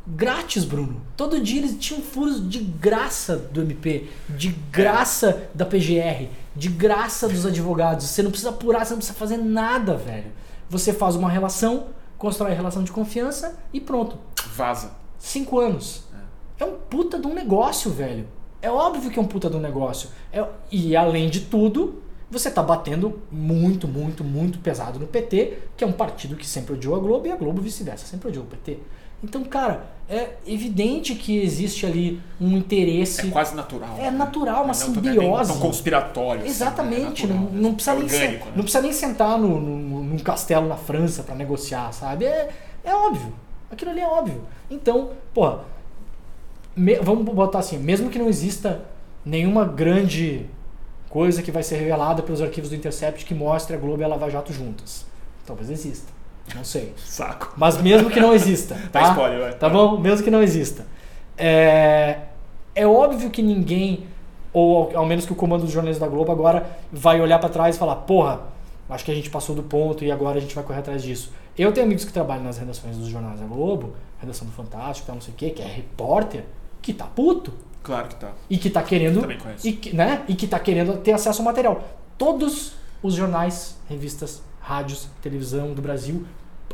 [0.07, 1.01] Grátis, Bruno.
[1.17, 7.27] Todo dia eles tinham furos de graça do MP, de graça da PGR, de graça
[7.27, 8.07] dos advogados.
[8.07, 10.31] Você não precisa apurar, você não precisa fazer nada, velho.
[10.69, 11.87] Você faz uma relação,
[12.19, 14.19] constrói a relação de confiança e pronto.
[14.55, 14.93] Vaza.
[15.19, 16.05] Cinco anos.
[16.59, 18.29] É um puta de um negócio, velho.
[18.65, 20.09] É óbvio que é um puta um negócio.
[20.33, 25.85] É- e além de tudo, você tá batendo muito, muito, muito pesado no PT, que
[25.85, 28.47] é um partido que sempre odiou a Globo, e a Globo vice-versa, sempre odiou o
[28.49, 28.79] PT.
[29.23, 33.27] Então, cara, é evidente que existe ali um interesse.
[33.27, 33.97] É quase natural.
[33.99, 35.53] É natural, uma Não, também é simbiose.
[35.53, 36.41] Tão conspiratório.
[36.43, 37.35] assim, Exatamente, né?
[37.35, 38.53] É não, natural, não, precisa é nem orgânico, né?
[38.57, 42.25] não precisa nem sentar no, no- num castelo na França pra negociar, sabe?
[42.25, 42.49] É,
[42.85, 43.33] é óbvio.
[43.71, 44.43] Aquilo ali é óbvio.
[44.71, 45.61] Então, porra,
[46.77, 48.83] me- vamos botar assim, mesmo que não exista
[49.25, 50.47] nenhuma grande
[51.09, 54.09] coisa que vai ser revelada pelos arquivos do Intercept que mostre a Globo e a
[54.09, 55.07] Lava Jato juntas.
[55.47, 56.13] Talvez exista.
[56.55, 56.93] Não sei.
[56.99, 57.55] Saco.
[57.57, 59.09] Mas mesmo que não exista, Dá tá?
[59.11, 59.55] spoiler, vai.
[59.55, 59.99] Tá bom?
[59.99, 60.87] Mesmo que não exista.
[61.39, 62.19] É,
[62.75, 64.07] é óbvio que ninguém,
[64.53, 67.49] ou ao, ao menos que o comando dos jornalistas da Globo agora vai olhar pra
[67.49, 68.41] trás e falar, porra,
[68.91, 71.33] acho que a gente passou do ponto e agora a gente vai correr atrás disso.
[71.57, 75.15] Eu tenho amigos que trabalham nas redações dos jornais da Globo, redação do Fantástico, tal,
[75.17, 76.45] não sei o quê, que é repórter,
[76.85, 78.33] que tá puto Claro que tá.
[78.49, 79.67] e que tá querendo Também conheço.
[79.67, 81.83] e que, né, e que tá querendo ter acesso ao material.
[82.17, 86.25] Todos os jornais, revistas, rádios, televisão do Brasil,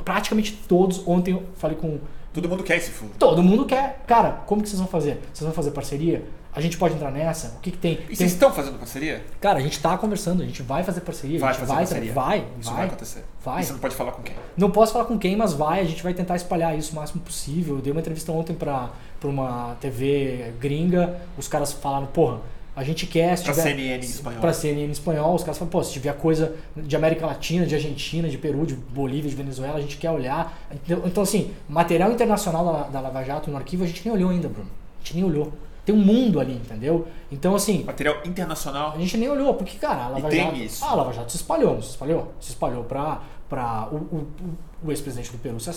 [0.05, 1.03] praticamente todos.
[1.07, 1.99] Ontem eu falei com
[2.33, 3.11] Todo mundo quer esse furo.
[3.19, 4.03] todo mundo quer.
[4.07, 5.21] Cara, como que vocês vão fazer?
[5.33, 6.25] Vocês vão fazer parceria?
[6.53, 7.55] A gente pode entrar nessa?
[7.57, 7.93] O que que tem?
[7.93, 9.25] E Tem- vocês estão fazendo parceria?
[9.41, 11.85] Cara, a gente tá conversando, a gente vai fazer parceria, Vai a gente fazer vai,
[11.87, 12.13] parceria.
[12.13, 13.25] vai, Isso vai, vai acontecer.
[13.45, 13.61] vai.
[13.63, 14.35] E você não pode falar com quem?
[14.57, 17.21] Não posso falar com quem, mas vai, a gente vai tentar espalhar isso o máximo
[17.23, 17.77] possível.
[17.77, 18.91] Eu dei uma entrevista ontem pra,
[19.21, 22.41] pra uma TV gringa, os caras falaram, porra,
[22.75, 23.37] A gente quer.
[23.37, 24.41] Tiver, CNN em espanhol.
[24.41, 27.75] Pra CNN em espanhol, os caras falam, pô, se tiver coisa de América Latina, de
[27.75, 30.59] Argentina, de Peru, de Bolívia, de Venezuela, a gente quer olhar.
[30.73, 34.31] Então, então, assim, material internacional da, da Lava Jato no arquivo a gente nem olhou
[34.31, 34.71] ainda, Bruno.
[34.71, 35.53] A gente nem olhou.
[35.85, 37.07] Tem um mundo ali, entendeu?
[37.33, 38.93] Então, assim, Material internacional.
[38.95, 40.57] a gente nem olhou, porque, cara, a Lava E tem Jato.
[40.57, 40.85] isso.
[40.85, 42.33] Ah, a Lava Jato se espalhou, não se espalhou?
[42.41, 43.21] Se espalhou pra.
[43.49, 44.29] pra o, o,
[44.83, 45.73] o- ex-presidente do Peru se,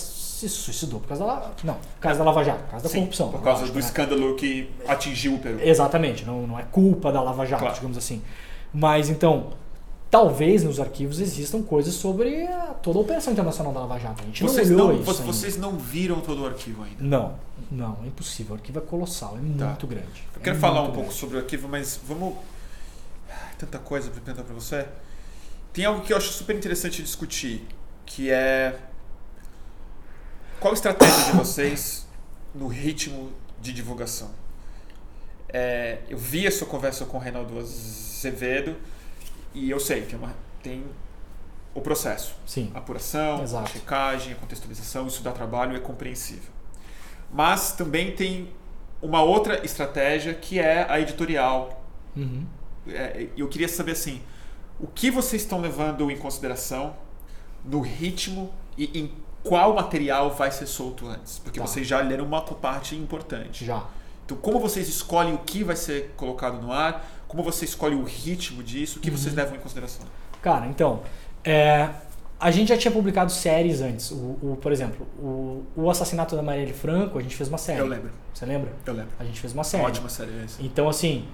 [0.50, 1.52] suicidou por causa da.
[1.64, 3.30] Não, por causa da Lava Jato, por causa da Sim, corrupção.
[3.32, 3.86] por causa lógico, do né?
[3.88, 5.60] escândalo que atingiu o Peru.
[5.62, 7.76] Exatamente, não, não é culpa da Lava Jato, Claro.
[7.76, 8.22] digamos assim.
[8.74, 9.52] Mas então,
[10.10, 14.22] talvez nos arquivos existam coisas sobre a- toda a operação internacional da Lava Jato.
[14.24, 15.12] A gente Vocês não não, olhou isso.
[15.12, 15.34] vo- ainda.
[15.34, 16.98] vocês não viram todo o arquivo ainda.
[17.04, 17.36] Não,
[17.72, 18.54] não, é impossível.
[18.54, 19.66] O arquivo é colossal, é Tá.
[19.68, 20.24] muito grande.
[20.36, 21.20] Eu É quero falar um muito pouco grande.
[21.20, 22.36] sobre o arquivo, mas vamos.
[23.58, 24.86] Tanta coisa para perguntar para você.
[25.72, 27.66] Tem algo que eu acho super interessante discutir,
[28.06, 28.78] que é
[30.64, 32.08] qual a estratégia de vocês
[32.56, 34.32] no ritmo de divulgação.
[35.50, 38.78] É, eu vi a sua conversa com o Reinaldo Azevedo
[39.54, 40.34] e eu sei tem, uma,
[40.64, 40.86] tem
[41.76, 43.72] o processo, Sim, apuração, Exato.
[43.72, 46.50] checagem, a contextualização, isso dá trabalho, é compreensível.
[47.30, 48.50] Mas também tem
[49.02, 51.84] uma outra estratégia que é a editorial.
[52.16, 52.46] Uhum.
[52.88, 54.22] É, Eu queria saber assim,
[54.80, 56.96] o que vocês estão levando em consideração
[57.66, 61.40] no ritmo e em qual material vai ser solto antes?
[61.40, 61.66] Porque Tá.
[61.68, 63.66] vocês já leram uma parte importante.
[63.66, 63.84] já.
[64.26, 67.06] Então, como vocês escolhem o que vai ser colocado no ar?
[67.28, 69.00] Como você escolhe o ritmo disso?
[69.00, 69.18] O que Uhum.
[69.18, 70.06] vocês levam em consideração?
[70.42, 71.02] Cara, então,
[71.44, 71.90] é,
[72.40, 74.12] a gente já tinha publicado séries antes.
[74.12, 77.80] O, o- por exemplo, o, o assassinato da Marielle Franco, a gente fez uma série.
[77.82, 78.72] Eu lembro, Você lembra?
[78.86, 79.12] eu lembro.
[79.20, 79.84] A gente fez uma série.
[79.84, 80.62] Ótima série essa.
[80.62, 81.26] Então, assim,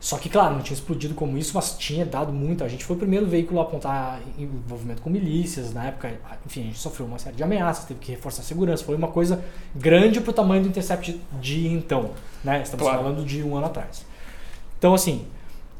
[0.00, 2.62] só que, claro, não tinha explodido como isso, mas tinha dado muito.
[2.62, 5.74] A gente foi o primeiro veículo a apontar envolvimento com milícias.
[5.74, 6.12] Na época,
[6.46, 8.84] enfim, a gente sofreu uma série de ameaças, teve que reforçar a segurança.
[8.84, 9.42] Foi uma coisa
[9.74, 12.10] grande pro tamanho do Intercept de então,
[12.44, 12.62] né?
[12.62, 13.02] Estamos Claro.
[13.02, 14.04] falando de um ano atrás.
[14.78, 15.26] Então, assim,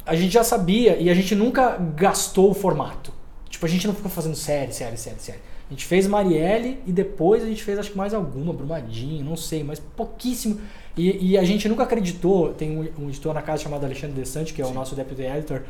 [0.05, 3.13] a gente já sabia e a gente nunca gastou o formato.
[3.49, 5.39] Tipo, a gente não ficou fazendo série, série, série, série.
[5.69, 9.37] A gente fez Marielle e depois a gente fez acho que mais alguma, Brumadinho, não
[9.37, 10.61] sei, mas pouquíssimo.
[10.99, 14.53] E, e a gente nunca acreditou, tem um, um editor na casa chamado Alexandre Desante,
[14.53, 15.63] que é o nosso deputy editor,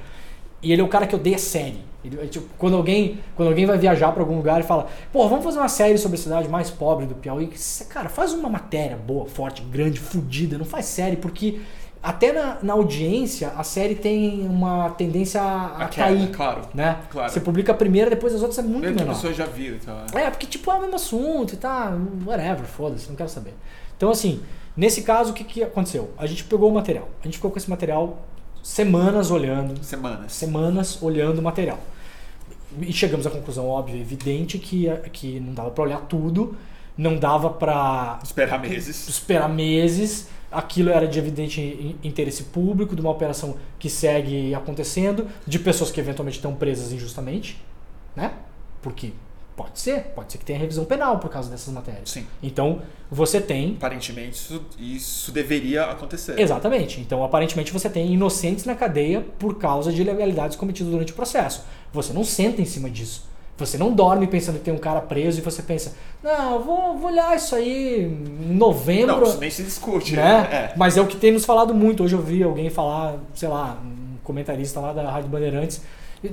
[0.63, 1.79] e ele é o cara que odeia série.
[2.05, 5.29] Ele, é tipo, quando, alguém, quando alguém vai viajar pra algum lugar e fala, pô,
[5.29, 7.51] vamos fazer uma série sobre a cidade mais pobre do Piauí,
[7.89, 11.61] cara, faz uma matéria boa, forte, grande, fodida, não faz série, porque
[12.03, 16.31] até na, na audiência a série tem uma tendência a, A queda, cair.
[16.31, 16.63] claro.
[16.73, 16.97] Né?
[17.11, 17.31] Claro.
[17.31, 19.15] Você publica a primeira, depois as outras é muito Mesmo que a menor.
[19.17, 20.05] pessoa já viu e tal.
[20.15, 21.93] É, porque tipo é o mesmo assunto e tá,
[22.25, 23.53] whatever, foda-se, não quero saber.
[23.97, 24.41] Então assim,
[24.79, 26.11] nesse caso o que, que aconteceu?
[26.17, 28.23] A gente pegou o material, a gente ficou com esse material
[28.63, 30.33] semanas olhando, Semanas.
[30.33, 31.79] semanas olhando o material.
[32.81, 36.57] E chegamos à conclusão óbvia e evidente que, que não dava pra olhar tudo,
[36.97, 39.09] não dava pra Esperar meses.
[39.09, 40.29] esperar meses.
[40.51, 45.91] Aquilo era de evidente in- interesse público, de uma operação que segue acontecendo, de pessoas
[45.91, 47.63] que eventualmente estão presas injustamente,
[48.17, 48.33] né?
[48.81, 49.13] Porque
[49.59, 52.09] pode ser, pode ser que tenha revisão penal por causa dessas matérias.
[52.09, 52.25] Sim.
[52.41, 52.81] Então,
[53.11, 56.39] você tem Aparentemente, isso, isso deveria acontecer.
[56.39, 57.01] Exatamente.
[57.01, 61.65] Então, aparentemente, você tem inocentes na cadeia por causa de ilegalidades cometidas durante o processo.
[61.93, 63.27] Você não senta em cima disso.
[63.57, 67.11] Você não dorme pensando que tem um cara preso e você pensa, não, vou, vou
[67.11, 69.17] olhar isso aí em novembro.
[69.17, 70.15] Não, isso nem se discute.
[70.15, 70.49] né?
[70.53, 70.73] É.
[70.77, 72.05] Mas é o que tem nos falado muito.
[72.05, 75.83] Hoje eu vi alguém falar, sei lá, um comentarista lá da Rádio Bandeirantes.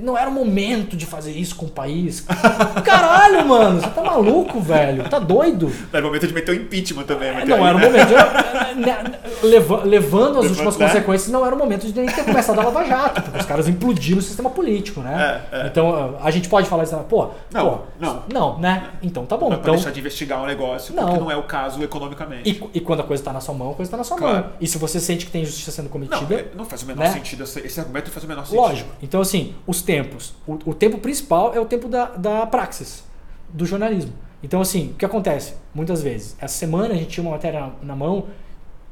[0.00, 2.24] Não era o momento de fazer isso com o país.
[2.84, 5.08] Caralho, mano, você tá maluco, velho?
[5.08, 5.70] Tá doido?
[5.92, 7.34] Era o momento de meter o impeachment também.
[7.34, 7.86] meter Não aí, era o né?
[7.86, 8.08] momento.
[8.08, 10.86] de- né, leva- levando as últimas né?
[10.86, 13.68] consequências, não era o momento de nem ter começado a Lava Jato, porque os caras
[13.68, 15.42] implodiram o sistema político, né?
[15.52, 15.66] É, é.
[15.68, 18.22] Então a gente pode falar isso, pô, Não, pô, não.
[18.32, 18.88] não, né?
[19.02, 19.46] Então tá bom.
[19.48, 21.04] Não é pra Então, deixar de investigar um negócio, Não.
[21.04, 22.50] porque não é o caso economicamente.
[22.74, 24.34] e, e quando a coisa tá na sua mão, a coisa tá na sua Claro.
[24.36, 24.46] mão.
[24.60, 27.04] E se você sente que tem injustiça sendo Não, cometida, é- não faz o menor
[27.04, 27.12] né?
[27.12, 27.44] sentido.
[27.44, 28.60] Esse argumento não faz o menor sentido.
[28.60, 28.90] Lógico.
[29.02, 30.34] Então, assim, os tempos.
[30.46, 33.04] O, o tempo principal é o tempo da, da praxis,
[33.48, 34.12] do jornalismo.
[34.42, 35.54] Então, assim, o que acontece?
[35.74, 36.36] Muitas vezes.
[36.40, 38.26] Essa semana a gente tinha uma matéria na, mão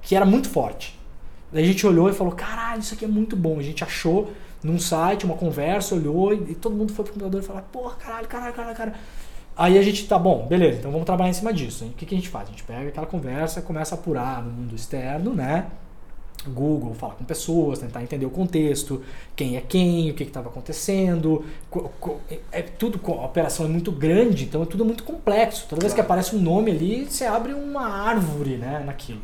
[0.03, 0.99] que era muito forte.
[1.53, 3.59] Daí a gente olhou e falou: caralho, isso aqui é muito bom.
[3.59, 4.33] A gente achou
[4.63, 7.95] num site, uma conversa, olhou e, e todo mundo foi pro computador e falou: porra,
[7.97, 8.97] caralho, caralho, caralho, caralho.
[9.57, 11.85] Aí a gente tá bom, beleza, então vamos trabalhar em cima disso.
[11.85, 12.49] O que, que a gente faz?
[12.49, 15.67] A gente pega aquela conversa, começa a apurar no mundo externo, né?
[16.51, 19.03] Google, falar com pessoas, tentar entender o contexto,
[19.37, 21.45] quem é quem, o que estava acontecendo.
[21.71, 25.67] co- co- é, é tudo, a operação é muito grande, então é tudo muito complexo.
[25.69, 26.13] Toda vez que Claro.
[26.13, 29.21] aparece um nome ali, você abre uma árvore né, naquilo.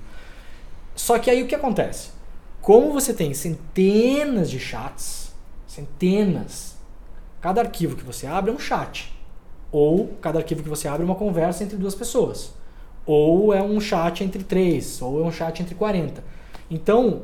[0.94, 2.10] Só que aí o que acontece?
[2.60, 5.32] Como você tem centenas de chats,
[5.66, 6.76] centenas,
[7.40, 9.12] cada arquivo que você abre é um chat.
[9.72, 12.52] Ou cada arquivo que você abre é uma conversa entre duas pessoas.
[13.06, 16.22] Ou é um chat entre três, ou é um chat entre 40.
[16.70, 17.22] Então,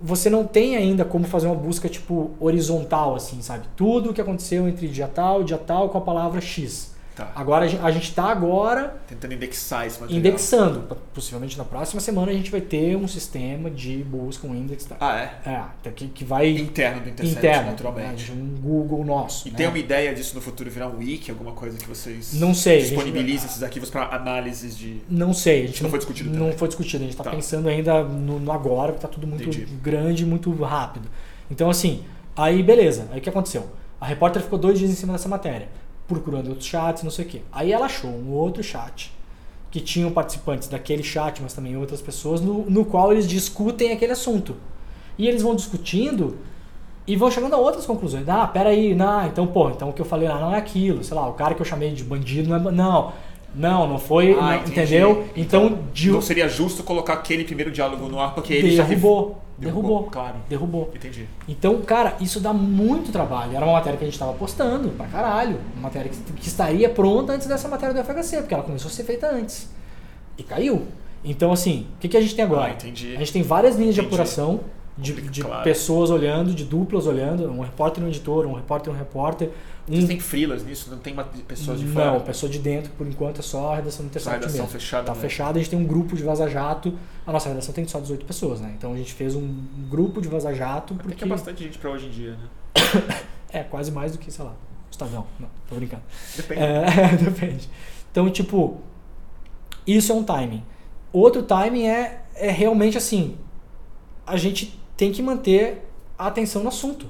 [0.00, 3.66] você não tem ainda como fazer uma busca tipo horizontal, assim, sabe?
[3.76, 6.94] Tudo o que aconteceu entre dia tal, dia tal, com a palavra X.
[7.18, 7.32] Tá.
[7.34, 10.18] Agora a gen- a gente está agora Tentando indexar esse material.
[10.20, 10.96] indexando.
[11.12, 14.84] Possivelmente na próxima semana a gente vai ter um sistema de busca, um index.
[14.84, 14.96] Tá?
[15.00, 15.50] Ah, é?
[15.50, 17.70] É, então que, que vai Interno do Intercept, interno, né?
[17.72, 18.30] naturalmente.
[18.30, 19.48] Um Google nosso.
[19.48, 19.56] E né?
[19.56, 22.76] tem uma ideia disso no futuro virar um wiki, alguma coisa que vocês Não sei,
[22.76, 25.02] a gente- disponibilizem esses arquivos para análises de.
[25.10, 26.56] Não sei, a gente Isso não foi discutido Não também.
[26.56, 27.30] foi discutido, a gente está Tá.
[27.30, 29.64] pensando ainda no, no agora, que está tudo muito Entendi.
[29.82, 31.08] grande, muito rápido.
[31.50, 32.04] Então, assim,
[32.36, 33.66] aí beleza, aí o que aconteceu?
[34.00, 35.68] A repórter ficou dois dias em cima dessa matéria,
[36.08, 37.42] procurando outros chats, não sei o quê.
[37.52, 39.12] Aí ela achou um outro chat,
[39.70, 44.12] que tinham participantes daquele chat, mas também outras pessoas, no, no qual eles discutem aquele
[44.12, 44.56] assunto.
[45.18, 46.38] E eles vão discutindo
[47.06, 48.28] e vão chegando a outras conclusões.
[48.28, 51.04] Ah, peraí, não, então, pô, então o que eu falei lá não é aquilo.
[51.04, 52.72] Sei lá, o cara que eu chamei de bandido não é.
[52.72, 53.12] Não,
[53.54, 54.32] não, não foi.
[54.32, 55.26] Ah, não, entendeu?
[55.36, 58.84] Então, de, Não seria justo colocar aquele primeiro diálogo no ar, porque ele já.
[58.84, 59.42] derrubou.
[59.58, 60.10] Derrubou, Derrubou.
[60.10, 60.36] claro.
[60.48, 60.90] Derrubou.
[60.94, 61.28] Entendi.
[61.48, 63.56] Então, cara, isso dá muito trabalho.
[63.56, 65.58] Era uma matéria que a gente estava postando pra caralho.
[65.74, 68.92] Uma matéria que, que estaria pronta antes dessa matéria do FHC, porque ela começou a
[68.92, 69.68] ser feita antes.
[70.36, 70.86] E caiu.
[71.24, 72.66] Então, assim, o que, que a gente tem agora?
[72.66, 73.14] Ah, entendi.
[73.16, 74.14] A gente tem várias linhas de Entendi.
[74.14, 74.60] apuração
[74.98, 75.62] de, de claro.
[75.62, 79.50] pessoas olhando, de duplas olhando, um repórter e um editor, um repórter e um repórter.
[79.86, 80.90] Vocês Um, têm frilas nisso?
[80.90, 81.14] Não tem
[81.46, 82.12] pessoas de fora?
[82.12, 84.72] não, pessoa de dentro, por enquanto é só a redação do Intercept redação mesmo.
[84.72, 85.04] fechada.
[85.06, 85.20] Tá né?
[85.20, 86.92] fechado, a gente tem um grupo de vaza-jato.
[87.26, 88.74] A nossa redação tem só 18 pessoas, né?
[88.76, 89.48] Então a gente fez um
[89.88, 93.14] grupo de vaza-jato Até porque que é bastante gente pra hoje em dia, né?
[93.50, 94.52] é quase mais do que, sei lá,
[94.90, 95.24] Estadão.
[95.38, 96.02] Não, tô brincando.
[96.36, 96.60] Depende.
[96.60, 97.70] É, depende.
[98.10, 98.78] Então, tipo,
[99.86, 100.62] isso é um timing.
[101.12, 103.36] Outro timing é, é realmente assim,
[104.26, 105.88] a gente tem que manter
[106.18, 107.06] a atenção no assunto.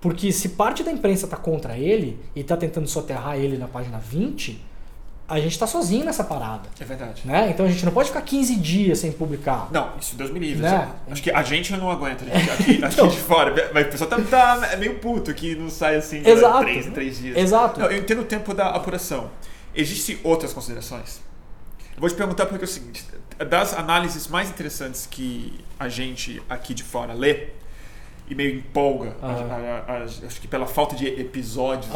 [0.00, 3.98] Porque se parte da imprensa tá contra ele e tá tentando soterrar ele na página
[3.98, 4.64] 20,
[5.28, 6.68] a gente tá sozinho nessa parada.
[6.78, 7.22] É verdade.
[7.24, 7.50] Né?
[7.50, 9.68] Então a gente não pode ficar 15 dias sem publicar.
[9.72, 10.62] Não, isso Deus me livre.
[10.62, 10.88] Né?
[11.10, 12.50] Acho que a gente não aguenta, gente.
[12.50, 13.08] Aqui, aqui Então.
[13.08, 13.70] de fora.
[13.74, 16.60] Mas o pessoal tá, tá é meio puto que não sai assim de Exato.
[16.60, 17.36] três em três dias.
[17.36, 17.80] Exato.
[17.80, 19.30] Não, eu entendo o tempo da apuração.
[19.74, 21.20] Existem outras considerações?
[21.94, 23.04] Eu vou te perguntar porque é o seguinte:
[23.48, 27.48] das análises mais interessantes que a gente aqui de fora lê
[28.28, 31.92] e meio empolga, a- a- a- acho que pela falta de episódios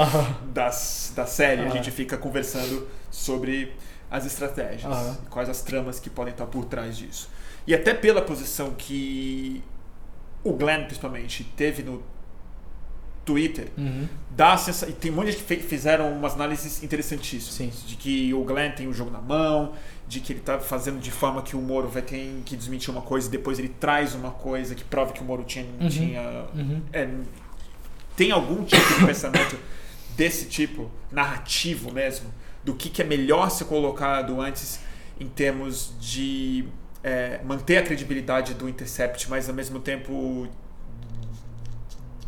[0.52, 3.72] das, da série, a gente fica conversando sobre
[4.10, 4.92] as estratégias,
[5.30, 7.28] quais as tramas que podem estar por trás disso.
[7.66, 9.62] E até pela posição que
[10.44, 12.02] o Glenn, principalmente, teve no
[13.26, 14.08] Twitter, Uhum.
[14.30, 14.88] dá a sensação.
[14.88, 17.54] E tem um monte de gente que fizeram umas análises interessantíssimas.
[17.54, 17.86] Sim.
[17.86, 19.72] De que o Glenn tem o jogo na mão,
[20.08, 23.02] de que ele tá fazendo de forma que o Moro vai ter que desmentir uma
[23.02, 25.66] coisa e depois ele traz uma coisa que prova que o Moro tinha.
[25.80, 25.88] Uhum.
[25.88, 26.80] tinha Uhum.
[26.92, 27.08] é,
[28.16, 29.58] tem algum tipo de pensamento
[30.16, 32.32] desse tipo, narrativo mesmo,
[32.64, 34.80] do que, que é melhor ser colocado antes
[35.20, 36.64] em termos de
[37.04, 40.48] é, manter a credibilidade do Intercept, mas ao mesmo tempo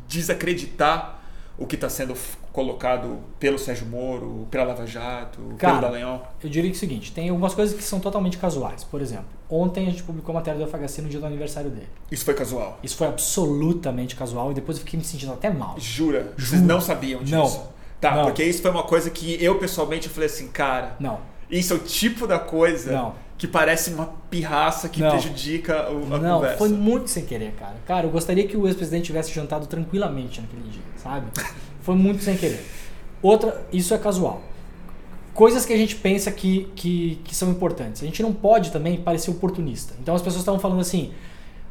[0.09, 1.19] desacreditar
[1.59, 2.15] o que está sendo
[2.53, 6.27] colocado pelo Sérgio Moro, pela Lava Jato, Cara, pelo Dallagnol.
[6.43, 8.85] Eu diria que é o seguinte, tem algumas coisas que são totalmente casuais.
[8.85, 11.89] Por exemplo, ontem a gente publicou a matéria do FHC no dia do aniversário dele.
[12.11, 12.79] Isso foi casual.
[12.83, 15.75] Isso foi absolutamente casual e depois eu fiquei me sentindo até mal.
[15.79, 16.33] Jura?
[16.37, 16.65] Vocês Juro.
[16.65, 17.37] não sabiam disso?
[17.37, 17.79] Não.
[18.01, 18.25] Tá, Não.
[18.27, 21.19] porque isso foi uma coisa que eu pessoalmente falei assim, cara, Não,
[21.51, 23.15] Isso é o tipo da coisa Não.
[23.39, 25.11] Que parece uma pirraça que Não.
[25.11, 26.59] prejudica o- a não, conversa.
[26.59, 27.77] foi muito sem querer, cara.
[27.87, 31.27] Cara, eu gostaria que o ex-presidente tivesse jantado tranquilamente naquele dia, sabe?
[31.83, 32.67] Foi muito sem querer.
[33.23, 34.43] Outra, isso é casual.
[35.35, 38.03] Coisas que a gente pensa que, que, que são importantes.
[38.03, 39.95] A gente não pode também parecer oportunista.
[40.01, 41.13] Então as pessoas estavam falando assim: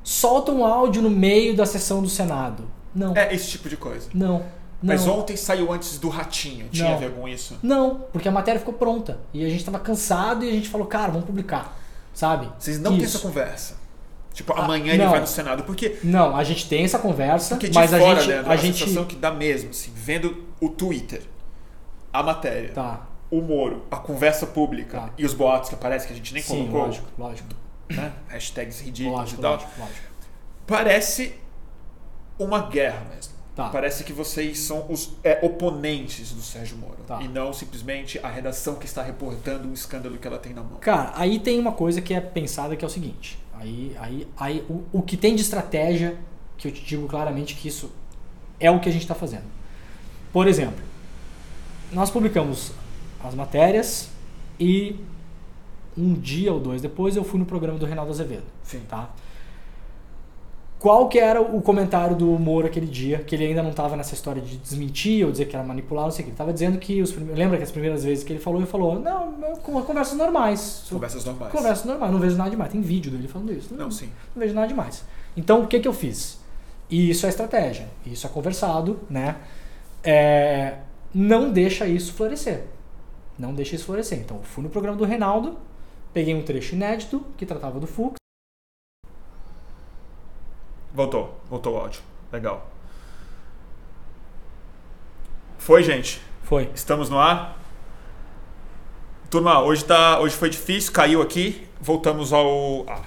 [0.04, 2.64] solta um áudio no meio da sessão do Senado.
[2.96, 3.14] Não.
[3.16, 4.08] É esse tipo de coisa.
[4.14, 4.42] Não.
[4.82, 4.94] Não.
[4.94, 6.70] Mas ontem saiu antes do Ratinho.
[6.70, 6.96] Tinha Não.
[6.96, 7.58] a ver com isso?
[7.64, 9.20] Não, porque a matéria ficou pronta.
[9.34, 11.76] E a gente tava cansado e a gente falou, cara, vamos publicar.
[12.14, 12.48] Sabe?
[12.60, 13.18] Vocês não têm Isso.
[13.18, 13.76] essa conversa.
[14.34, 15.10] Tipo, Ah, amanhã ele não.
[15.12, 15.64] vai no Senado.
[15.64, 18.30] Porque, Não, a gente tem essa conversa, porque de mas a fora, gente.
[18.30, 18.78] né, a a gente...
[18.80, 21.24] sensação que dá mesmo, assim, vendo o Twitter,
[22.14, 23.08] a matéria, Tá.
[23.32, 25.10] o Moro, a conversa pública Tá.
[25.18, 27.50] e os boatos que aparecem que a gente nem Sim, colocou, lógico, lógico.
[27.90, 28.14] né?
[28.30, 29.52] Hashtags ridículos Lógico, e tal.
[29.54, 30.08] lógico, lógico.
[30.68, 31.34] Parece
[32.38, 33.34] uma guerra mesmo.
[33.58, 33.70] Tá.
[33.70, 36.98] Parece que vocês são os é, oponentes do Sérgio Moro.
[37.08, 37.20] Tá.
[37.24, 40.78] E não simplesmente a redação que está reportando um escândalo que ela tem na mão.
[40.80, 43.40] Cara, aí tem uma coisa que é pensada que é o seguinte.
[43.56, 46.20] Aí, aí, aí o, o que tem de estratégia,
[46.56, 47.92] que eu te digo claramente que isso
[48.60, 49.46] é o que a gente está fazendo.
[50.32, 50.86] Por exemplo,
[51.92, 52.74] nós publicamos
[53.24, 54.08] as matérias
[54.60, 54.98] e
[55.98, 58.46] um dia ou dois depois eu fui no programa do Reinaldo Azevedo.
[58.62, 58.82] Sim.
[58.88, 59.10] Tá?
[60.80, 64.14] Qual que era o comentário do Moro aquele dia, que ele ainda não estava nessa
[64.14, 66.30] história de desmentir ou dizer que era manipular, não sei o que.
[66.30, 68.70] Ele estava dizendo que os prime- lembra que as primeiras vezes que ele falou, ele
[68.70, 70.84] falou: "Não, conversas normais".
[70.88, 71.52] Conversas normais.
[71.52, 72.72] Conversas normais, não vejo nada demais.
[72.72, 73.74] Tem vídeo dele falando isso.
[73.74, 74.10] Não, sim.
[74.36, 75.04] Não vejo nada demais.
[75.36, 76.40] Então, o que, que eu fiz?
[76.90, 79.36] E isso é estratégia, isso é conversado, né?
[80.04, 80.76] É,
[81.14, 82.64] não deixa isso florescer.
[83.38, 84.20] Não deixa isso florescer.
[84.20, 85.58] Então, eu fui no programa do Reinaldo,
[86.14, 88.16] peguei um trecho inédito que tratava do Fux.
[90.98, 92.02] Voltou, voltou o áudio.
[92.34, 92.68] Legal.
[95.60, 96.20] Foi, gente.
[96.42, 96.72] Foi.
[96.74, 97.56] Estamos no ar.
[99.30, 101.68] Turma, hoje, tá, hoje foi difícil, caiu aqui.
[101.80, 102.84] Voltamos ao.
[102.90, 103.04] Ah,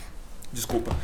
[0.53, 0.95] desculpa.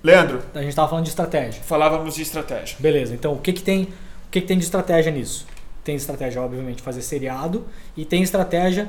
[0.00, 1.60] Leandro, A gente estava falando de estratégia.
[1.64, 2.76] falávamos de estratégia.
[2.78, 5.44] Beleza, então o que, que tem o que, que tem de estratégia nisso?
[5.82, 7.66] Tem estratégia, obviamente, fazer seriado
[7.96, 8.88] e tem estratégia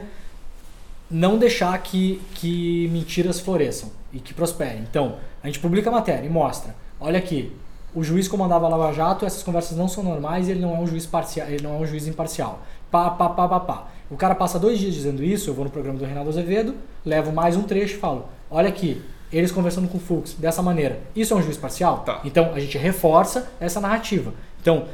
[1.09, 4.83] não deixar que, que mentiras floresçam e que prosperem.
[4.87, 7.51] Então, a gente publica a matéria e mostra, olha aqui,
[7.93, 10.87] o juiz comandava a Lava Jato, essas conversas não são normais, ele não é um
[10.87, 12.61] juiz parcial, ele não é um juiz imparcial.
[12.89, 13.87] Pá, pá, pá, pá, pá.
[14.09, 16.75] O cara passa dois dias dizendo isso, eu vou no programa do Reinaldo Azevedo,
[17.05, 20.99] levo mais um trecho e falo, olha aqui, eles conversando com o Fux dessa maneira.
[21.15, 21.99] Isso é um juiz parcial?
[21.99, 22.21] Tá.
[22.23, 24.33] Então a gente reforça essa narrativa.
[24.61, 24.85] Então,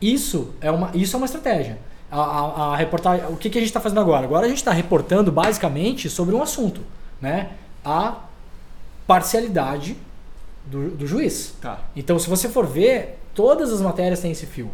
[0.00, 1.78] isso é uma, isso é uma estratégia.
[2.10, 4.24] A, a, a reportagem, o que, que a gente está fazendo agora?
[4.24, 6.80] Agora a gente está reportando basicamente sobre um assunto,
[7.20, 7.50] né?
[7.84, 8.16] A
[9.06, 9.96] parcialidade
[10.66, 11.54] do, do juiz.
[11.60, 11.80] Tá.
[11.96, 14.70] Então, se você for ver, todas as matérias têm esse fio.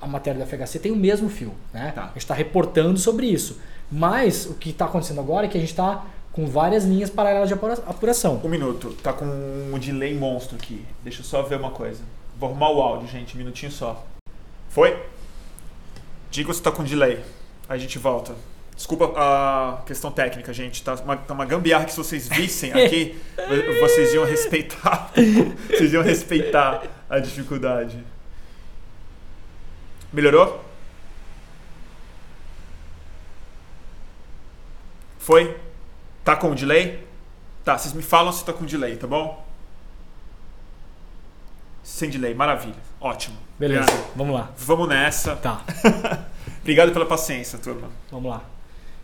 [0.00, 1.92] A matéria do FHC tem o mesmo fio, né?
[1.94, 2.02] Tá.
[2.02, 3.58] A gente está reportando sobre isso.
[3.90, 7.48] Mas o que está acontecendo agora é que a gente está com várias linhas paralelas
[7.48, 8.40] de apura- apuração.
[8.44, 10.84] Um minuto, tá com um delay monstro aqui.
[11.02, 12.02] Deixa eu só ver uma coisa.
[12.38, 14.04] Vou arrumar o áudio, gente, um minutinho só.
[14.68, 15.02] Foi?
[16.30, 17.20] Diga se tá com delay.
[17.68, 18.34] Aí a gente volta.
[18.76, 20.82] Desculpa a questão técnica, gente.
[20.82, 25.10] Tá uma, tá uma gambiarra que se vocês vissem aqui, vo- vocês iam respeitar.
[25.70, 28.04] vocês iam respeitar a dificuldade.
[30.12, 30.62] Melhorou?
[35.18, 35.58] Foi?
[36.24, 37.04] Tá com delay?
[37.64, 39.44] Tá, vocês me falam se tá com delay, tá bom?
[41.82, 42.76] Sem delay, maravilha.
[43.00, 43.36] Ótimo.
[43.58, 44.12] Beleza, Obrigado.
[44.16, 44.50] vamos lá.
[44.58, 45.34] Vamos nessa.
[45.34, 45.62] Tá.
[46.60, 47.88] Obrigado pela paciência, turma.
[48.10, 48.42] Vamos lá.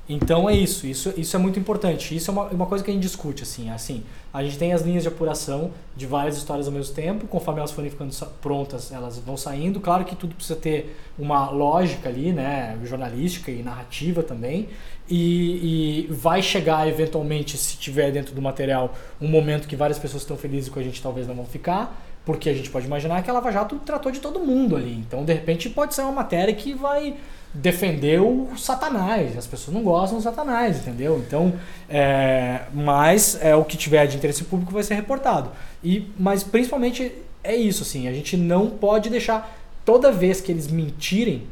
[0.09, 2.15] Então é isso, isso, isso é muito importante.
[2.15, 4.03] Isso é uma, uma coisa que a gente discute, assim, assim.
[4.33, 7.71] A gente tem as linhas de apuração de várias histórias ao mesmo tempo, conforme elas
[7.71, 9.79] forem ficando prontas, elas vão saindo.
[9.79, 14.69] Claro que tudo precisa ter uma lógica ali, né, jornalística e narrativa também.
[15.09, 20.23] E, e vai chegar eventualmente, se tiver dentro do material, um momento que várias pessoas
[20.23, 23.31] estão felizes com a gente talvez não vão ficar, porque a gente pode imaginar que
[23.31, 24.95] a Lava Jato tratou de todo mundo ali.
[24.95, 27.17] Então, de repente, pode ser uma matéria que vai
[27.55, 29.37] defender o Satanás.
[29.37, 31.23] As pessoas não gostam do Satanás, entendeu?
[31.27, 31.55] Então,
[31.89, 35.51] é, mas é o que tiver de interesse público vai ser reportado.
[35.85, 37.13] E, mas principalmente
[37.45, 41.47] é isso, assim, a gente não pode deixar toda vez que eles mentirem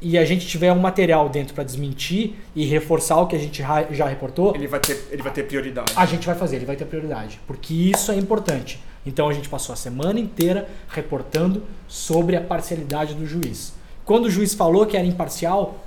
[0.00, 3.62] e a gente tiver um material dentro para desmentir e reforçar o que a gente
[3.90, 5.92] já reportou, Ele vai ter, ele vai ter prioridade.
[5.94, 8.80] a gente vai fazer, ele vai ter prioridade, porque isso é importante.
[9.06, 13.74] Então a gente passou a semana inteira reportando sobre a parcialidade do juiz.
[14.04, 15.78] Quando o juiz falou que era imparcial,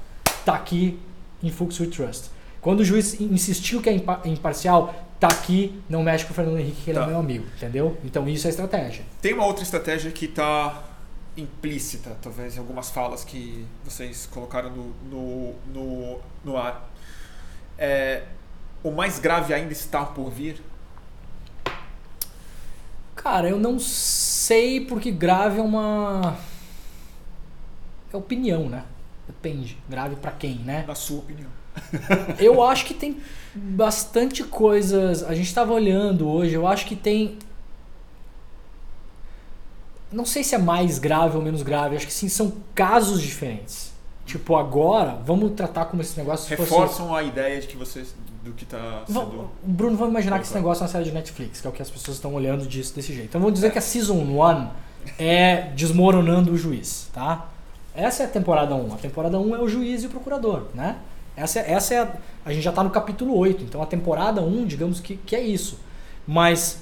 [0.46, 1.00] tá aqui
[1.44, 2.30] em We Trust.
[2.62, 6.58] Quando o juiz insistiu que é impa- imparcial, tá aqui, não mexe com o Fernando
[6.58, 7.06] Henrique, que ele Tá.
[7.06, 7.98] é meu amigo, entendeu?
[8.04, 9.06] Então isso é estratégia.
[9.22, 10.84] Tem uma outra estratégia que está
[11.38, 16.90] implícita, talvez, em algumas falas que vocês colocaram no, no, no, no ar.
[17.78, 18.24] É,
[18.82, 20.62] o mais grave ainda está por vir?
[23.16, 26.38] Cara, eu não sei porque grave é uma.
[28.14, 28.84] É opinião, né?
[29.28, 29.78] Depende.
[29.90, 30.84] Grave pra quem, né?
[30.88, 31.50] Na sua opinião.
[32.40, 33.18] Eu acho que tem
[33.54, 35.24] bastante coisas.
[35.24, 37.38] A gente estava olhando hoje, eu acho que tem.
[40.12, 43.92] Não sei se é mais grave ou menos grave, acho que sim, são casos diferentes.
[44.26, 48.16] Tipo, agora, vamos tratar como esse negócio fosse- Reforçam a ideia de que vocês.
[48.44, 49.50] do que Va- sendo.
[49.64, 51.82] Bruno, vamos imaginar que esse negócio é uma série de Netflix, que é o que
[51.82, 53.30] as pessoas estão olhando disso desse jeito.
[53.30, 54.70] Então vamos dizer que a Season 1
[55.20, 57.50] é desmoronando o juiz, tá?
[57.96, 58.94] Essa é a temporada 1.
[58.94, 60.98] A temporada 1 é o juiz e o procurador, né?
[61.36, 62.08] Essa, é- essa é a,
[62.46, 65.42] a gente já tá no capítulo 8, então a temporada 1, digamos que, que é
[65.42, 65.80] isso.
[66.28, 66.82] Mas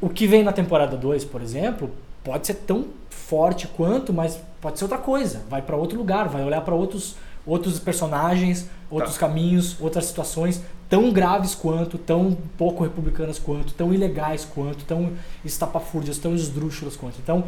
[0.00, 1.90] o que vem na temporada 2, por exemplo,
[2.24, 5.42] pode ser tão forte quanto, mas pode ser outra coisa.
[5.48, 7.16] Vai para outro lugar, vai olhar para outros,
[7.46, 9.20] outros personagens, outros Tá.
[9.20, 15.12] caminhos, outras situações tão graves quanto, tão pouco republicanas quanto, tão ilegais quanto, tão
[15.44, 17.18] estapafúrdias, tão esdrúxulas quanto.
[17.22, 17.44] Então,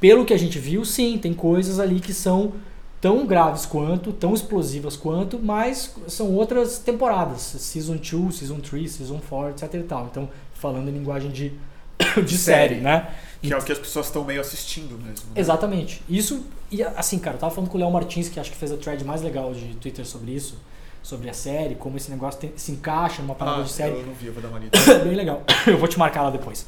[0.00, 2.52] pelo que a gente viu, sim, tem coisas ali que são
[3.00, 9.20] tão graves quanto, tão explosivas quanto, mas são outras temporadas, Season 2, Season 3, Season
[9.28, 10.06] 4, etc e tal.
[10.10, 11.52] Então, falando em linguagem de,
[12.26, 12.80] de série, Série.
[12.80, 13.08] né?
[13.40, 15.26] Que é o que as pessoas estão meio assistindo mesmo.
[15.26, 15.32] né?
[15.36, 16.02] Exatamente.
[16.08, 18.72] Isso, e assim, cara, eu tava falando com o Léo Martins, que acho que fez
[18.72, 20.56] a thread mais legal de Twitter sobre isso.
[21.00, 23.94] sobre a série, como esse negócio tem- se encaixa numa parada Ah, de série.
[23.94, 24.76] eu não vi, eu vou dar uma lida.
[25.04, 25.42] Bem legal.
[25.66, 26.66] Eu vou te marcar lá depois.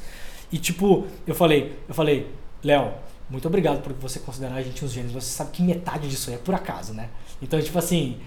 [0.51, 2.27] E tipo, eu falei, eu falei,
[2.63, 2.91] Léo,
[3.31, 5.13] muito obrigado por você considerar a gente uns gênios.
[5.13, 7.07] Você sabe que metade disso é por acaso, né?
[7.41, 8.17] Então, tipo assim,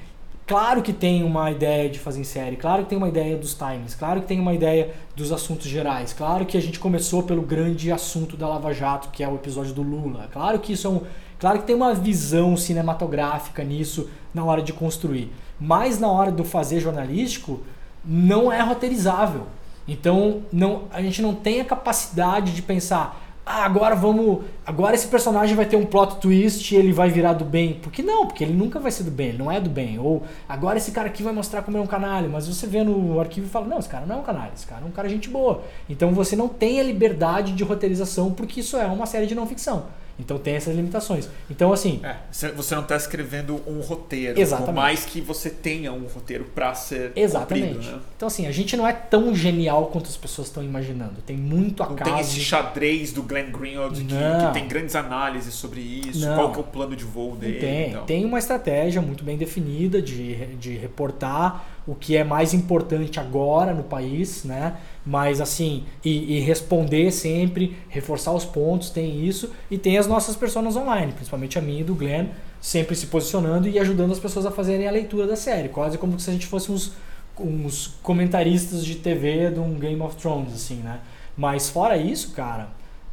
[0.46, 3.52] claro que tem uma ideia de fazer em série, claro que tem uma ideia dos
[3.52, 7.42] timings, claro que tem uma ideia dos assuntos gerais, claro que a gente começou pelo
[7.42, 10.28] grande assunto da Lava Jato, que é o episódio do Lula.
[10.32, 11.02] Claro que isso é um,
[11.38, 15.30] claro que tem uma visão cinematográfica nisso na hora de construir.
[15.60, 17.60] Mas na hora do fazer jornalístico,
[18.02, 19.46] não é roteirizável.
[19.86, 25.06] Então, não, a gente não tem a capacidade de pensar, ah, agora vamos, agora esse
[25.06, 27.78] personagem vai ter um plot twist e ele vai virar do bem.
[27.82, 29.98] Porque não, porque ele nunca vai ser do bem, ele não é do bem.
[29.98, 33.20] Ou agora esse cara aqui vai mostrar como é um canalha, mas você vê no
[33.20, 35.08] arquivo e fala, não, esse cara não é um canalha, esse cara é um cara
[35.10, 35.62] gente boa.
[35.90, 39.46] Então você não tem a liberdade de roteirização porque isso é uma série de não
[39.46, 39.84] ficção.
[40.18, 41.28] Então tem essas limitações.
[41.50, 44.40] Então assim, É, você- não está escrevendo um roteiro.
[44.40, 44.66] Exatamente.
[44.66, 47.74] Por mais que você tenha um roteiro para ser exatamente.
[47.74, 48.02] cumprido, né?
[48.16, 51.20] Então assim, a gente não é tão genial quanto as pessoas estão imaginando.
[51.26, 52.10] Tem muito Não acaso.
[52.10, 54.46] tem esse xadrez do Glenn Greenwald que, Não.
[54.46, 56.36] que tem grandes análises sobre isso, Não.
[56.36, 57.58] qual que é o plano de voo dele.
[57.58, 58.04] Tem, então.
[58.04, 63.74] tem uma estratégia muito bem definida de, de reportar o que é mais importante agora
[63.74, 64.76] no país, né?
[65.04, 70.34] Mas assim, e, e responder sempre, reforçar os pontos, tem isso, e tem as nossas
[70.34, 72.28] pessoas online, principalmente a minha e do Glenn,
[72.60, 76.18] sempre se posicionando e ajudando as pessoas a fazerem a leitura da série, quase como
[76.18, 76.92] se a gente fosse uns,
[77.38, 81.00] uns comentaristas de TV de um Game of Thrones, assim, né?
[81.36, 82.68] Mas fora isso, cara,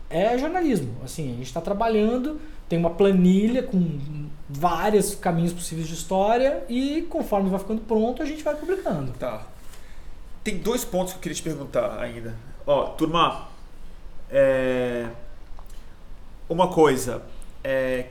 [0.10, 0.94] é jornalismo.
[1.04, 3.98] Assim, a gente está trabalhando, tem uma planilha com
[4.54, 9.12] vários caminhos possíveis de história e conforme vai ficando pronto, a gente vai publicando.
[9.14, 9.46] Tá.
[10.44, 12.36] Tem dois pontos que eu queria te perguntar ainda.
[12.66, 13.48] Ó, turma,
[14.30, 15.08] é...
[16.50, 17.22] uma coisa,
[17.64, 18.08] é...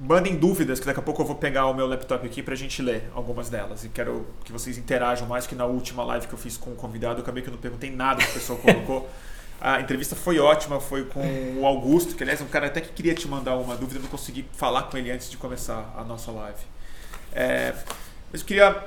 [0.00, 2.82] mandem dúvidas, que daqui a pouco eu vou pegar o meu laptop aqui pra gente
[2.82, 3.84] ler algumas delas.
[3.84, 6.76] E quero que vocês interajam mais que na última live que eu fiz com o
[6.76, 7.18] convidado.
[7.18, 9.08] Eu acabei que eu não perguntei nada que o pessoal colocou.
[9.64, 11.22] A entrevista foi ótima, foi com
[11.58, 14.08] o Augusto, que aliás é um cara até que queria te mandar uma dúvida, não
[14.08, 16.60] consegui falar com ele antes de começar a nossa live.
[17.32, 17.74] É,
[18.30, 18.84] mas eu queria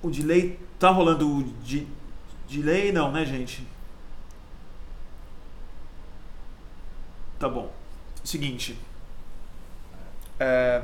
[0.00, 0.56] o delay.
[0.78, 1.84] Tá rolando o de,
[2.48, 2.92] delay?
[2.92, 3.66] Não, né, gente?
[7.40, 7.72] Tá bom.
[8.22, 8.78] Seguinte.
[10.38, 10.80] É,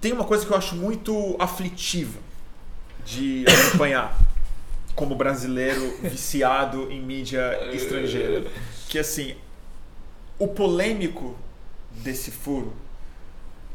[0.00, 2.27] Tem uma coisa que eu acho muito aflitiva
[3.08, 4.18] de acompanhar
[4.94, 8.44] como brasileiro viciado em mídia estrangeira.
[8.88, 9.34] Que assim,
[10.38, 11.36] o polêmico
[11.90, 12.72] desse furo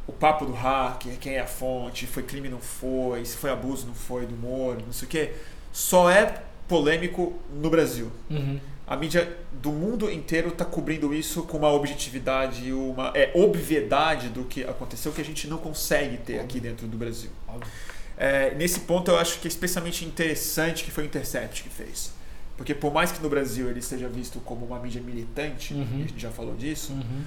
[0.05, 3.87] o papo do hacker, quem é a fonte, foi crime, não foi, se foi abuso,
[3.87, 5.33] não foi, do Moro, não sei o quê,
[5.71, 8.11] só é polêmico no Brasil.
[8.29, 8.59] Uhum.
[8.85, 14.27] A mídia do mundo inteiro está cobrindo isso com uma objetividade e uma é, obviedade
[14.27, 17.29] do que aconteceu que a gente não consegue ter aqui dentro do Brasil.
[17.47, 17.71] Óbvio.
[18.17, 22.11] É, nesse ponto eu acho que é especialmente interessante que foi o Intercept que fez.
[22.55, 25.81] Porque por mais que no Brasil ele seja visto como uma mídia militante, Uhum.
[25.81, 27.23] a gente já falou disso, Uhum.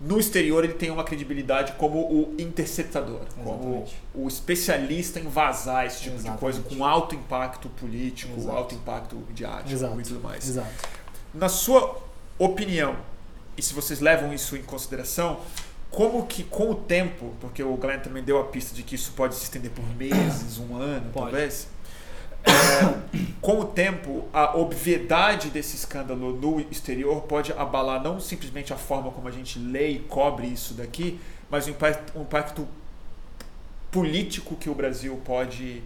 [0.00, 5.98] no exterior ele tem uma credibilidade como o interceptador, como o especialista em vazar esse
[5.98, 6.40] tipo de Exatamente.
[6.40, 8.56] coisa com alto impacto político, Exato.
[8.56, 10.00] alto impacto midiático Exato.
[10.00, 10.48] e tudo mais.
[10.48, 10.88] Exato.
[11.32, 11.96] Na sua
[12.36, 12.96] opinião,
[13.56, 15.38] e se vocês levam isso em consideração,
[15.94, 19.12] como que com o tempo, porque o Glenn também deu a pista de que isso
[19.12, 21.30] pode se estender por meses, um ano, Pode.
[21.30, 21.68] talvez.
[22.44, 28.76] é, com o tempo, a obviedade desse escândalo no exterior pode abalar não simplesmente a
[28.76, 32.68] forma como a gente lê e cobre isso daqui, mas o impacto, o impacto
[33.92, 35.80] político que o Brasil pode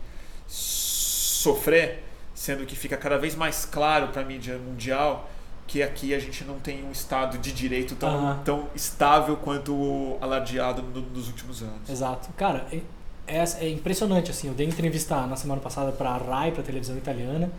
[0.47, 2.03] sofrer,
[2.35, 5.31] sendo que fica cada vez mais claro para a mídia mundial
[5.69, 8.41] que aqui a gente não tem um Estado de direito tão, Aham.
[8.45, 11.89] tão estável quanto o alardeado no- nos últimos anos.
[11.89, 12.29] Exato.
[12.37, 12.81] Cara, é,
[13.27, 16.65] é, é impressionante, assim, eu dei entrevista na semana passada para a RAI, para a
[16.65, 17.53] televisão italiana,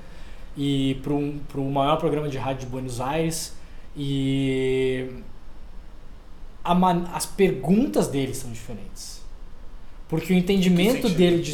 [0.57, 3.53] e para um, pro maior programa de rádio de Buenos Aires,
[3.95, 5.07] e
[6.66, 9.22] man- as perguntas deles são diferentes.
[10.07, 11.53] Porque o entendimento dele de,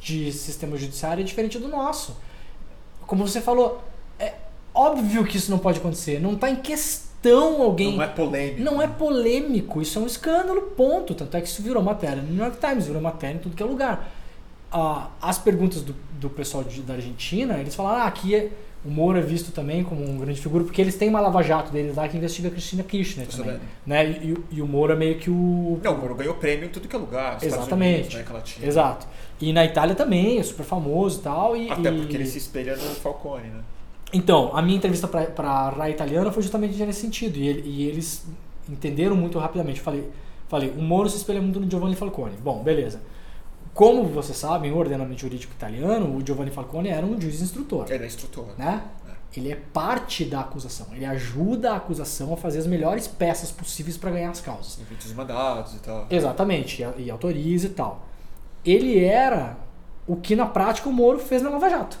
[0.00, 2.16] de sistema judiciário é diferente do nosso.
[3.06, 3.82] Como você falou,
[4.18, 4.34] é
[4.74, 7.96] óbvio que isso não pode acontecer, não está em questão alguém...
[7.96, 8.60] Não é polêmico.
[8.62, 11.14] Não é polêmico, isso é um escândalo, ponto.
[11.14, 13.62] Tanto é que isso virou matéria no New York Times, virou matéria em tudo que
[13.62, 14.10] é lugar.
[14.72, 18.50] Ah, as perguntas do, do pessoal de- da Argentina, eles falaram, ah, aqui é,
[18.84, 21.96] o Moro é visto também como um grande figura, porque eles têm uma lava-jato deles
[21.96, 23.46] lá que investiga a Cristina Kirchner também.
[23.46, 23.62] sabendo.
[23.84, 24.06] Né?
[24.22, 25.78] E, e- e o Moro é meio que o...
[25.82, 27.38] Não, o Moro ganhou prêmio em tudo que é lugar.
[27.42, 28.16] Exatamente.
[28.16, 28.16] Unidos.
[28.62, 29.06] Exato.
[29.40, 31.56] E na Itália também, é super famoso e tal.
[31.56, 33.60] E, Até e- porque ele se espelha no Falcone, né?
[34.12, 37.36] Então, a minha entrevista para a RAI italiana foi justamente nesse sentido.
[37.36, 38.26] E, ele- e eles
[38.68, 39.78] entenderam muito rapidamente.
[39.78, 40.10] Eu falei,
[40.48, 42.36] Falei, o Moro se espelha muito no Giovanni Falcone.
[42.42, 43.00] Bom, beleza.
[43.72, 47.86] Como vocês sabem, o ordenamento jurídico italiano, o Giovanni Falcone era um juiz instrutor.
[47.88, 48.46] Ele é instrutor.
[48.58, 48.82] Né?
[49.36, 50.88] Ele é parte da acusação.
[50.92, 54.76] Ele ajuda a acusação a fazer as melhores peças possíveis para ganhar as causas.
[54.80, 56.06] Invite os mandados e tal.
[56.10, 58.04] Exatamente, e, e autoriza e tal.
[58.64, 59.56] Ele era
[60.04, 61.96] o que na prática o Moro fez na Lava Jato.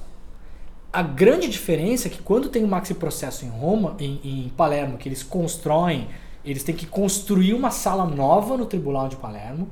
[0.92, 4.98] A grande diferença é que quando tem um maxi processo em Roma, em, em Palermo,
[4.98, 6.08] que eles constroem,
[6.44, 9.68] eles têm que construir uma sala nova no Tribunal de Palermo,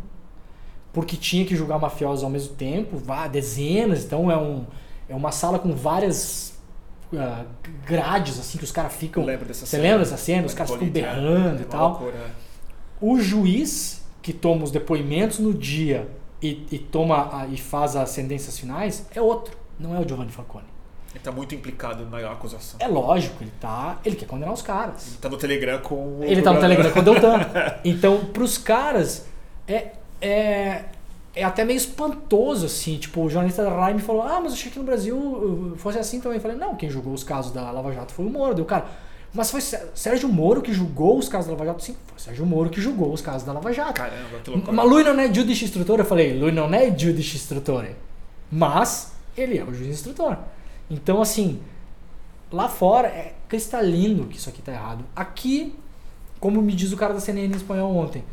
[0.93, 4.65] porque tinha que julgar mafiosos ao mesmo tempo, vá, dezenas, então é, um,
[5.09, 6.55] é uma sala com várias
[7.13, 7.45] uh,
[7.85, 9.25] grades, assim, que os caras ficam.
[9.25, 9.83] Lembro dessa Você cena.
[9.83, 10.47] lembra dessa cena?
[10.47, 11.89] Os caras ficam berrando é e tal.
[11.91, 12.31] loucura.
[13.01, 16.09] O juiz que toma os depoimentos no dia
[16.41, 20.31] e, e toma a- e faz as sentenças finais é outro, não é o Giovanni
[20.31, 20.67] Falcone.
[21.15, 22.79] Ele tá muito implicado na acusação.
[22.81, 25.09] É lógico, ele tá, ele quer condenar os caras.
[25.09, 26.21] Ele tá no Telegram com o.
[26.23, 26.61] Ele tá no.
[26.61, 27.41] Telegram com o Deltan.
[27.85, 29.25] Então, pros caras,
[29.67, 30.85] é, é,
[31.35, 32.99] é até meio espantoso, assim.
[32.99, 35.75] Tipo, o jornalista da Rai me falou: Ah, mas eu achei que no Brasil uh,
[35.79, 36.37] fosse assim também.
[36.37, 38.55] Eu falei: Não, quem julgou os casos da Lava Jato foi o Moro.
[38.55, 38.85] Deu, cara,
[39.33, 41.83] mas foi Sé- Sérgio Moro que julgou os casos da Lava Jato?
[41.83, 43.95] Sim, foi Sérgio Moro que julgou os casos da Lava Jato.
[43.95, 44.73] Caramba, que loucura.
[44.73, 45.99] Mas lui não é giudice instrutor?
[46.01, 47.87] Eu falei, lui não é giudice instrutor.
[48.51, 50.37] Mas ele é o juiz instrutor.
[50.91, 51.61] Então, assim,
[52.51, 55.05] lá fora é cristalino que isso aqui tá errado.
[55.15, 55.75] Aqui,
[56.41, 58.25] como me diz o cara da CNN em espanhol ontem,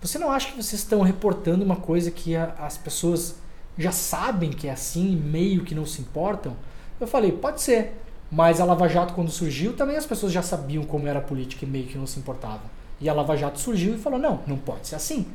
[0.00, 3.36] você não acha que vocês estão reportando uma coisa que a- as pessoas
[3.76, 6.56] já sabem que é assim e meio que não se importam?
[7.00, 8.00] Eu falei, pode ser.
[8.30, 11.64] Mas a Lava Jato, quando surgiu, também as pessoas já sabiam como era a política
[11.64, 12.62] e meio que não se importavam.
[13.00, 15.26] E a Lava Jato surgiu e falou, não, não pode ser assim.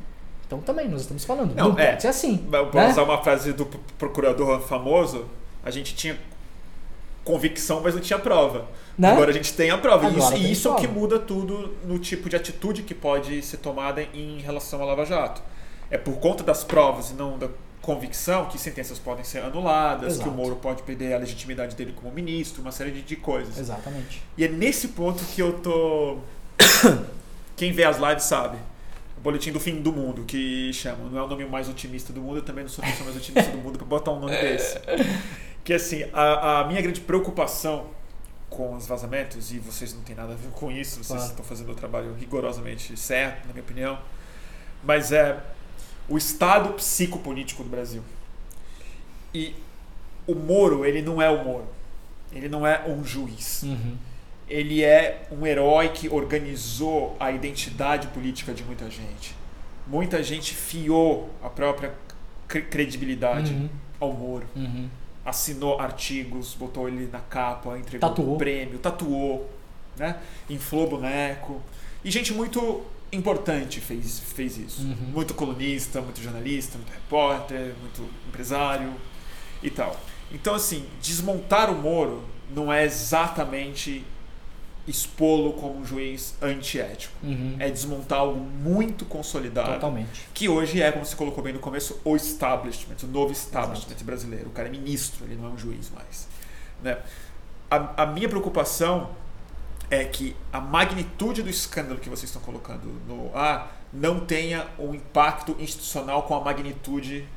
[0.46, 1.90] Então também, nós estamos falando, não, Não, é.
[1.90, 2.36] pode ser assim.
[2.50, 2.90] Vou né?
[2.90, 3.66] usar uma frase do
[3.98, 5.26] procurador famoso.
[5.64, 6.18] A gente tinha
[7.24, 8.66] convicção, mas não tinha prova.
[8.98, 9.10] Né?
[9.10, 10.04] Agora a gente tem a prova.
[10.04, 11.00] E Agora isso, e isso é o que prova.
[11.00, 15.42] muda tudo no tipo de atitude que pode ser tomada em relação à Lava Jato.
[15.90, 17.48] É por conta das provas e não da
[17.82, 20.30] convicção que sentenças podem ser anuladas, que Exato.
[20.30, 23.58] o Moro pode perder a legitimidade dele como ministro, uma série de, de coisas.
[23.58, 24.22] Exatamente.
[24.36, 26.18] E é nesse ponto que eu tô.
[27.56, 28.58] Quem vê as lives sabe.
[29.16, 31.10] O boletim do fim do mundo, que chama.
[31.10, 33.16] Não é o nome mais otimista do mundo, eu também não sou a pessoa mais
[33.16, 34.78] otimista do mundo pra botar um nome desse.
[35.70, 37.86] Que assim, a, a minha grande preocupação
[38.48, 41.24] com os vazamentos, e vocês não têm nada a ver com isso, vocês Claro.
[41.30, 43.96] estão fazendo o trabalho rigorosamente certo, na minha opinião,
[44.82, 45.38] mas é
[46.08, 48.02] o estado psicopolítico do Brasil.
[49.32, 49.54] E
[50.26, 51.68] o Moro, ele não é o Moro.
[52.32, 53.96] Ele não é um juiz Uhum.
[54.48, 59.36] ele é um herói que organizou a identidade política de muita gente.
[59.86, 61.94] Muita gente fiou a própria
[62.48, 63.68] cre- credibilidade Uhum.
[64.00, 64.48] ao Moro.
[64.56, 64.88] Uhum.
[65.30, 68.34] Assinou artigos, botou ele na capa, entregou Tatuou.
[68.34, 69.50] um prêmio, tatuou,
[69.96, 70.16] né?
[70.48, 71.62] inflou boneco.
[72.04, 74.82] E gente muito importante fez, fez isso.
[74.82, 75.12] Uhum.
[75.12, 78.92] Muito colunista, muito jornalista, muito repórter, muito empresário
[79.62, 79.98] e tal.
[80.32, 82.24] Então, assim, desmontar o Moro
[82.54, 84.04] não é exatamente
[84.86, 87.14] expô-lo como um juiz antiético.
[87.22, 87.56] Uhum.
[87.58, 89.74] É desmontar algo muito consolidado.
[89.74, 90.28] Totalmente.
[90.34, 94.48] Que hoje é, como você colocou bem no começo, o establishment, o novo establishment brasileiro.
[94.48, 96.28] O cara é ministro, ele não é um juiz mais.
[96.82, 96.98] Né?
[97.70, 99.10] A, a minha preocupação
[99.90, 104.94] é que a magnitude do escândalo que vocês estão colocando no ar não tenha um
[104.94, 107.28] impacto institucional com a magnitude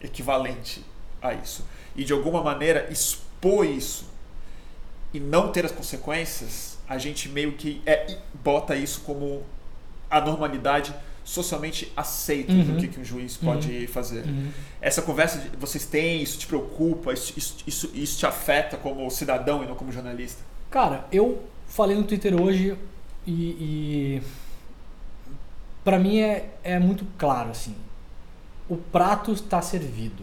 [0.00, 0.84] equivalente
[1.20, 1.64] a isso.
[1.94, 4.08] E de alguma maneira expor isso
[5.12, 9.42] e não ter as consequências, a gente meio que é, bota isso como
[10.10, 10.94] a normalidade
[11.24, 12.64] socialmente aceita Uhum.
[12.64, 14.24] do que, que um juiz pode fazer.
[14.24, 14.48] Uhum.
[14.80, 19.10] Essa conversa de- vocês têm, isso te preocupa, isso, isso, isso, isso te afeta como
[19.10, 20.42] cidadão e não como jornalista?
[20.70, 22.76] Cara, eu falei no Twitter hoje
[23.26, 24.22] e, e
[25.84, 27.74] para mim é, é muito claro assim.
[28.68, 30.22] O prato está servido.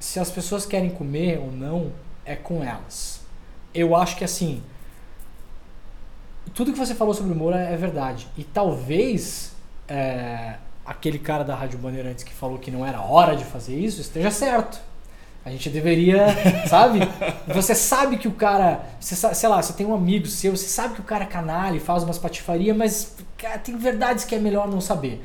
[0.00, 1.92] Se as pessoas querem comer ou não,
[2.24, 3.17] é com elas.
[3.78, 4.60] Eu acho que assim,
[6.52, 8.26] tudo que você falou sobre o Moura é verdade.
[8.36, 9.52] E talvez
[9.86, 14.00] é, aquele cara da Rádio Bandeirantes que falou que não era hora de fazer isso
[14.00, 14.80] esteja certo.
[15.44, 16.26] A gente deveria,
[16.66, 17.00] sabe?
[17.54, 20.94] Você sabe que o cara, você sei lá, você tem um amigo seu, você sabe
[20.94, 24.38] que o cara é canalha e faz umas patifarias, mas cara, tem verdades que é
[24.40, 25.22] melhor não saber.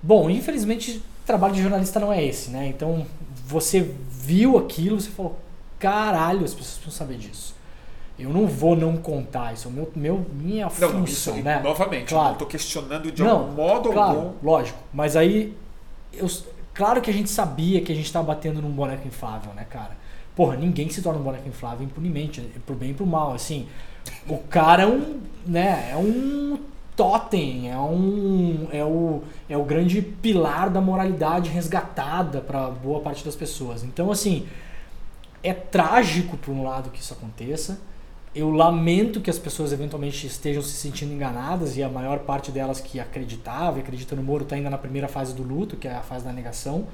[0.00, 2.68] Bom, infelizmente, o trabalho de jornalista não é esse, né?
[2.68, 3.04] Então,
[3.44, 5.36] você viu aquilo, você falou,
[5.78, 7.57] caralho, as pessoas precisam saber disso.
[8.18, 11.60] Eu não vou não contar isso, é meu, meu, minha Não, função, isso, né?
[11.62, 12.24] novamente, eu Claro.
[12.26, 14.32] não estou questionando de Não, algum modo claro, algum.
[14.42, 14.78] lógico.
[14.92, 15.56] Mas aí,
[16.12, 16.26] eu,
[16.74, 19.96] claro que a gente sabia que a gente tava batendo num boneco inflável, né, cara?
[20.34, 23.66] Porra, ninguém se torna um boneco inflável impunemente, pro bem e pro mal, assim.
[24.28, 26.58] O cara é um, né, é um
[26.96, 33.24] totem, é um é o, é o grande pilar da moralidade resgatada para boa parte
[33.24, 33.84] das pessoas.
[33.84, 34.48] Então assim,
[35.42, 37.78] é trágico por um lado que isso aconteça.
[38.34, 42.80] Eu lamento que as pessoas eventualmente estejam se sentindo enganadas e a maior parte delas
[42.80, 45.94] que acreditava e acredita no Moro está ainda na primeira fase do luto, que é
[45.94, 46.86] a fase da negação.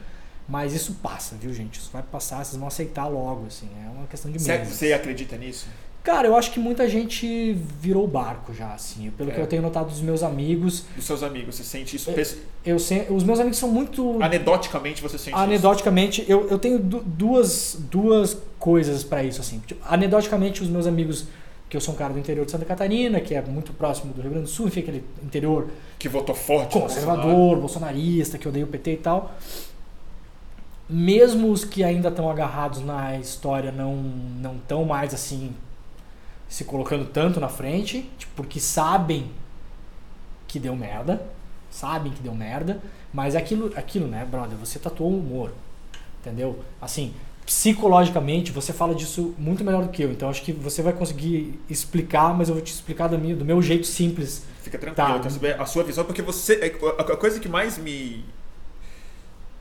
[0.48, 1.80] Mas isso passa, viu, gente?
[1.80, 3.68] Isso vai passar, vocês vão aceitar logo, assim.
[3.84, 4.74] É uma questão de meses.
[4.74, 5.66] você acredita nisso?
[6.04, 9.10] Cara, eu acho que muita gente virou o barco já, assim.
[9.16, 9.34] Pelo É.
[9.34, 10.84] que eu tenho notado dos meus amigos.
[10.94, 12.10] Dos seus amigos, você sente isso?
[12.10, 14.22] É, pes- Eu sei, os meus amigos são muito.
[14.22, 15.38] Anedoticamente você sente isso?
[15.42, 19.60] Anedoticamente, eu, eu tenho du- duas, duas coisas pra isso, assim.
[19.66, 21.24] Tipo, Anedoticamente, os meus amigos,
[21.70, 24.20] que eu sou um cara do interior de Santa Catarina, que é muito próximo do
[24.20, 25.68] Rio Grande do Sul, enfim, aquele interior
[25.98, 26.74] Que votou forte.
[26.74, 27.60] no conservador, Bolsonaro.
[27.60, 29.34] bolsonarista, que odeia o PT e tal.
[30.88, 35.50] Mesmo os que ainda estão agarrados na história não não estão mais assim
[36.54, 39.28] se colocando tanto na frente, tipo, porque sabem
[40.46, 41.20] que deu merda,
[41.68, 42.80] sabem que deu merda,
[43.12, 45.52] mas é aquilo, aquilo, né, brother, você tatuou um humor,
[46.20, 46.60] entendeu?
[46.80, 47.12] Assim,
[47.44, 51.58] psicologicamente você fala disso muito melhor do que eu, então acho que você vai conseguir
[51.68, 54.44] explicar, mas eu vou te explicar do meu, do meu jeito simples.
[54.62, 55.60] Fica tranquilo, Tá.
[55.60, 56.72] a sua visão, porque você.
[56.96, 58.24] A a coisa que mais me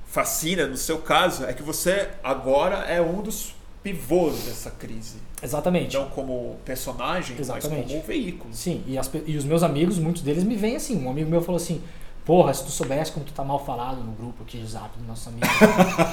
[0.05, 5.22] fascina no seu caso é que você agora é um dos pivôs dessa crise.
[5.43, 5.95] Exatamente.
[5.97, 7.87] Não como personagem, mas Exatamente.
[7.93, 8.53] como veículo.
[8.53, 11.03] Sim, e, as e os meus amigos, muitos deles me veem assim.
[11.03, 11.81] Um amigo meu falou assim:
[12.25, 15.05] Porra, se tu soubesse como tu tá mal falado no grupo aqui de zap dos
[15.05, 15.49] nossos amigos.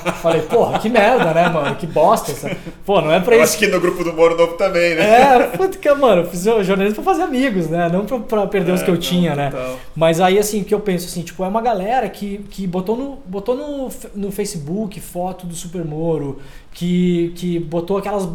[0.04, 1.76] Eu Falei, porra, que merda, né, mano?
[1.76, 2.32] Que bosta.
[2.32, 2.56] Essa...
[2.84, 3.52] Pô, não é pra Eu isso.
[3.52, 5.02] acho que no grupo do Moro Novo também, né?
[5.04, 7.88] É, puta que, mano, eu fiz jornalismo pra fazer amigos, né?
[7.88, 9.50] Não pra, pra perder os É, que eu não, tinha, né?
[9.52, 9.78] total.
[9.94, 12.96] Mas aí, assim, o que eu penso, assim, tipo, é uma galera que, que botou,
[12.96, 16.40] no, botou no, no Facebook foto do Super Moro,
[16.72, 18.28] que, que botou aquelas,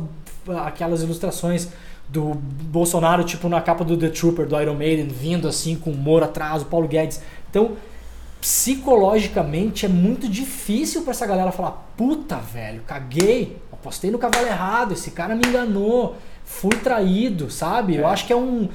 [0.65, 1.69] aquelas ilustrações
[2.07, 5.95] do Bolsonaro, tipo, na capa do The Trooper, do Iron Maiden, vindo assim, com o
[5.95, 7.19] Moro atrás, o Paulo Guedes.
[7.49, 7.71] Então,
[8.39, 14.93] psicologicamente, é muito difícil pra essa galera falar, puta, velho, caguei, apostei no cavalo errado,
[14.93, 17.95] esse cara me enganou, fui traído, sabe?
[17.95, 18.11] Eu É.
[18.11, 18.69] acho que é um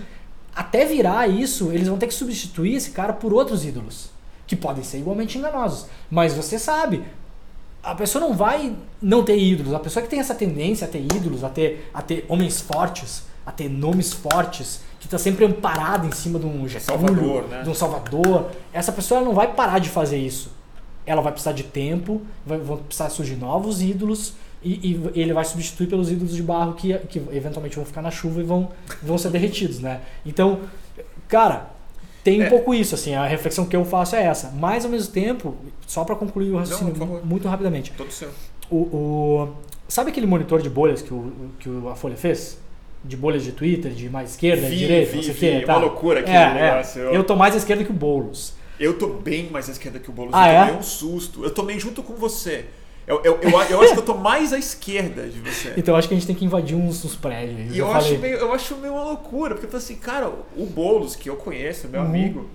[0.54, 4.10] até virar isso, eles vão ter que substituir esse cara por outros ídolos,
[4.46, 5.86] que podem ser igualmente enganosos.
[6.10, 7.04] Mas você sabe,
[7.82, 9.74] a pessoa não vai não ter ídolos.
[9.74, 13.24] A pessoa que tem essa tendência a ter ídolos, a ter, a ter homens fortes,
[13.44, 17.62] a ter nomes fortes, que está sempre amparada em cima de um Getúlio, Salvador, né?
[17.62, 20.52] de um Salvador, essa pessoa não vai parar de fazer isso.
[21.06, 25.44] Ela vai precisar de tempo, vai, vão precisar surgir novos ídolos e, e ele vai
[25.44, 28.68] substituir pelos ídolos de barro que, que eventualmente vão ficar na chuva e vão,
[29.02, 30.02] vão ser derretidos, né?
[30.24, 30.60] Então,
[31.26, 31.70] cara,
[32.24, 32.48] tem um É.
[32.50, 34.50] pouco isso, assim, a reflexão que eu faço é essa.
[34.58, 35.54] Mas ao mesmo tempo,
[35.86, 37.24] só para concluir o raciocínio favor.
[37.24, 38.28] muito rapidamente, Todo seu.
[38.70, 39.48] o, o-
[39.88, 42.58] sabe aquele monitor de bolhas que, o, que a Folha fez?
[43.02, 45.50] De bolhas de Twitter, de mais esquerda, Vi, direita, vi, não sei o quê.
[45.64, 45.76] Uma tá?
[45.78, 46.54] loucura aquele é, é.
[46.70, 47.00] negócio.
[47.02, 48.52] Eu tô mais à esquerda que o Boulos.
[48.78, 50.34] Eu tô bem mais à esquerda que o Boulos.
[50.34, 50.64] Ah, eu é?
[50.66, 51.42] tomei um susto.
[51.44, 52.66] Eu tomei junto com você.
[53.10, 55.74] Eu, eu, eu, eu acho que eu tô mais à esquerda de você.
[55.76, 57.74] Então acho que a gente tem que invadir uns, uns prédios.
[57.74, 60.64] E eu acho, meio, eu acho meio uma loucura, porque eu falei assim, cara, o
[60.66, 62.06] Boulos, que eu conheço, meu Uhum.
[62.06, 62.46] amigo,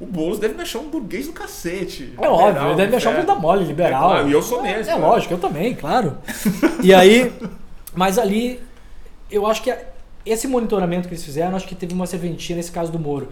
[0.00, 2.14] o Boulos deve me achar um burguês do cacete.
[2.20, 4.10] É óbvio, ele deve me achar um bunda mole, liberal.
[4.10, 5.06] É claro, e eu sou É, mesmo, É né?
[5.06, 6.18] lógico, eu também, claro.
[6.82, 7.32] E aí,
[7.94, 8.60] mas ali,
[9.30, 9.72] eu acho que
[10.26, 13.28] esse monitoramento que eles fizeram, acho que teve uma serventia nesse caso do Moro.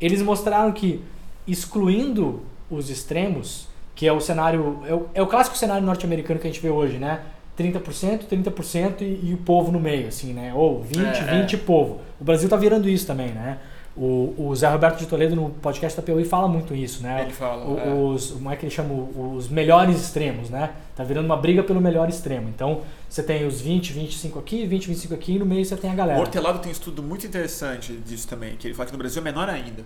[0.00, 1.02] Eles mostraram que,
[1.46, 6.46] excluindo os extremos, que é o cenário, é o, é o clássico cenário norte-americano que
[6.46, 7.20] a gente vê hoje, né?
[7.58, 10.52] 30%, 30% e, e o povo no meio, assim, né?
[10.54, 12.00] Ou 20, É, 20 e povo.
[12.20, 13.58] O Brasil tá virando isso também, né?
[13.96, 17.22] O, o Zé Roberto de Toledo no podcast da PUI fala muito isso, né?
[17.22, 17.66] Ele fala.
[17.66, 17.92] O- é.
[17.92, 18.94] os, como é que ele chama?
[18.94, 20.70] Os melhores extremos, né?
[20.96, 22.48] Tá virando uma briga pelo melhor extremo.
[22.48, 25.90] Então, você tem os 20, 25 aqui, 20, 25 aqui, e no meio você tem
[25.90, 26.20] a O galera.
[26.20, 29.24] Hortelado tem um estudo muito interessante disso também, que ele fala que no Brasil é
[29.24, 29.82] menor ainda.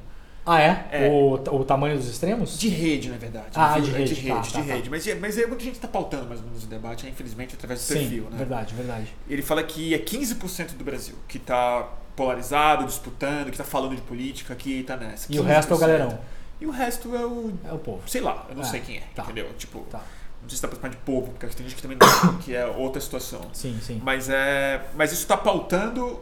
[0.46, 0.88] Ah, é?
[0.92, 1.08] É.
[1.08, 2.58] O, o tamanho dos extremos?
[2.58, 3.46] De rede, na verdade.
[3.54, 4.74] Ah, de É rede, De tá, rede, tá, de tá.
[4.74, 4.90] rede.
[4.90, 7.54] Mas, é- mas é muita gente está pautando mais ou menos o debate, é, infelizmente,
[7.54, 8.36] através do Sim, perfil, né?
[8.36, 9.14] verdade, verdade.
[9.28, 14.02] Ele fala que é 15% do Brasil que está polarizado, disputando, que está falando de
[14.02, 15.32] política, que está nessa.
[15.32, 15.80] E o resto é o 15%.
[15.80, 16.18] galerão.
[16.60, 17.52] E o resto é o.
[17.64, 18.02] É o povo.
[18.06, 19.22] Sei lá, eu não É, sei quem é, tá.
[19.24, 19.48] entendeu?
[19.58, 20.00] Tipo, Tá.
[20.42, 22.64] não sei se pra chamar de povo, porque tem gente que também não, que é
[22.66, 23.40] outra situação.
[23.52, 24.00] Sim, sim.
[24.04, 24.80] Mas é.
[24.94, 26.20] Mas isso está pautando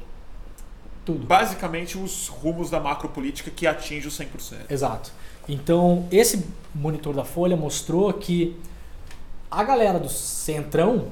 [1.04, 1.26] Tudo.
[1.26, 4.70] basicamente os rumos da macropolítica que atinge os 100%.
[4.70, 5.10] Exato.
[5.48, 8.56] Então, esse monitor da Folha mostrou que
[9.50, 11.08] a galera do Centrão,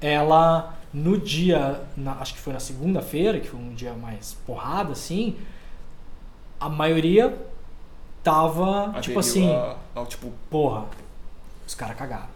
[0.00, 4.92] ela no dia, na- acho que foi na segunda-feira, que foi um dia mais porrada,
[4.92, 5.36] assim,
[6.58, 7.36] a maioria
[8.22, 9.76] tava, tipo Aderiu assim, a-
[10.06, 10.84] tipo, porra,
[11.66, 12.28] os caras cagaram.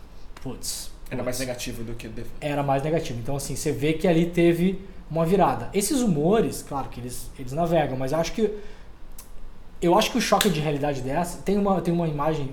[0.42, 0.90] Putz.
[1.10, 2.10] era mais negativo do que.
[2.40, 3.18] Era mais negativo.
[3.20, 4.80] Então, assim, você vê que ali teve
[5.14, 5.70] uma virada.
[5.72, 8.50] Esses humores, claro que eles, eles navegam, mas eu acho que
[9.80, 11.38] eu acho que o choque de realidade dessa.
[11.42, 12.50] Tem uma, tem uma imagem,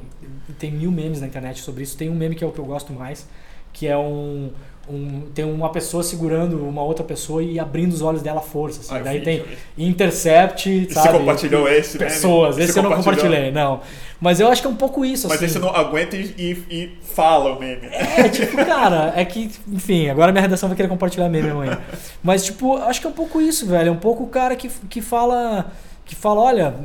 [0.59, 1.97] tem mil memes na internet sobre isso.
[1.97, 3.27] Tem um meme que é o que eu gosto mais,
[3.73, 4.51] que é um.
[4.89, 8.81] Um tem uma pessoa segurando uma outra pessoa e abrindo os olhos dela à força.
[8.81, 8.95] Assim.
[8.95, 9.43] Ah, Daí tem.
[9.77, 11.07] Intercept, E sabe?
[11.07, 12.05] você compartilhou esse, né?
[12.05, 12.55] Pessoas.
[12.55, 13.81] Você Esse eu não compartilhei, não.
[14.19, 15.27] Mas eu acho que é um pouco isso.
[15.27, 15.45] Mas assim.
[15.45, 17.87] aí você não aguenta e, e, e fala o meme.
[17.87, 21.79] É, tipo, cara, é que, enfim, agora minha redação vai querer compartilhar meme amanhã.
[22.21, 23.89] Mas, tipo, acho que é um pouco isso, velho.
[23.89, 25.71] É um pouco o cara que, que fala.
[26.05, 26.75] Que fala, olha,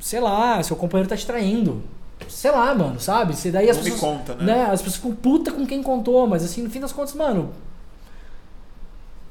[0.00, 1.82] sei lá, seu companheiro tá te traindo.
[2.28, 3.34] Sei lá, mano, sabe?
[3.36, 4.12] Se daí as Não me pessoas.
[4.18, 4.64] conta, né?
[4.64, 7.50] As pessoas ficam puta com quem contou, mas assim, no fim das contas, mano,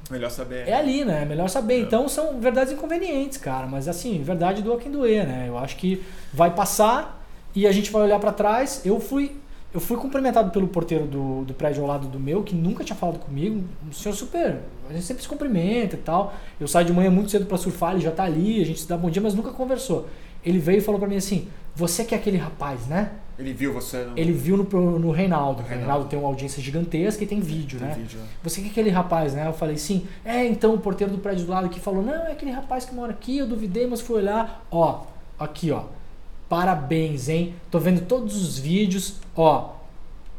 [0.09, 0.67] Melhor saber.
[0.67, 1.23] é ali, né?
[1.23, 1.81] É melhor saber.
[1.81, 3.65] Então são verdades inconvenientes, cara.
[3.65, 5.45] Mas assim, verdade doa quem doer, né?
[5.47, 8.81] Eu acho que vai passar e a gente vai olhar pra trás.
[8.85, 9.35] Eu fui.
[9.73, 12.95] Eu fui cumprimentado pelo porteiro do, do prédio ao lado do meu, que nunca tinha
[12.95, 13.61] falado comigo.
[13.85, 14.59] Um senhor super.
[14.89, 16.33] A gente sempre se cumprimenta e tal.
[16.57, 18.87] Eu saio de manhã muito cedo pra surfar, ele já tá ali, a gente se
[18.87, 20.07] dá bom dia, mas nunca conversou.
[20.45, 23.11] Ele veio e falou pra mim assim: Você que é aquele rapaz, né?
[23.37, 25.61] Ele viu você no Ele viu no, no Reinaldo.
[25.61, 26.07] O Reinaldo.
[26.07, 27.93] Tem uma audiência gigantesca e tem vídeo, no né?
[27.93, 28.17] vídeo.
[28.19, 28.25] né?
[28.41, 29.45] Você que é aquele rapaz, né?
[29.45, 30.07] Eu falei, sim.
[30.23, 32.95] É, então o porteiro do prédio do lado aqui falou, não, é aquele rapaz que
[32.95, 34.65] mora aqui, eu duvidei, mas fui olhar.
[34.71, 35.01] Ó,
[35.37, 35.83] aqui, ó.
[36.47, 37.55] Parabéns, hein?
[37.69, 39.15] Tô vendo todos os vídeos.
[39.35, 39.71] Ó,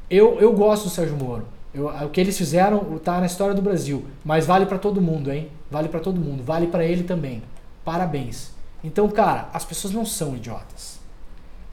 [0.09, 1.45] eu, eu gosto do Sérgio Moro.
[1.75, 4.07] Eu- o que eles fizeram tá na história do Brasil.
[4.25, 5.49] Mas vale pra todo mundo, hein?
[5.71, 6.43] Vale pra todo mundo.
[6.43, 7.43] Vale pra ele também.
[7.85, 8.53] Parabéns.
[8.83, 10.96] Então, cara, as pessoas não são idiotas.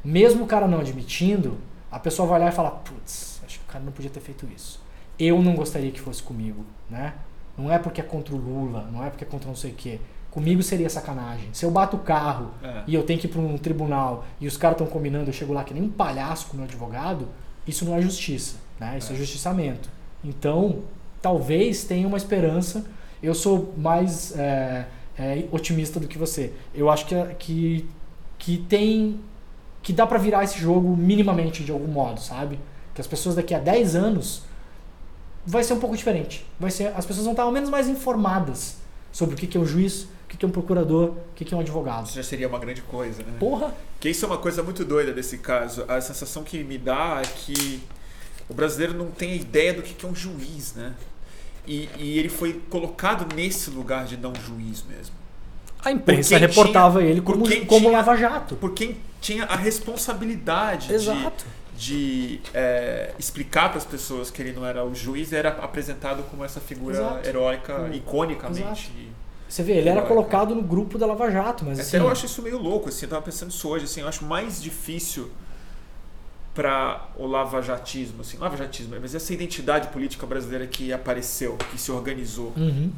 [0.03, 1.57] Mesmo o cara não admitindo,
[1.91, 4.47] a pessoa vai olhar e falar, putz, acho que o cara não podia ter feito
[4.55, 4.81] isso.
[5.17, 7.13] Eu não gostaria que fosse comigo, né?
[7.57, 9.75] Não é porque é contra o Lula, não é porque é contra não sei o
[9.75, 9.99] quê.
[10.31, 11.49] Comigo seria sacanagem.
[11.53, 12.81] Se eu bato o carro É.
[12.88, 15.53] e eu tenho que ir para um tribunal e os caras estão combinando, eu chego
[15.53, 17.27] lá que nem um palhaço com o meu advogado,
[17.67, 18.97] isso não é justiça, né?
[18.97, 19.17] Isso é, É.
[19.19, 19.88] justiçamento.
[20.23, 20.80] Então,
[21.21, 22.84] talvez tenha uma esperança.
[23.21, 26.51] Eu sou mais é, é, otimista do que você.
[26.73, 27.89] Eu acho que, que,
[28.39, 29.19] que tem.
[29.84, 32.57] Que dá pra virar esse jogo minimamente de algum modo, sabe?
[32.95, 34.43] Que as pessoas daqui a 10 anos
[35.45, 36.45] vai ser um pouco diferente.
[36.57, 38.77] Vai ser, as pessoas vão estar ao menos mais informadas
[39.11, 41.57] sobre o que que é um juiz, o que é um procurador, o que é
[41.57, 42.05] um advogado.
[42.05, 43.34] Isso já seria uma grande coisa, né?
[43.39, 43.76] Porra!
[43.99, 45.84] Que isso é uma coisa muito doida desse caso.
[45.88, 47.84] A sensação que me dá é que
[48.49, 50.93] o brasileiro não tem ideia do que que é um juiz, né?
[51.68, 55.22] E, e ele foi colocado nesse lugar de não juiz mesmo.
[55.84, 58.55] A imprensa reportava tinha- ele como, quem como tinha- Lava Jato.
[58.55, 61.45] Por quem tinha a responsabilidade de, Exato.
[61.77, 66.43] de é, explicar para as pessoas que ele não era o juiz, era apresentado como
[66.45, 67.27] essa figura Exato.
[67.27, 67.93] heróica, Hum.
[67.93, 68.91] iconicamente.
[69.49, 72.26] Você vê, ele era colocado no grupo da Lava Jato, mas Até assim, eu acho
[72.26, 75.30] isso meio louco, assim, eu tava pensando isso hoje, assim, eu acho mais difícil
[76.55, 82.53] para o lavajatismo, assim, lavajatismo, mas essa identidade política brasileira que apareceu, que se organizou,
[82.55, 82.91] Uhum.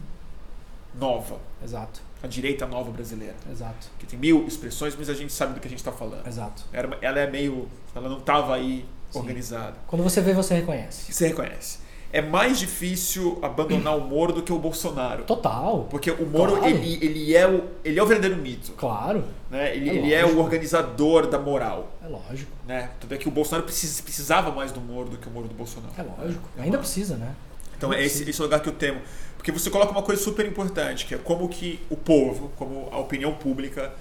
[0.98, 5.54] nova, Exato, a direita nova brasileira, exato, que tem mil expressões, mas a gente sabe
[5.54, 6.28] do que a gente está falando.
[6.28, 6.64] exato.
[6.74, 9.20] Era ela é meio, ela não estava aí Sim.
[9.20, 9.76] organizada.
[9.88, 11.14] Quando você vê, você reconhece.
[11.14, 11.86] Você reconhece.
[12.14, 15.24] É mais difícil abandonar o Moro do que o Bolsonaro.
[15.26, 16.68] Total, Porque o Moro, Claro.
[16.74, 18.72] ele, ele, é o, ele é o verdadeiro mito.
[18.74, 19.76] claro, Né?
[19.76, 21.92] Ele, É ele é o organizador da moral.
[22.04, 22.90] é lógico, Né?
[23.02, 25.54] Tanto é que o Bolsonaro precis- precisava mais do Moro do que o Moro do
[25.56, 25.94] Bolsonaro.
[25.98, 26.48] é lógico.
[26.58, 27.36] É Ainda uma- precisa, né?
[27.78, 28.30] Então Ainda é esse, precisa.
[28.30, 29.02] esse é o lugar que eu temo.
[29.46, 32.98] Porque você coloca uma coisa super importante, que é como que o povo, como a
[32.98, 33.94] opinião pública,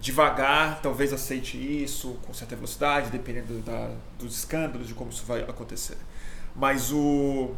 [0.00, 5.42] devagar talvez aceite isso com certa velocidade, dependendo da, dos escândalos, de como isso vai
[5.42, 5.98] acontecer.
[6.54, 7.50] Mas o,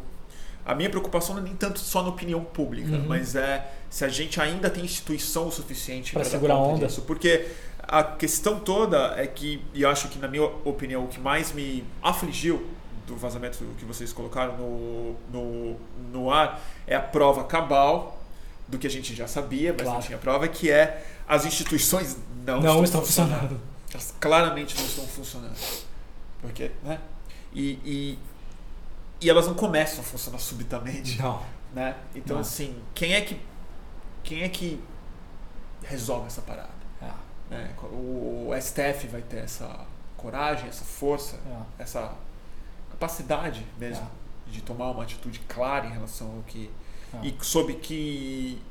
[0.65, 3.05] a minha preocupação não é nem tanto só na opinião pública, Uhum.
[3.07, 6.87] mas é se a gente ainda tem instituição o suficiente Pra dar segurar a onda.
[6.87, 7.03] disso.
[7.03, 7.47] Porque
[7.81, 11.85] a questão toda é que, e acho que na minha opinião, o que mais me
[12.03, 12.67] afligiu
[13.13, 15.79] do vazamento que vocês colocaram no, no,
[16.11, 18.19] no ar é a prova cabal
[18.67, 20.05] do que a gente já sabia, mas não Claro.
[20.05, 23.59] tinha prova, que é as instituições não, Não, estão, estão funcionando.
[23.91, 25.55] Elas claramente não estão funcionando.
[26.41, 26.99] Porque, né?
[27.51, 28.19] E, e,
[29.21, 31.41] e elas não começam a funcionar subitamente Não.
[31.73, 31.95] né?
[32.15, 32.41] Então Não.
[32.41, 33.39] assim, quem é que
[34.23, 34.79] quem é que
[35.83, 36.69] resolve essa parada?
[37.01, 37.09] É,
[37.49, 37.71] né?
[37.81, 42.13] O, o STF vai ter essa coragem, essa força, é, essa
[42.99, 44.51] capacidade mesmo é.
[44.51, 46.69] de tomar uma atitude clara em relação ao que
[47.23, 47.27] É.
[47.27, 48.61] e sob que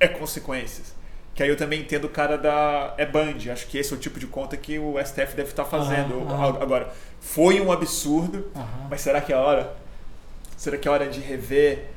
[0.00, 0.94] é consequências.
[1.34, 3.98] Que aí eu também entendo o cara da é Band, acho que esse é o
[4.00, 6.20] tipo de conta que o STF deve estar fazendo.
[6.22, 6.62] Aham, aham.
[6.62, 8.50] Agora, foi um absurdo,
[8.88, 9.76] mas será que é a hora?
[10.56, 11.90] Será que é hora de rever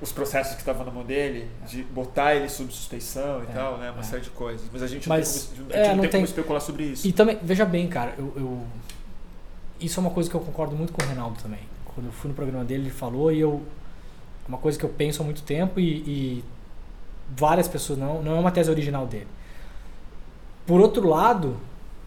[0.00, 1.50] os processos que estavam na mão dele?
[1.66, 3.90] De botar ele sob suspeição e É, tal, né?
[3.90, 4.04] Uma é.
[4.04, 4.66] série de coisas.
[4.72, 7.06] Mas a gente Mas, não tem, como, é, não tem tem- como especular sobre isso.
[7.06, 8.66] E também, veja bem, cara, eu, eu-
[9.80, 11.60] Isso é uma coisa que eu concordo muito com o Reinaldo também.
[11.84, 13.62] Quando eu fui no programa dele, ele falou e eu.
[14.44, 16.44] É uma coisa que eu penso há muito tempo e, e
[17.36, 17.98] várias pessoas.
[17.98, 19.26] Não, não é uma tese original dele.
[20.66, 21.56] Por outro lado,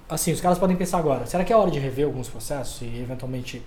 [0.10, 3.00] assim, os caras podem pensar agora, será que é hora de rever alguns processos e
[3.00, 3.64] eventualmente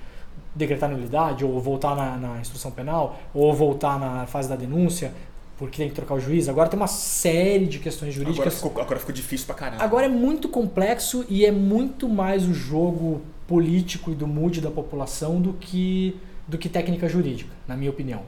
[0.55, 5.13] decretar nulidade, ou voltar na, na instrução penal, ou voltar na fase da denúncia,
[5.57, 6.49] porque tem que trocar o juiz.
[6.49, 8.55] Agora tem uma série de questões Agora jurídicas.
[8.57, 9.83] ficou, agora ficou difícil pra caralho.
[9.83, 13.23] Agora é muito complexo e é muito mais o jogo
[13.53, 16.19] político e do mood da população do que
[16.49, 18.23] do que técnica jurídica, na minha opinião.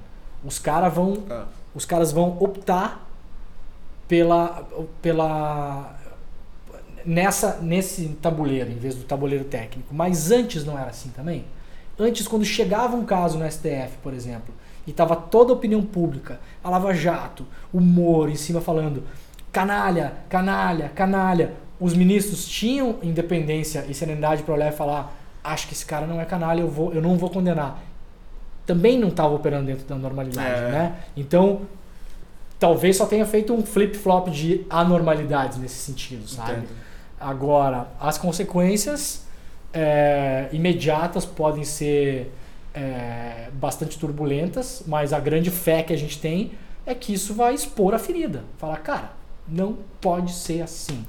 [0.44, 3.08] Os caras vão Ah, os caras vão optar
[4.06, 4.68] pela
[5.00, 5.98] pela
[7.06, 9.94] nessa nesse tabuleiro em vez do tabuleiro técnico.
[9.94, 11.46] Mas antes não era assim também.
[11.98, 14.52] Antes quando chegava um caso no STF, por exemplo,
[14.86, 19.02] e tava toda a opinião pública, a Lava Jato, o Moro em cima falando
[19.50, 21.63] canalha, canalha, canalha.
[21.80, 26.20] Os ministros tinham independência e serenidade para olhar e falar: acho que esse cara não
[26.20, 27.82] é canalha, eu, vou, eu não vou condenar.
[28.66, 30.70] Também não estava operando dentro da normalidade, É.
[30.70, 30.96] né?
[31.16, 31.62] Então,
[32.58, 36.52] talvez só tenha feito um flip-flop de anormalidades nesse sentido, sabe?
[36.52, 36.68] entendo.
[37.20, 39.24] Agora, as consequências
[39.72, 42.32] é, imediatas podem ser
[42.74, 46.52] é, bastante turbulentas, mas a grande fé que a gente tem
[46.86, 48.44] é que isso vai expor a ferida.
[48.58, 49.12] Falar, cara,
[49.48, 51.04] não pode ser assim.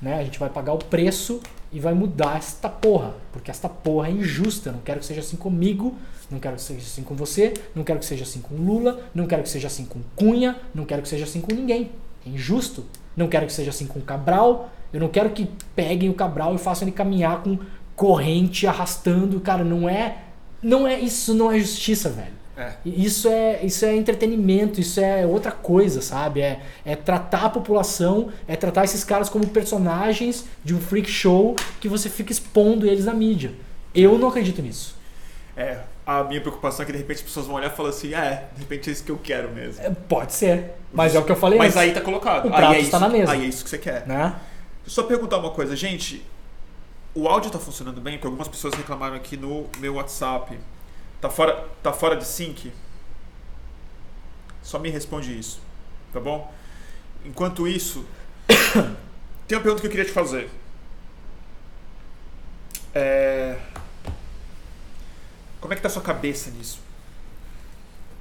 [0.00, 0.18] Né?
[0.18, 1.40] A gente vai pagar o preço
[1.72, 4.72] e vai mudar esta porra, porque esta porra é injusta.
[4.72, 5.94] Não quero que seja assim comigo,
[6.30, 9.26] não quero que seja assim com você, não quero que seja assim com Lula, não
[9.26, 11.90] quero que seja assim com Cunha, não quero que seja assim com ninguém.
[12.26, 12.84] É injusto.
[13.16, 14.70] Não quero que seja assim com Cabral.
[14.92, 17.58] Eu não quero que peguem o Cabral e façam ele caminhar com
[17.94, 19.40] corrente arrastando.
[19.40, 20.18] Cara, não é,
[20.62, 22.34] não é isso, não é justiça, velho.
[22.56, 22.72] É.
[22.86, 26.40] Isso é, isso é entretenimento, isso é outra coisa, sabe?
[26.40, 31.54] É, é tratar a população, é tratar esses caras como personagens de um freak show
[31.80, 33.52] que você fica expondo eles na mídia.
[33.94, 34.96] Eu não acredito nisso.
[35.54, 38.14] É, a minha preocupação é que de repente as pessoas vão olhar e falar assim,
[38.14, 39.82] é, de repente é isso que eu quero mesmo.
[39.82, 42.46] É, pode ser, mas é o que eu falei Mas antes, aí tá colocado.
[42.46, 43.32] O prato aí é está isso, na mesa.
[43.32, 44.06] Aí é isso que você quer.
[44.06, 44.36] né?
[44.84, 46.24] Deixa eu só perguntar uma coisa, gente.
[47.14, 48.14] O áudio tá funcionando bem?
[48.14, 50.58] Porque algumas pessoas reclamaram aqui no meu WhatsApp.
[51.20, 52.72] Tá fora, tá fora de sync?
[54.62, 55.60] Só me responde isso,
[56.12, 56.52] tá bom?
[57.24, 58.04] Enquanto isso,
[59.46, 60.50] tem uma pergunta que eu queria te fazer.
[62.94, 63.58] É...
[65.60, 66.85] Como é que tá a sua cabeça nisso?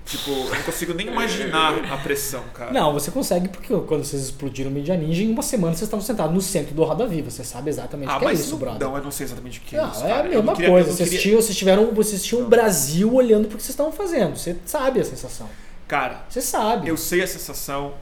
[0.05, 2.71] Tipo, eu não consigo nem imaginar a pressão, cara.
[2.71, 6.05] Não, você consegue porque quando vocês explodiram o Media Ninja, em uma semana vocês estavam
[6.05, 7.31] sentados no centro do Roda Viva.
[7.31, 8.87] Você sabe exatamente o Ah, que é isso, brother.
[8.87, 10.05] não, eu não sei exatamente o que é Não, isso.
[10.05, 10.13] é cara.
[10.13, 10.91] a Eu não mesma queria- coisa.
[10.91, 12.47] Vocês, queria- tinham, vocês, tiveram, vocês tinham o.
[12.47, 14.37] Brasil olhando pro que vocês estavam fazendo.
[14.37, 15.49] Você sabe a sensação.
[15.87, 16.87] Cara, Você sabe.
[16.87, 17.95] eu sei a sensação.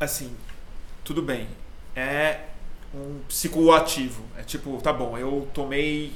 [0.00, 0.34] Assim,
[1.04, 1.46] tudo bem.
[1.94, 2.40] É
[2.94, 4.24] um psicoativo.
[4.36, 6.12] É tipo, tá bom, eu tomei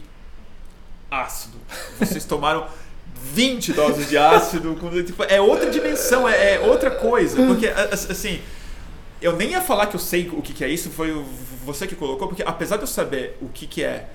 [1.11, 1.59] ácido.
[1.99, 2.67] Vocês tomaram
[3.33, 4.77] 20 doses de ácido.
[5.05, 7.37] tipo, é outra dimensão, é, é outra coisa.
[7.47, 8.41] Porque, assim,
[9.21, 11.13] eu nem ia falar que eu sei o que, que é isso, foi
[11.65, 14.09] você que colocou, porque apesar de eu saber o que, que é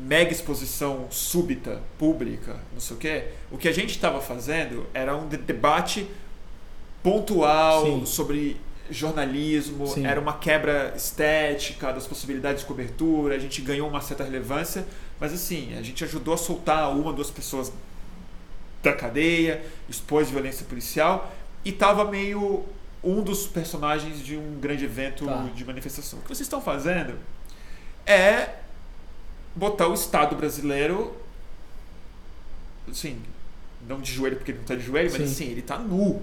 [0.00, 5.16] mega exposição súbita, pública, não sei o quê, o que a gente estava fazendo era
[5.16, 6.08] um de- debate
[7.02, 8.06] pontual Sim.
[8.06, 8.56] sobre
[8.90, 10.06] jornalismo, Sim.
[10.06, 14.86] era uma quebra estética das possibilidades de cobertura, a gente ganhou uma certa relevância,
[15.20, 17.72] mas assim, a gente ajudou a soltar uma, duas pessoas
[18.82, 21.32] da cadeia, expôs violência policial
[21.64, 22.64] e tava meio
[23.02, 25.48] um dos personagens de um grande evento Tá.
[25.54, 26.18] de manifestação.
[26.18, 27.18] O que vocês estão fazendo
[28.06, 28.50] é
[29.54, 31.14] botar o Estado brasileiro,
[32.90, 33.20] assim,
[33.86, 35.24] não de joelho porque ele não está de joelho, mas Sim.
[35.44, 36.22] assim, ele está nu.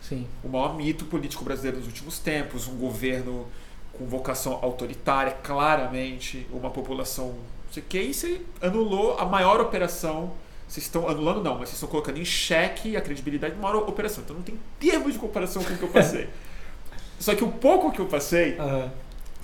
[0.00, 0.26] Sim.
[0.42, 3.46] O maior mito político brasileiro dos últimos tempos, um governo
[3.92, 9.60] com vocação autoritária, claramente, uma população, não sei o que, e você anulou a maior
[9.60, 10.32] operação.
[10.68, 14.22] Vocês estão anulando, não, mas vocês estão colocando em xeque a credibilidade de maior operação.
[14.24, 16.28] Então não tem termo de comparação com o que eu passei.
[17.18, 18.92] Só que o pouco que eu passei, Aham.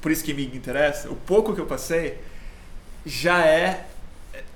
[0.01, 2.19] por isso que me interessa, o pouco que eu passei
[3.07, 3.87] já é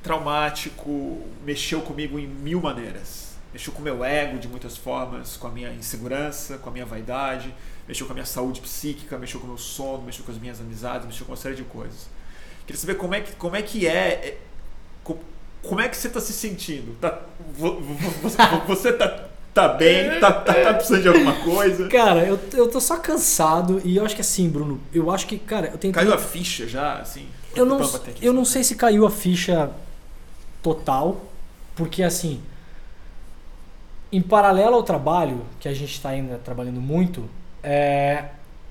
[0.02, 3.36] traumático, mexeu comigo em mil maneiras.
[3.52, 6.84] Mexeu com o meu ego de muitas formas, com a minha insegurança, com a minha
[6.84, 7.54] vaidade,
[7.88, 10.60] mexeu com a minha saúde psíquica, mexeu com o meu sono, mexeu com as minhas
[10.60, 12.08] amizades, mexeu com uma série de coisas.
[12.66, 14.38] Queria saber como é que, como é, que é, é,
[15.66, 16.94] como é que você está se sentindo?
[17.00, 17.20] Tá,
[17.56, 18.36] vo- vo- você,
[18.66, 20.20] você tá, tá bem?
[20.20, 21.88] Tá, tá, tá precisando de alguma coisa?
[21.88, 25.38] Cara, eu, eu tô só cansado e eu acho que assim, Bruno, eu acho que,
[25.38, 27.26] cara, eu tenho Caiu a ficha já, assim?
[27.54, 29.70] Eu não, aqui, eu não sei se caiu a ficha
[30.62, 31.22] total,
[31.74, 32.40] porque assim,
[34.12, 37.28] em paralelo ao trabalho, que a gente está ainda trabalhando muito,
[37.62, 38.24] é,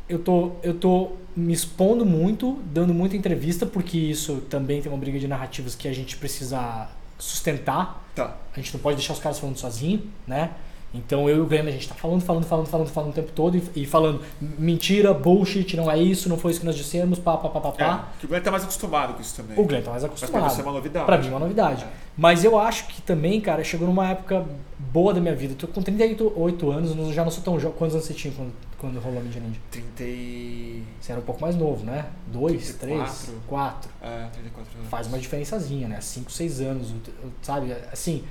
[0.07, 4.97] eu, tô, eu tô me expondo muito, dando muita entrevista, porque isso também tem uma
[4.97, 8.03] briga de narrativas que a gente precisa sustentar.
[8.13, 8.37] Tá.
[8.53, 10.51] A gente não pode deixar os caras falando sozinho, né?
[10.95, 13.31] Então eu e o Glenn, a gente tá falando, falando, falando, falando, falando o tempo
[13.33, 17.19] todo e, e falando mentira, bullshit, não é isso, não foi isso que nós dissemos,
[17.19, 18.09] pá, pá, pá, pá, pá.
[18.21, 19.59] É, o Glenn tá mais acostumado com isso também.
[19.59, 20.41] O Glenn tá mais Mas acostumado.
[20.43, 21.05] pra você é uma novidade.
[21.05, 21.83] Pra mim é uma novidade.
[21.83, 21.87] É.
[22.17, 24.45] Mas eu acho que também, cara, chegou numa época
[24.79, 25.53] boa da minha vida.
[25.53, 27.77] Eu tô com 38 anos, eu já não sou tão jovem.
[27.77, 29.59] Quantos anos você tinha quando, quando rolou a Ninja Ninja?
[29.69, 30.83] 30 e...
[31.01, 32.05] Você era um pouco mais novo, né?
[32.27, 32.79] Dois, 34.
[32.79, 33.89] três, quatro.
[34.01, 34.89] É, 34 anos.
[34.89, 35.99] Faz uma diferençazinha, né?
[35.99, 37.73] Cinco, seis anos, o- o- sabe?
[37.91, 38.23] Assim,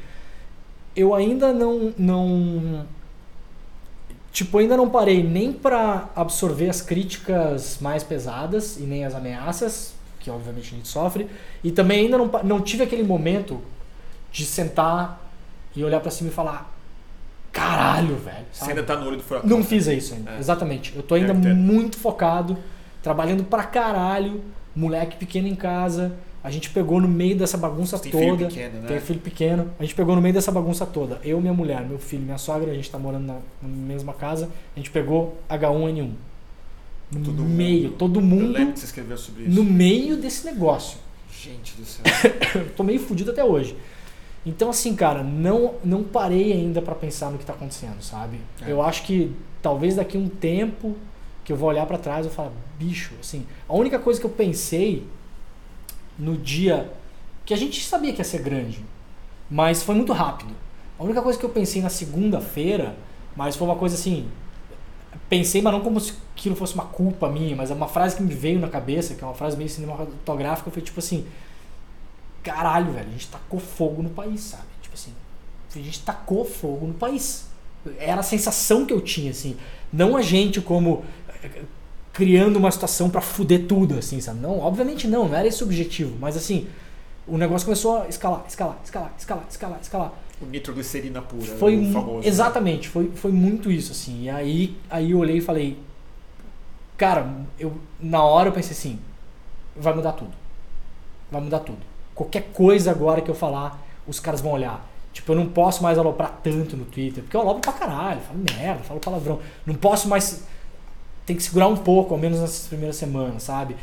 [0.94, 2.86] eu ainda não, não...
[4.32, 9.94] Tipo, ainda não parei nem pra absorver as críticas mais pesadas e nem as ameaças,
[10.18, 11.28] que obviamente a gente sofre.
[11.62, 13.60] E também ainda não, não tive aquele momento
[14.32, 15.20] de sentar
[15.76, 16.72] e olhar pra cima e falar
[17.52, 18.44] caralho, velho.
[18.52, 18.72] Você sabe?
[18.72, 19.48] ainda tá no olho do furacão.
[19.48, 20.38] Não fiz isso ainda, É.
[20.40, 20.92] exatamente.
[20.96, 22.58] Eu tô ainda muito focado,
[23.00, 24.42] trabalhando pra caralho,
[24.74, 26.12] moleque pequeno em casa.
[26.44, 28.24] A gente pegou no meio dessa bagunça Tem toda.
[28.24, 28.86] filho pequeno, né?
[28.86, 29.70] Tem filho pequeno.
[29.78, 31.18] A gente pegou no meio dessa bagunça toda.
[31.24, 34.50] Eu, minha mulher, meu filho, minha sogra, a gente tá morando na, na mesma casa.
[34.76, 36.10] A gente pegou H1N1.
[37.12, 37.96] No Todo meio, mundo.
[37.96, 39.54] todo Eu mundo lembro que você escreveu sobre isso.
[39.54, 40.98] no meio desse negócio.
[41.32, 42.02] Gente do céu.
[42.54, 43.74] Eu tô meio fudido até hoje.
[44.44, 48.38] Então, assim, cara, não, não parei ainda pra pensar no que tá acontecendo, sabe?
[48.60, 48.70] É.
[48.70, 50.94] Eu acho que talvez daqui a um tempo
[51.42, 54.30] que eu vou olhar pra trás e falar, bicho, assim, a única coisa que eu
[54.30, 55.04] pensei
[56.18, 56.92] no dia
[57.44, 58.84] que a gente sabia que ia ser grande,
[59.50, 60.54] mas foi muito rápido.
[60.98, 62.96] A única coisa que eu pensei na segunda-feira,
[63.36, 64.28] mas foi uma coisa assim,
[65.28, 68.22] pensei, mas não como se aquilo fosse uma culpa minha, mas é uma frase que
[68.22, 71.26] me veio na cabeça, que é uma frase meio cinematográfica, foi tipo assim,
[72.42, 74.64] caralho, velho, a gente tacou fogo no país, sabe?
[74.82, 75.12] Tipo assim,
[75.74, 77.48] a gente tacou fogo no país.
[77.98, 79.56] Era a sensação que eu tinha, assim.
[79.92, 81.04] Não a gente como
[82.14, 84.38] criando uma situação pra fuder tudo, assim, sabe?
[84.40, 86.16] Não, obviamente não, não era esse o objetivo.
[86.20, 86.68] Mas assim,
[87.26, 90.12] o negócio começou a escalar, escalar, escalar, escalar, escalar, escalar.
[90.40, 91.56] O nitroglicerina pura.
[91.56, 92.20] Foi o famoso.
[92.20, 92.26] né?
[92.26, 94.22] exatamente, foi, foi muito isso assim.
[94.22, 95.76] E aí, aí eu olhei e falei,
[96.96, 98.98] cara, eu na hora eu pensei assim,
[99.76, 100.32] vai mudar tudo.
[101.32, 101.78] Vai mudar tudo.
[102.14, 104.88] Qualquer coisa agora que eu falar, os caras vão olhar.
[105.12, 108.38] Tipo, eu não posso mais aloprar tanto no Twitter, porque eu alopro pra caralho, falo
[108.56, 109.40] merda, falo palavrão.
[109.66, 110.44] Não posso mais
[111.26, 113.76] tem que segurar um pouco, ao menos nessas primeiras semanas, sabe?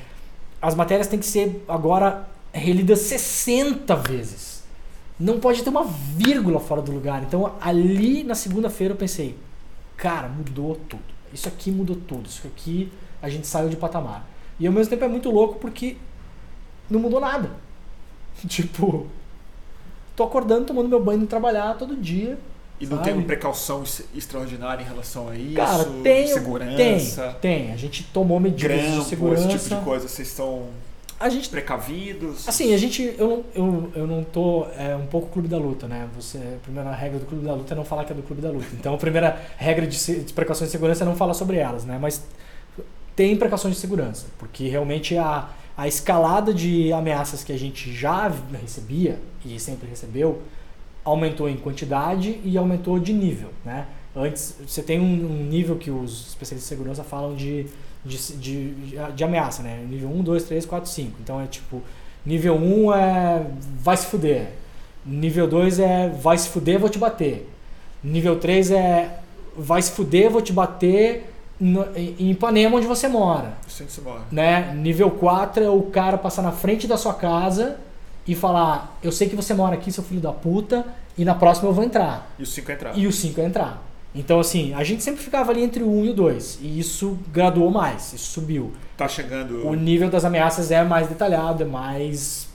[0.61, 4.63] As matérias têm que ser agora relidas 60 vezes.
[5.19, 7.23] Não pode ter uma vírgula fora do lugar.
[7.23, 9.37] Então, ali na segunda-feira eu pensei,
[9.97, 11.01] cara, mudou tudo.
[11.33, 12.27] Isso aqui mudou tudo.
[12.27, 12.91] Isso aqui
[13.21, 14.27] a gente saiu de patamar.
[14.59, 15.97] E ao mesmo tempo é muito louco porque
[16.89, 17.51] não mudou nada.
[18.47, 19.07] Tipo,
[20.15, 22.37] tô acordando, tomando meu banho e trabalhar todo dia.
[22.81, 23.03] E não sabe?
[23.03, 25.53] tem uma precaução ex- extraordinária em relação a isso?
[25.55, 27.71] Cara, tem, segurança, tem, tem.
[27.73, 29.47] A gente tomou medidas de grampo, segurança.
[29.55, 30.07] esse tipo de coisa.
[30.07, 30.65] Vocês estão
[31.19, 32.49] A gente precavidos?
[32.49, 33.13] Assim, a gente.
[33.17, 34.65] Eu não, eu, eu não tô.
[34.77, 36.07] É um pouco clube da luta, né?
[36.15, 38.41] Você, a primeira regra do clube da luta é não falar que é do clube
[38.41, 38.65] da luta.
[38.73, 41.99] Então a primeira regra de, de precauções de segurança é não falar sobre elas, né?
[42.01, 42.23] Mas
[43.15, 48.31] tem precauções de segurança, porque realmente a, a escalada de ameaças que a gente já
[48.59, 50.41] recebia e sempre recebeu
[51.03, 53.87] aumentou em quantidade e aumentou de nível, né?
[54.15, 57.65] Antes, você tem um, nível que os especialistas de segurança falam de,
[58.03, 58.73] de, de,
[59.15, 59.85] de ameaça, né?
[59.89, 61.17] Nível 1, 2, 3, 4, 5.
[61.23, 61.81] Então é tipo,
[62.25, 63.45] nível 1 é
[63.81, 64.51] vai se fuder.
[65.05, 67.49] Nível 2 é vai se fuder, vou te bater.
[68.03, 69.19] Nível 3 é
[69.55, 74.01] vai se fuder, vou te bater no, em em Ipanema, onde você mora Sente se
[74.01, 74.21] mora.
[74.31, 74.73] né?
[74.75, 77.77] Nível 4 é o cara passar na frente da sua casa
[78.27, 80.85] e falar: Eu sei que você mora aqui, seu filho da puta,
[81.17, 82.33] e na próxima eu vou entrar.
[82.37, 82.97] E os cinco entraram.
[82.97, 83.83] E o 5 é entrar.
[84.13, 86.59] Então, assim, a gente sempre ficava ali entre o 1 e o 2.
[86.61, 88.73] E isso graduou mais, isso subiu.
[88.97, 89.65] Tá chegando.
[89.65, 92.49] O nível das ameaças é mais detalhado, é mais.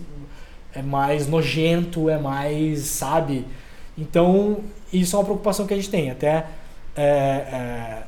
[0.74, 2.80] É mais nojento, é mais.
[2.80, 3.46] Sabe?
[3.96, 4.58] Então,
[4.92, 6.10] isso é uma preocupação que a gente tem.
[6.10, 6.46] Até.
[6.94, 8.02] é, é,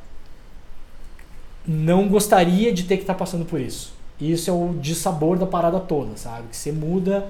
[1.66, 3.93] não gostaria de ter que estar passando por isso.
[4.18, 6.48] Isso é o dissabor da parada toda, sabe?
[6.48, 7.26] Que você muda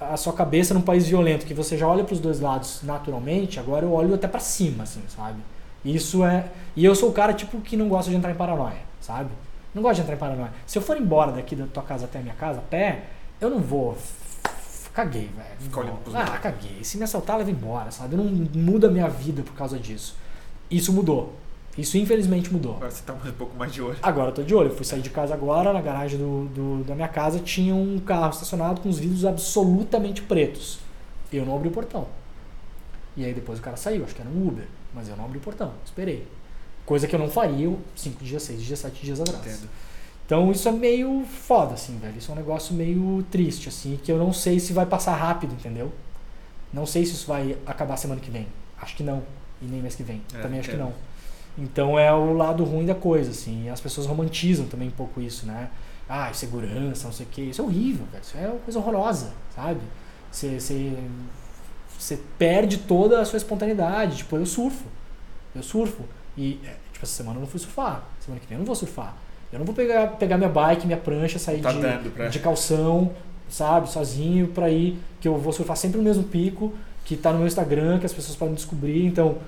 [0.00, 3.60] a sua cabeça num país violento, que você já olha para os dois lados naturalmente,
[3.60, 5.38] agora eu olho até para cima, assim, sabe?
[5.84, 6.46] Isso é.
[6.74, 9.30] E eu sou o cara, tipo, que não gosta de entrar em paranoia, sabe?
[9.74, 10.52] Não gosto de entrar em paranoia.
[10.66, 13.04] Se eu for embora daqui da tua casa até a minha casa, a pé,
[13.40, 13.96] eu não vou.
[14.92, 15.70] Caguei, velho.
[16.18, 16.82] Ah, caguei.
[16.82, 18.16] Se me assaltar, leva embora, sabe?
[18.16, 20.16] Não muda a minha vida por causa disso.
[20.70, 21.34] Isso mudou.
[21.78, 22.74] Isso infelizmente mudou.
[22.76, 23.96] Agora você tá um pouco mais de olho.
[24.02, 24.68] Agora eu tô de olho.
[24.70, 27.98] Eu fui sair de casa agora, na garagem do, do- da minha casa tinha um
[28.00, 30.80] carro estacionado com os vidros absolutamente pretos.
[31.32, 32.06] Eu não abri o portão.
[33.16, 35.38] E aí depois o cara saiu, acho que era um Uber, mas eu não abri
[35.38, 36.26] o portão, esperei.
[36.84, 39.46] Coisa que eu não faria cinco dias, seis dias, sete dias atrás.
[39.46, 39.68] Entendo.
[40.26, 42.16] Então isso é meio foda, assim, velho.
[42.18, 45.52] Isso é um negócio meio triste, assim, que eu não sei se vai passar rápido,
[45.52, 45.92] entendeu?
[46.72, 48.46] Não sei se isso vai acabar semana que vem.
[48.80, 49.22] Acho que não.
[49.60, 50.22] e nem mês que vem.
[50.34, 50.86] É, também acho que entendo.
[50.88, 51.09] não.
[51.60, 53.68] Então é o lado ruim da coisa, assim.
[53.68, 55.68] As pessoas romantizam também um pouco isso, né?
[56.08, 57.42] Ah, segurança, não sei o quê.
[57.42, 58.22] Isso é horrível, cara.
[58.24, 59.80] Isso é uma coisa horrorosa, sabe?
[60.32, 60.92] Você, você,
[61.98, 64.16] você perde toda a sua espontaneidade.
[64.18, 64.84] Tipo, eu surfo.
[65.54, 66.02] Eu surfo.
[66.36, 68.04] E, é, tipo, essa semana eu não fui surfar.
[68.20, 69.14] Semana que vem eu não vou surfar.
[69.52, 73.10] Eu não vou pegar, pegar minha bike, minha prancha, sair Tá de, pra- de calção,
[73.48, 73.90] sabe?
[73.90, 74.98] Sozinho pra ir.
[75.20, 76.72] Que eu vou surfar sempre no mesmo pico,
[77.04, 79.04] que tá no meu Instagram, que as pessoas podem descobrir.
[79.06, 79.38] Então,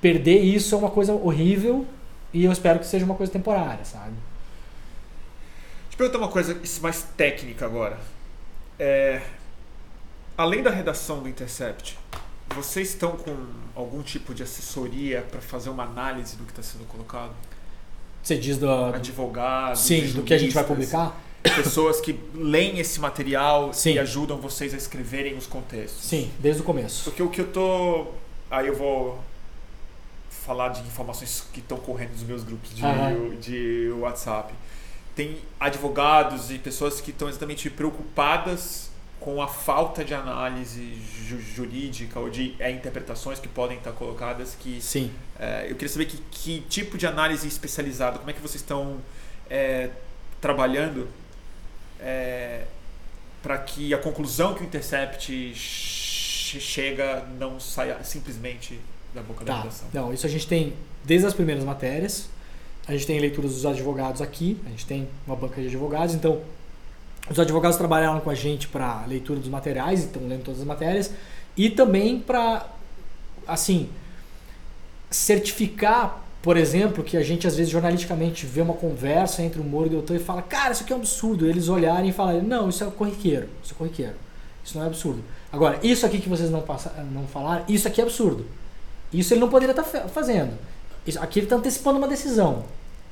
[0.00, 1.86] perder isso é uma coisa horrível
[2.32, 4.12] e eu espero que seja uma coisa temporária, sabe?
[5.88, 7.98] Deixa eu perguntar uma coisa mais técnica agora.
[8.78, 9.20] É,
[10.36, 11.98] além da redação do Intercept,
[12.54, 13.36] vocês estão com
[13.74, 17.32] algum tipo de assessoria para fazer uma análise do que está sendo colocado?
[18.22, 21.18] Você diz do, Advogados, sim, do que a gente vai publicar?
[21.42, 23.92] Pessoas que leem esse material Sim.
[23.92, 26.04] e ajudam vocês a escreverem os contextos.
[26.04, 27.04] Sim, desde o começo.
[27.04, 28.08] Porque o que eu tô.
[28.50, 29.18] Aí eu vou
[30.48, 33.36] falar de informações que estão correndo nos meus grupos de, Aham.
[33.38, 34.54] de WhatsApp.
[35.14, 38.88] Tem advogados e pessoas que estão exatamente preocupadas
[39.20, 40.94] com a falta de análise
[41.26, 45.10] ju- jurídica ou de é, interpretações que podem estar colocadas que Sim.
[45.38, 48.98] é, eu queria saber que, que tipo de análise especializada, como é que vocês estão
[49.50, 49.90] é,
[50.40, 51.08] trabalhando
[53.42, 58.78] para que a conclusão que o Intercept che- chega não saia simplesmente
[59.14, 59.58] da boca da Tá.
[59.60, 59.88] redação.
[59.92, 60.74] Não, isso a gente tem
[61.04, 62.28] desde as primeiras matérias.
[62.86, 66.40] A gente tem leituras dos advogados aqui, a gente tem uma banca de advogados, então
[67.30, 71.10] os advogados trabalharam com a gente para leitura dos materiais, estão lendo todas as matérias,
[71.54, 72.66] e também para,
[73.46, 73.90] assim,
[75.10, 79.86] certificar, por exemplo, que a gente às vezes jornalisticamente vê uma conversa entre o Moro
[79.86, 81.46] e o Deltan e fala, cara, isso aqui é um absurdo.
[81.46, 84.14] Eles olharem e falarem, não, isso é corriqueiro, isso é corriqueiro,
[84.64, 85.22] isso não é absurdo.
[85.52, 88.46] Agora, isso aqui que vocês não, passa, não falaram, isso aqui é absurdo.
[89.12, 90.52] Isso ele não poderia estar fe- fazendo.
[91.06, 92.64] Isso- aqui ele está antecipando uma decisão,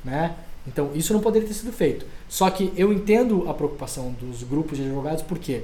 [0.04, 0.34] né?
[0.66, 2.04] Então isso não poderia ter sido feito.
[2.28, 5.62] Só que eu entendo a preocupação dos grupos de advogados porque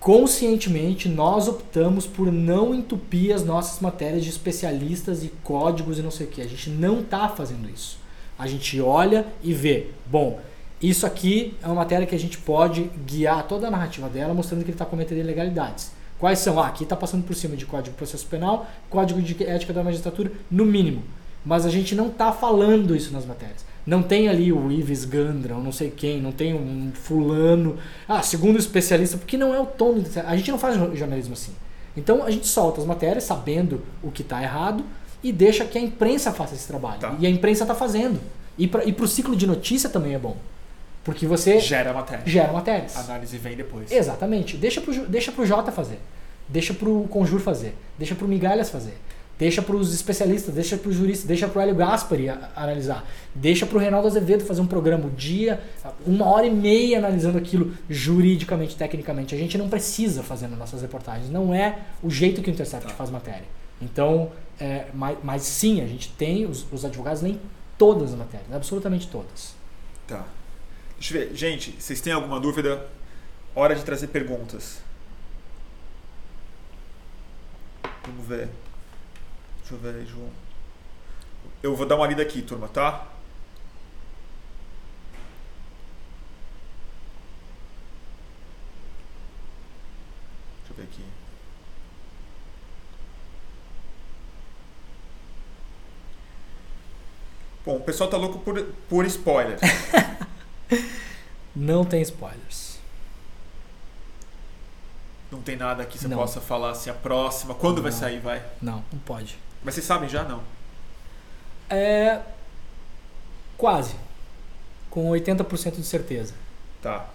[0.00, 6.10] conscientemente nós optamos por não entupir as nossas matérias de especialistas e códigos e não
[6.10, 6.40] sei o que.
[6.40, 7.98] A gente não está fazendo isso.
[8.38, 10.38] A gente olha e vê, bom,
[10.80, 14.60] isso aqui é uma matéria que a gente pode guiar toda a narrativa dela mostrando
[14.60, 15.90] que ele está cometendo ilegalidades.
[16.18, 16.58] Quais são?
[16.60, 19.84] Ah, aqui está passando por cima de Código de Processo Penal, Código de Ética da
[19.84, 21.02] Magistratura, no mínimo.
[21.44, 23.64] Mas a gente não está falando isso nas matérias.
[23.86, 27.76] Não tem ali o Ives Gandra, ou não sei quem, não tem um fulano.
[28.06, 30.02] Ah, segundo o especialista, porque não é o tom.
[30.26, 31.52] A gente não faz jo- jornalismo assim.
[31.96, 34.84] Então a gente solta as matérias sabendo o que está errado
[35.22, 37.00] e deixa que a imprensa faça esse trabalho.
[37.00, 37.16] Tá.
[37.18, 38.20] E a imprensa está fazendo.
[38.58, 40.36] E para o ciclo de notícia também é bom.
[41.08, 42.22] Porque você Gera matéria.
[42.26, 42.94] gera matérias.
[42.94, 43.90] A análise vem depois.
[43.90, 44.58] Exatamente.
[44.58, 45.98] Deixa pro, deixa pro Jota fazer.
[46.46, 47.74] Deixa pro Conjur fazer.
[47.98, 48.92] Deixa pro Migalhas fazer.
[49.38, 53.06] Deixa pros especialistas, deixa pro jurista, deixa pro Hélio Gaspari a- a analisar.
[53.34, 55.60] Deixa pro Reinaldo Azevedo fazer um programa o dia,
[56.06, 59.34] uma hora e meia analisando aquilo juridicamente, tecnicamente.
[59.34, 61.30] A gente não precisa fazer nas nossas reportagens.
[61.30, 62.92] Não é o jeito que o Intercept Tá.
[62.94, 63.44] faz matéria.
[63.80, 64.30] Então,
[64.60, 67.40] é, mas, mas sim, a gente tem, os, os advogados leem
[67.78, 69.54] todas as matérias, absolutamente todas.
[70.06, 70.24] Tá.
[70.98, 71.34] Deixa eu ver.
[71.34, 72.88] Gente, vocês têm alguma dúvida?
[73.54, 74.82] Hora de trazer perguntas.
[78.04, 78.48] Vamos ver.
[79.60, 80.30] Deixa eu ver aí, João.
[81.62, 83.06] Eu vou dar uma lida aqui, turma, tá?
[90.60, 91.02] Deixa eu ver aqui.
[97.64, 99.58] Bom, o pessoal tá louco por, por spoiler.
[101.54, 102.78] Não tem spoilers.
[105.30, 106.16] Não tem nada que você Não.
[106.16, 107.54] possa falar assim, a próxima.
[107.54, 107.98] Quando vai Não.
[107.98, 108.42] sair, vai?
[108.62, 109.38] Não, não pode.
[109.62, 110.24] Mas vocês sabem já?
[110.24, 110.42] Não.
[111.68, 112.20] É.
[113.56, 113.94] Quase.
[114.88, 116.32] Com 80% de certeza.
[116.80, 117.08] Tá.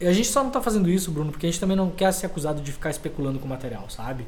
[0.00, 2.12] E a gente só não tá fazendo isso, Bruno, porque a gente também não quer
[2.12, 4.26] ser acusado de ficar especulando com o material, sabe?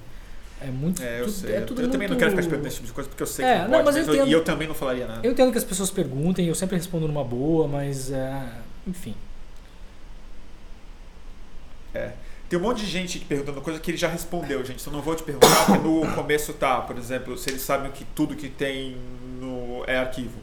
[0.60, 1.02] É muito.
[1.02, 1.54] É, eu sei.
[1.54, 3.54] é eu também não quero ficar esperando esse tipo de coisa porque eu sei É,
[3.56, 3.84] que não, não, pode.
[3.84, 4.28] mas eu mas eu- entendo.
[4.28, 5.20] e eu também não falaria nada.
[5.26, 8.10] Eu entendo que as pessoas perguntem, eu sempre respondo numa boa, mas.
[8.10, 8.42] é,
[8.86, 9.14] enfim.
[12.48, 14.80] Tem um monte de gente perguntando coisa que ele já respondeu, gente.
[14.80, 18.04] Então não vou te perguntar, porque no começo tá, por exemplo, se eles sabem que
[18.04, 18.96] tudo que tem
[19.40, 20.38] no é arquivo.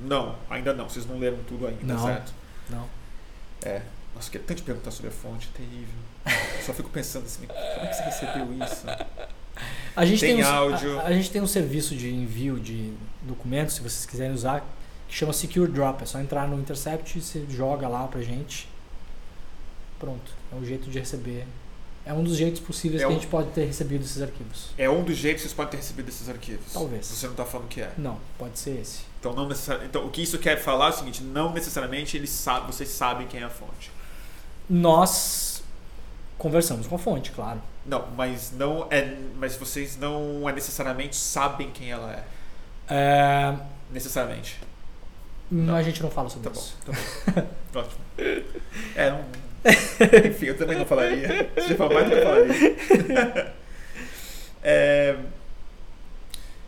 [0.00, 0.88] Não, ainda não.
[0.88, 2.06] Vocês não leram tudo ainda, Não.
[2.06, 2.32] certo?
[2.70, 2.88] Não.
[3.62, 3.82] É.
[4.14, 5.94] Nossa, eu queria tanto te perguntar sobre a fonte, terrível.
[6.24, 8.86] Eu só fico pensando assim, como é que você recebeu isso?
[9.94, 10.98] A gente Tem tem, um, áudio.
[11.00, 12.92] A, a gente tem um serviço de envio de
[13.22, 14.64] documentos, se vocês quiserem usar,
[15.08, 16.02] que chama Secure Drop.
[16.02, 18.68] É só entrar no Intercept e você joga lá pra gente.
[19.98, 20.32] Pronto.
[20.52, 21.46] É um jeito de receber
[22.04, 24.70] É um dos jeitos possíveis É que um- a gente pode ter recebido esses arquivos.
[24.76, 26.72] É um dos jeitos que vocês podem ter recebido esses arquivos.
[26.72, 27.06] Talvez.
[27.06, 27.92] Você não está falando que é.
[27.96, 29.02] Não, pode ser esse.
[29.20, 32.30] Então, não necessari- então, o que isso quer falar é o seguinte: não necessariamente eles
[32.30, 33.92] sabem, vocês sabem quem é a fonte.
[34.68, 35.62] Nós
[36.38, 37.62] conversamos com a fonte, claro.
[37.84, 39.16] Não, mas não é.
[39.36, 42.24] Mas vocês não é necessariamente sabem quem ela é.
[42.88, 43.54] É,
[43.90, 44.60] Necessariamente.
[45.50, 46.76] mas a gente não fala sobre Tá bom, isso.
[46.84, 47.42] tá
[47.72, 47.80] bom.
[47.80, 48.00] Ótimo.
[48.96, 49.24] É, não.
[50.28, 51.50] Enfim, eu também não falaria.
[51.54, 53.54] Você já falou mais do que eu falaria.
[54.64, 55.16] É,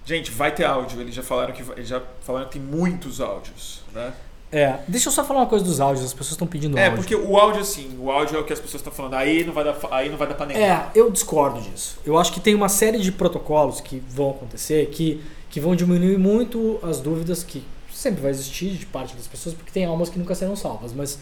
[0.04, 1.00] Gente, vai ter áudio.
[1.00, 4.12] Eles já falaram que eles já falaram que tem muitos áudios, né?
[4.52, 6.98] É, deixa eu só falar uma coisa dos áudios, as pessoas estão pedindo É, áudio.
[6.98, 9.14] porque o áudio assim, o áudio é o que as pessoas estão falando.
[9.14, 10.92] Aí não vai dar, aí não vai dar pra negar.
[10.94, 11.98] É, eu discordo disso.
[12.06, 16.18] Eu acho que tem uma série de protocolos que vão acontecer que, que vão diminuir
[16.18, 20.18] muito as dúvidas que sempre vai existir de parte das pessoas, porque tem almas que
[20.18, 21.18] nunca serão salvas, mas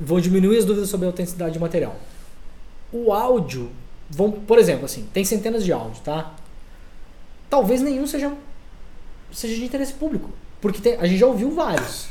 [0.00, 1.94] vão diminuir as dúvidas sobre a autenticidade do material.
[2.92, 3.70] O áudio,
[4.10, 6.32] vão, por exemplo, assim, tem centenas de áudios, tá?
[7.48, 8.32] Talvez nenhum seja,
[9.32, 10.30] seja de interesse público,
[10.60, 12.08] porque tem- a gente já ouviu vários.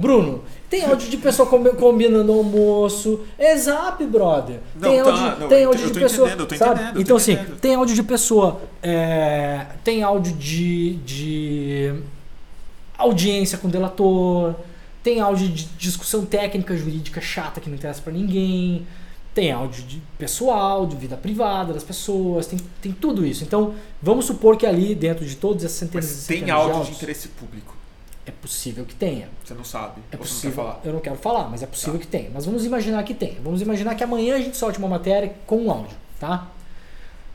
[0.00, 3.20] Bruno, tem áudio de pessoa combi- combinando almoço.
[3.38, 4.60] É zap, brother.
[4.74, 6.28] Não, tem tá, áudio, não, tem eu áudio tô de pessoa.
[6.28, 6.74] entendendo, eu tô sabe?
[6.74, 7.60] entendendo, eu então, assim, entendendo.
[7.60, 8.60] tem áudio de pessoa.
[8.82, 11.94] é, tem áudio de, de
[12.96, 14.54] audiência com delator.
[15.02, 18.86] Tem áudio de discussão técnica jurídica chata que não interessa pra ninguém.
[19.34, 22.46] Tem áudio de pessoal, de vida privada das pessoas.
[22.46, 23.44] Tem, tem tudo isso.
[23.44, 26.96] Então, vamos supor que ali, dentro de todas essas centenas Mas tem áudio de áudios,
[26.96, 27.74] interesse público.
[28.30, 29.28] É possível que tenha.
[29.44, 30.00] Você não sabe.
[30.12, 30.62] É possível.
[30.64, 30.76] não.
[30.84, 31.98] Eu não quero falar, mas é possível Tá.
[32.00, 32.30] que tenha.
[32.32, 33.40] Mas vamos imaginar que tenha.
[33.42, 36.46] Vamos imaginar que amanhã a gente solte uma matéria com um áudio, tá?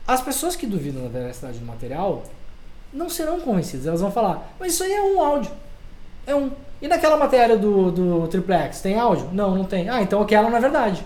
[0.07, 2.23] As pessoas que duvidam da veracidade do material
[2.93, 3.85] não serão convencidas.
[3.85, 5.51] Elas vão falar, mas isso aí é um áudio.
[6.25, 6.49] É um.
[6.81, 9.29] E naquela matéria do, do triplex, tem áudio?
[9.33, 9.89] Não, não tem.
[9.89, 11.05] Ah, então aquela não é verdade.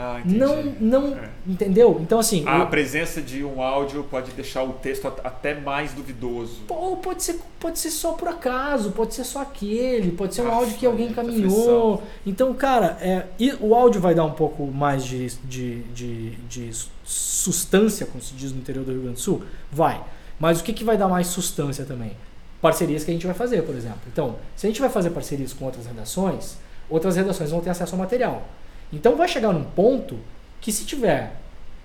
[0.00, 0.20] Ah.
[0.24, 1.28] Não, não, É.
[1.44, 1.98] entendeu?
[2.00, 5.92] Então assim, A eu- presença de um áudio pode deixar o texto at- até mais
[5.92, 6.60] duvidoso.
[6.68, 10.48] Ou pode ser, pode ser só por acaso, pode ser só aquele, pode ser um
[10.52, 12.00] Ah, áudio que alguém muita encaminhou.
[12.24, 13.24] Então, cara, é,
[13.60, 16.70] o áudio vai dar um pouco mais de, de, de, de
[17.04, 19.42] sustância, como se diz no interior do Rio Grande do Sul?
[19.72, 20.00] Vai.
[20.38, 22.12] Mas o que, que vai dar mais sustância também?
[22.60, 23.98] Parcerias que a gente vai fazer, por exemplo.
[24.12, 26.56] Então, se a gente vai fazer parcerias com outras redações,
[26.88, 28.42] outras redações vão ter acesso ao material.
[28.92, 30.18] Então vai chegar num ponto
[30.60, 31.36] que se tiver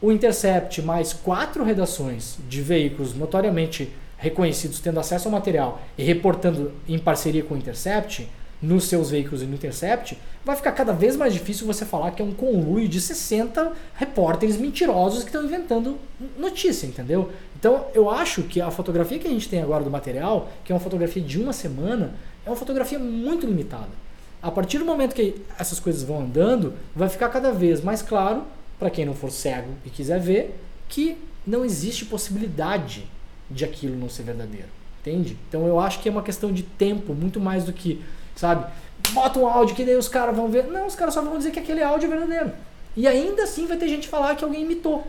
[0.02, 6.72] o Intercept mais quatro redações de veículos notoriamente reconhecidos tendo acesso ao material e reportando
[6.88, 8.28] em parceria com o Intercept
[8.62, 12.22] nos seus veículos e no Intercept, vai ficar cada vez mais difícil você falar que
[12.22, 15.98] é um conluio de 60 repórteres mentirosos que estão inventando
[16.38, 17.30] notícia, entendeu?
[17.60, 20.76] Então eu acho que a fotografia que a gente tem agora do material, que é
[20.76, 22.14] uma fotografia de uma semana,
[22.46, 24.03] é uma fotografia muito limitada.
[24.44, 28.44] A partir do momento que essas coisas vão andando, vai ficar cada vez mais claro,
[28.78, 30.60] para quem não for cego e quiser ver,
[30.90, 31.18] que
[31.48, 33.06] não existe possibilidade
[33.50, 34.68] de aquilo não ser verdadeiro.
[35.00, 35.38] Entende?
[35.48, 38.02] Então eu acho que é uma questão de tempo, muito mais do que,
[38.36, 38.66] sabe,
[39.12, 40.66] bota um áudio que daí os caras vão ver.
[40.68, 42.52] Não, os caras só vão dizer que aquele áudio é verdadeiro.
[42.98, 45.08] E ainda assim vai ter gente falar que alguém imitou.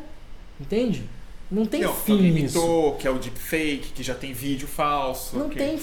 [0.61, 1.03] Entende?
[1.51, 2.57] Não tem Não, que fim alguém nisso.
[2.59, 5.37] imitou, que é o deepfake, que já tem vídeo falso.
[5.37, 5.79] Não que- tem é.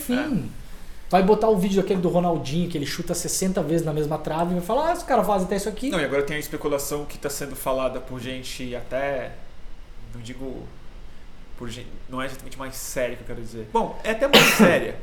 [1.11, 4.51] Vai botar o vídeo aquele do Ronaldinho, que ele chuta 60 vezes na mesma trave
[4.51, 5.89] e vai falar, ah, os caras fazem até isso aqui.
[5.89, 9.33] Não, e agora tem a especulação que está sendo falada por gente até.
[10.15, 10.65] Não digo.
[11.57, 13.67] Por gente, não é exatamente mais séria que eu quero dizer.
[13.73, 14.95] Bom, é até mais séria.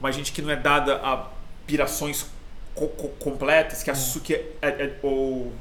[0.00, 1.26] Mas gente que não é dada a
[1.66, 2.26] pirações
[2.74, 5.52] co- co- completas, que assu que é, é- ou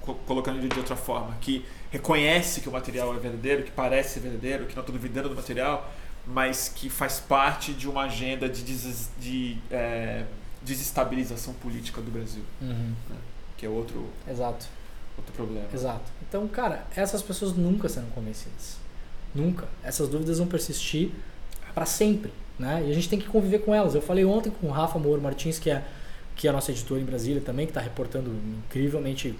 [0.00, 4.66] co- colocando de outra forma, que reconhece que o material é verdadeiro, que parece verdadeiro,
[4.66, 5.90] que não está duvidando do material,
[6.26, 10.24] mas que faz parte de uma agenda de, des- de é,
[10.62, 12.92] desestabilização política do Brasil, Uhum,
[13.56, 14.66] que é outro, Exato,
[15.16, 15.66] outro problema.
[15.74, 16.10] exato.
[16.28, 18.76] Então, cara, essas pessoas nunca serão convencidas.
[19.34, 19.66] Nunca.
[19.82, 21.10] Essas dúvidas vão persistir
[21.74, 22.32] para sempre.
[22.58, 22.84] Né?
[22.86, 23.94] E a gente tem que conviver com elas.
[23.94, 25.82] Eu falei ontem com o Rafa Moro Martins, que é,
[26.36, 28.30] que é nosso editor em Brasília também, que está reportando
[28.68, 29.34] incrivelmente.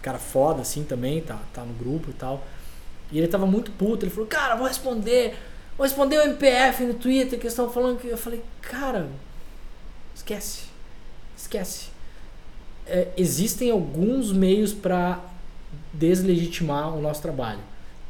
[0.00, 2.44] Cara foda, assim, também, tá, tá no grupo e tal.
[3.12, 4.04] E ele tava muito puto.
[4.04, 5.36] Ele falou, cara, vou responder.
[5.76, 8.08] Vou responder o MPF no Twitter, que eles estão falando que.
[8.08, 9.08] Eu falei, cara,
[10.14, 10.64] esquece.
[11.36, 11.88] Esquece.
[12.86, 15.20] É, existem alguns meios para
[15.92, 17.60] deslegitimar o nosso trabalho.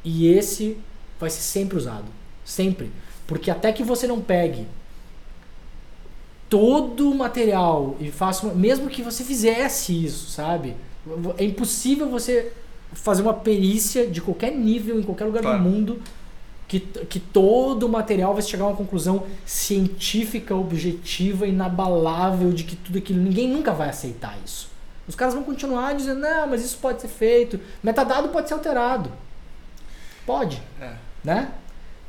[0.05, 0.79] E esse
[1.21, 2.07] vai ser sempre usado.
[2.45, 2.91] Sempre.
[3.27, 4.67] Porque até que você não pegue
[6.49, 8.47] todo o material e faça.
[8.47, 10.77] uma- Mesmo que você fizesse isso, sabe?
[11.39, 12.53] É impossível você
[12.93, 15.63] fazer uma perícia de qualquer nível, em qualquer lugar Claro.
[15.63, 16.03] do mundo,
[16.69, 22.77] que, que todo o material vai chegar a uma conclusão científica, objetiva, inabalável de que
[22.77, 23.21] tudo aquilo.
[23.21, 24.71] Ninguém nunca vai aceitar isso.
[25.07, 27.61] Os caras vão continuar dizendo, não, mas isso pode ser feito.
[27.83, 29.11] Metadado pode ser alterado.
[30.25, 30.63] Pode.
[30.81, 30.95] É.
[31.25, 31.51] Né?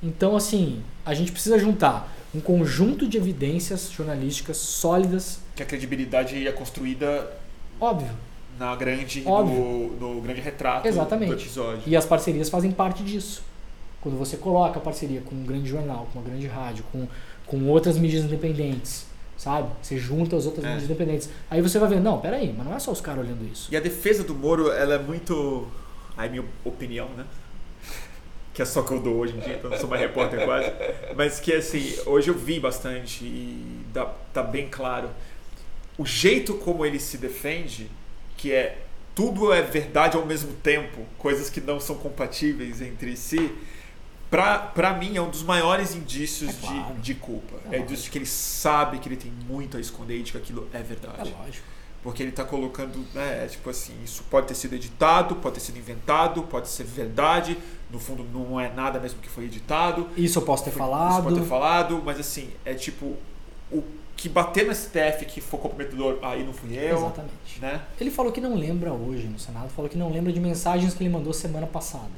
[0.01, 5.39] Então, assim, a gente precisa juntar um conjunto de evidências jornalísticas sólidas.
[5.55, 7.29] Que a credibilidade é construída
[7.79, 8.11] Óbvio.
[8.59, 11.29] Na grande, no, no grande retrato Exatamente.
[11.29, 11.81] do episódio.
[11.85, 13.43] E as parcerias fazem parte disso.
[14.01, 17.07] Quando você coloca a parceria com um grande jornal, com uma grande rádio, com,
[17.45, 19.05] com outras mídias independentes,
[19.37, 19.69] sabe?
[19.81, 20.69] Você junta as outras É.
[20.69, 21.29] mídias independentes.
[21.49, 23.69] Aí você vai ver, não, peraí, mas não é só os caras olhando isso.
[23.71, 25.67] E a defesa do Moro, ela é muito.
[26.17, 27.25] Aí, minha opinião, né?
[28.53, 30.45] Que é só que eu dou hoje em dia, então eu não sou mais repórter
[30.45, 30.71] quase.
[31.15, 35.09] Mas que, assim, hoje eu vi bastante e dá, tá bem claro.
[35.97, 37.89] O jeito como ele se defende,
[38.43, 38.77] que é
[39.15, 43.55] tudo é verdade ao mesmo tempo, coisas que não são compatíveis entre si,
[44.29, 46.95] pra, pra mim é um dos maiores indícios É claro.
[46.95, 47.55] de, de culpa.
[47.71, 50.37] É É, disso que ele sabe que ele tem muito a esconder e de que
[50.37, 51.29] aquilo é verdade.
[51.31, 51.65] É lógico.
[52.03, 55.61] Porque ele tá colocando, né, é tipo assim, isso pode ter sido editado, pode ter
[55.61, 57.57] sido inventado, pode ser verdade,
[57.89, 60.09] no fundo não é nada mesmo que foi editado.
[60.17, 61.13] Isso eu posso ter Foi- falado.
[61.13, 63.15] Isso pode ter falado, mas assim, é tipo,
[63.71, 63.81] o
[64.15, 67.59] que bater no STF que for comprometedor, aí não fui eu, Exatamente.
[67.59, 67.81] né?
[67.99, 71.03] Ele falou que não lembra hoje no Senado, falou que não lembra de mensagens que
[71.03, 72.11] ele mandou semana passada.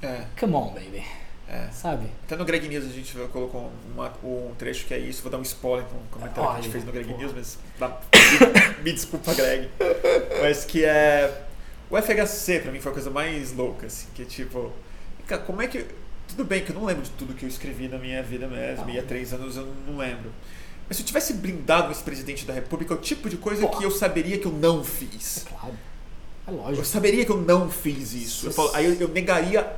[0.00, 1.02] É, Come on, baby.
[1.48, 1.68] é.
[1.72, 2.06] Sabe?
[2.24, 5.38] Até no Greg News a gente colocou uma- um trecho que é isso, vou dar
[5.38, 7.18] um spoiler com um comentário que a gente Olha, fez no Greg porra.
[7.18, 8.00] News, mas dá-
[8.82, 9.68] me desculpa, Greg.
[10.40, 11.42] Mas que é.
[11.90, 14.70] O FHC pra mim foi a coisa mais louca, assim, que tipo.
[15.26, 15.84] Cara, como é que.
[16.28, 18.84] Tudo bem que eu não lembro de tudo que eu escrevi na minha vida mesmo,
[18.86, 18.94] Não.
[18.94, 20.30] e há três anos eu não lembro.
[20.86, 23.82] Mas se eu tivesse blindado esse presidente da República, é o tipo de coisa que
[23.84, 25.44] eu saberia que eu não É fiz.
[25.48, 25.74] claro.
[26.46, 26.84] É Eu lógico.
[26.86, 28.46] saberia que eu não fiz isso.
[28.46, 29.70] Eu falo- aí eu, eu negaria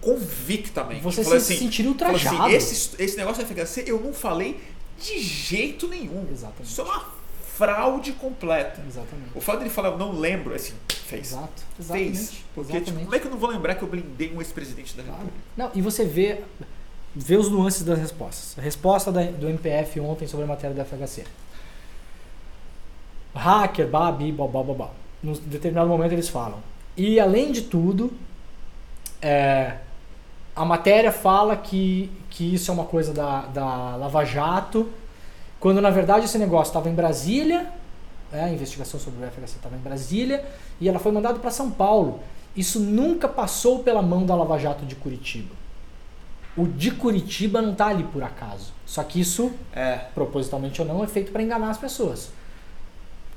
[0.00, 1.02] convictamente.
[1.02, 2.36] Você Eu se assim, sentiria falo ultrajado.
[2.44, 4.60] assim, esse, esse negócio do FHC eu não falei
[5.00, 6.26] de jeito nenhum.
[6.30, 6.70] Exatamente.
[6.70, 7.17] Isso é uma
[7.58, 8.80] fraude completa.
[8.86, 9.30] Exatamente.
[9.34, 11.32] O fato dele falar eu não lembro, assim, fez.
[11.32, 11.62] Exato.
[11.78, 12.16] Exatamente.
[12.16, 12.44] Fez.
[12.54, 12.84] Porque, Exatamente.
[12.86, 15.18] tipo, como é que eu não vou lembrar que eu blindei um ex-presidente da Claro.
[15.18, 15.44] República?
[15.56, 16.40] Não, e você vê,
[17.14, 18.56] vê os nuances das respostas.
[18.58, 21.24] A resposta da- do MPF ontem sobre a matéria da FHC.
[23.34, 24.88] Hacker, babi, babá, babá.
[25.22, 26.60] Num determinado momento eles falam.
[26.96, 28.12] E além de tudo,
[29.22, 29.76] é,
[30.54, 34.88] a matéria fala que, que isso é uma coisa da, da Lava Jato,
[35.60, 37.66] quando na verdade esse negócio estava em Brasília,
[38.32, 40.44] né, a investigação sobre o FHC estava em Brasília,
[40.80, 42.20] e ela foi mandada para São Paulo.
[42.56, 45.54] Isso nunca passou pela mão da Lava Jato de Curitiba.
[46.56, 48.72] O de Curitiba não está ali por acaso.
[48.84, 49.96] Só que isso, É.
[50.14, 52.30] propositalmente ou não, é feito para enganar as pessoas.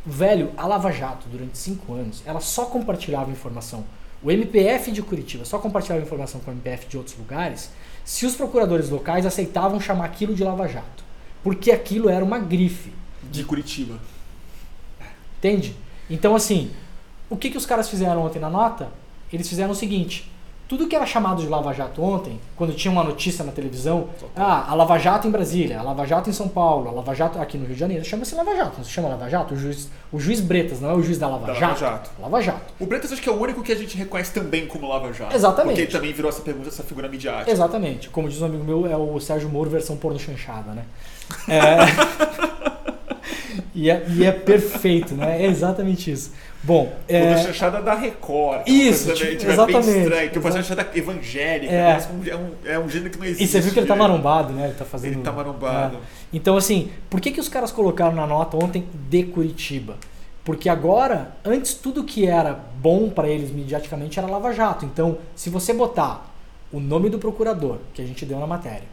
[0.04, 3.84] Velho, a Lava Jato, durante cinco anos, ela só compartilhava informação.
[4.24, 7.70] O MPF de Curitiba só compartilhava informação com o MPF de outros lugares
[8.04, 11.01] se os procuradores locais aceitavam chamar aquilo de Lava Jato.
[11.44, 12.92] Porque aquilo era uma grife.
[13.32, 14.00] De Curitiba.
[15.38, 15.76] Entende?
[16.10, 16.72] Então, assim,
[17.30, 18.90] o que, que os caras fizeram ontem na nota?
[19.32, 20.30] Eles fizeram o seguinte:
[20.72, 24.72] tudo que era chamado de Lava Jato ontem, quando tinha uma notícia na televisão, ah,
[24.72, 27.58] a Lava Jato em Brasília, a Lava Jato em São Paulo, a Lava Jato aqui
[27.58, 29.54] no Rio de Janeiro, chama-se Lava Jato, não se chama Lava Jato?
[29.54, 31.84] O juiz, o juiz Bretas, não é o juiz da Lava, Da Jato?
[31.84, 32.12] Lava Jato.
[32.22, 32.74] Lava Jato.
[32.80, 35.36] O Bretas acho que é o único que a gente reconhece também como Lava Jato.
[35.36, 35.74] Exatamente.
[35.74, 37.52] Porque ele também virou essa pergunta, essa figura midiática.
[37.52, 38.10] Exatamente.
[38.10, 40.86] Como diz um amigo meu, é o Sérgio Moro versão porno chanchada, né?
[41.50, 42.71] É...
[43.74, 45.42] e, é, e é perfeito, né?
[45.44, 46.32] É exatamente isso.
[46.64, 47.18] Bom, É...
[47.18, 47.34] é...
[47.34, 48.62] Toda chanchada da Record.
[48.68, 49.86] é uma Isso, tipo, tipo, é exatamente.
[49.88, 50.30] bem estranho.
[50.32, 51.74] Tipo, uma chanchada evangélica.
[51.74, 51.86] É.
[51.88, 53.44] parece um- É, um, é um gênero que não existe.
[53.44, 54.10] E você viu que ele tá direito.
[54.12, 54.66] marombado, né?
[54.66, 55.14] Ele tá fazendo.
[55.14, 55.96] Ele tá marombado.
[55.98, 56.00] É.
[56.34, 59.96] Então, assim, por que, que os caras colocaram na nota ontem de Curitiba?
[60.44, 64.86] Porque agora, antes tudo que era bom para eles mediaticamente era Lava Jato.
[64.86, 66.32] Então, se você botar
[66.72, 68.84] o nome do procurador, que a gente deu na matéria,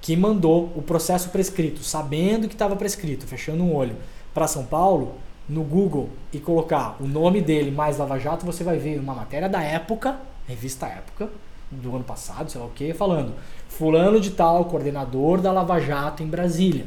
[0.00, 3.96] que mandou o processo prescrito, sabendo que estava prescrito, fechando um olho,
[4.32, 5.14] para São Paulo,
[5.48, 9.48] no Google e colocar o nome dele mais Lava Jato, você vai ver uma matéria
[9.48, 11.30] da época, revista Época,
[11.70, 13.34] do ano passado, sei lá o que, falando
[13.68, 16.86] fulano de tal, coordenador da Lava Jato em Brasília.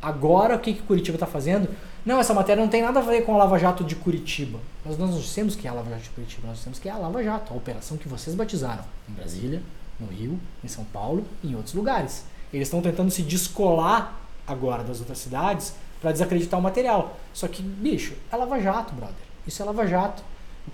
[0.00, 1.68] Agora o que, que Curitiba está fazendo?
[2.06, 4.58] Não, essa matéria não tem nada a ver com a Lava Jato de Curitiba.
[4.86, 6.96] Nós não dissemos que é a Lava Jato de Curitiba, nós dissemos que é a
[6.96, 9.62] Lava Jato, a operação que vocês batizaram em Brasília,
[9.98, 12.24] no Rio, em São Paulo e em outros lugares.
[12.52, 17.16] Eles estão tentando se descolar agora das outras cidades para desacreditar o material.
[17.32, 19.14] Só que, bicho, é Lava Jato, brother.
[19.46, 20.22] Isso é Lava Jato.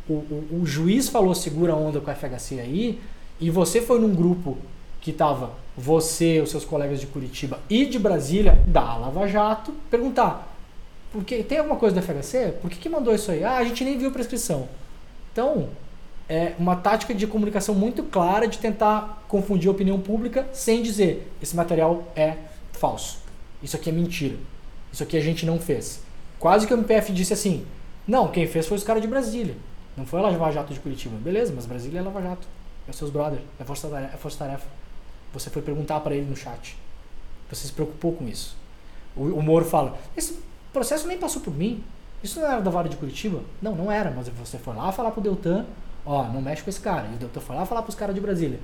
[0.08, 3.00] O, o, o juiz falou segura onda com a FHC aí,
[3.40, 4.58] e você foi num grupo
[5.00, 10.48] que tava você, os seus colegas de Curitiba e de Brasília, da Lava Jato, perguntar.
[11.12, 12.54] Porque tem alguma coisa da FHC?
[12.60, 13.44] Por que, que mandou isso aí?
[13.44, 14.68] Ah, a gente nem viu a prescrição.
[15.32, 15.68] Então,
[16.28, 21.30] é uma tática de comunicação muito clara de tentar confundir a opinião pública sem dizer
[21.42, 22.36] esse material é
[22.72, 23.18] falso.
[23.62, 24.36] Isso aqui é mentira.
[24.92, 26.00] Isso aqui a gente não fez.
[26.38, 27.66] Quase que o MPF disse assim:
[28.06, 29.56] não, quem fez foi os caras de Brasília.
[29.96, 31.16] Não foi a Lava Jato de Curitiba.
[31.16, 32.46] Beleza, mas Brasília é Lava Jato.
[32.88, 34.14] É seus brothers, é força tarefa.
[34.14, 34.66] É força tarefa.
[35.32, 36.76] Você foi perguntar para ele no chat.
[37.50, 38.56] Você se preocupou com isso.
[39.16, 40.38] O, o Moro fala: esse
[40.72, 41.82] processo nem passou por mim.
[42.22, 43.42] Isso não era da Vara de Curitiba?
[43.60, 45.66] Não, não era, mas você foi lá falar pro Deltan:
[46.04, 47.06] ó, não mexe com esse cara.
[47.08, 48.58] E o foi lá falar pros caras de Brasília: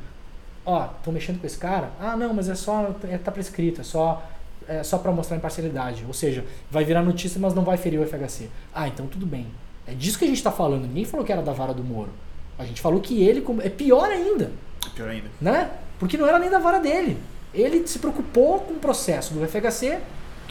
[0.64, 1.90] ó, tô mexendo com esse cara?
[2.00, 2.94] Ah, não, mas é só.
[3.04, 4.22] É, tá prescrito, é só.
[4.68, 6.04] É só para mostrar imparcialidade.
[6.06, 8.48] Ou seja, vai virar notícia, mas não vai ferir o FHC.
[8.72, 9.46] Ah, então tudo bem.
[9.86, 10.86] É disso que a gente está falando.
[10.86, 12.10] Ninguém falou que era da vara do Moro.
[12.58, 13.44] A gente falou que ele.
[13.62, 14.52] É pior ainda.
[14.86, 15.28] É pior ainda.
[15.40, 15.70] Né?
[15.98, 17.18] Porque não era nem da vara dele.
[17.52, 19.98] Ele se preocupou com o processo do FHC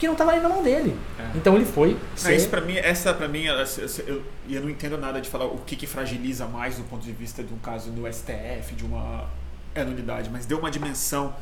[0.00, 0.96] que não estava nem na mão dele.
[1.18, 1.36] É.
[1.36, 1.96] Então ele foi.
[2.16, 2.34] Ser...
[2.34, 5.76] isso para mim, essa para mim, eu, eu não entendo nada de falar o que,
[5.76, 9.28] que fragiliza mais do ponto de vista de um caso do STF, de uma
[9.76, 11.34] anulidade, mas deu uma dimensão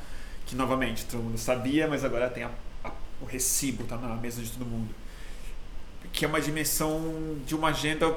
[0.45, 2.51] que novamente todo mundo sabia, mas agora tem a,
[2.85, 2.91] a,
[3.23, 4.93] o recibo, tá na mesa de todo mundo
[6.13, 8.15] que é uma dimensão de uma agenda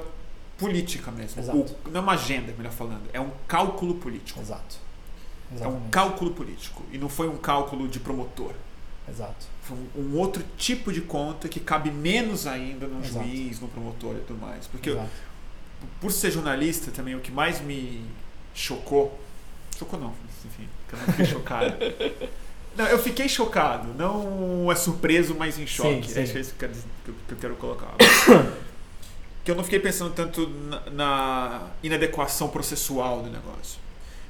[0.58, 1.42] política mesmo.
[1.52, 4.40] O, não é uma agenda, melhor falando, é um cálculo político.
[4.40, 4.76] Exato.
[5.54, 5.82] Exatamente.
[5.82, 8.52] É um cálculo político e não foi um cálculo de promotor.
[9.08, 9.51] Exato.
[9.96, 13.26] Um, outro tipo de conta que cabe menos ainda no Exato.
[13.26, 14.66] juiz, no promotor e tudo mais.
[14.66, 15.08] Porque eu,
[16.00, 18.04] por ser jornalista também, o que mais me
[18.54, 19.18] chocou,
[19.78, 20.12] chocou não,
[20.44, 21.76] enfim, eu não fiquei chocado.
[22.74, 23.92] Não, eu fiquei chocado.
[23.94, 26.08] Não é surpreso, mas em choque.
[26.08, 26.38] Sim, sim.
[26.38, 27.94] É isso que eu quero colocar.
[29.44, 33.78] que eu não fiquei pensando tanto na, na, inadequação processual do negócio.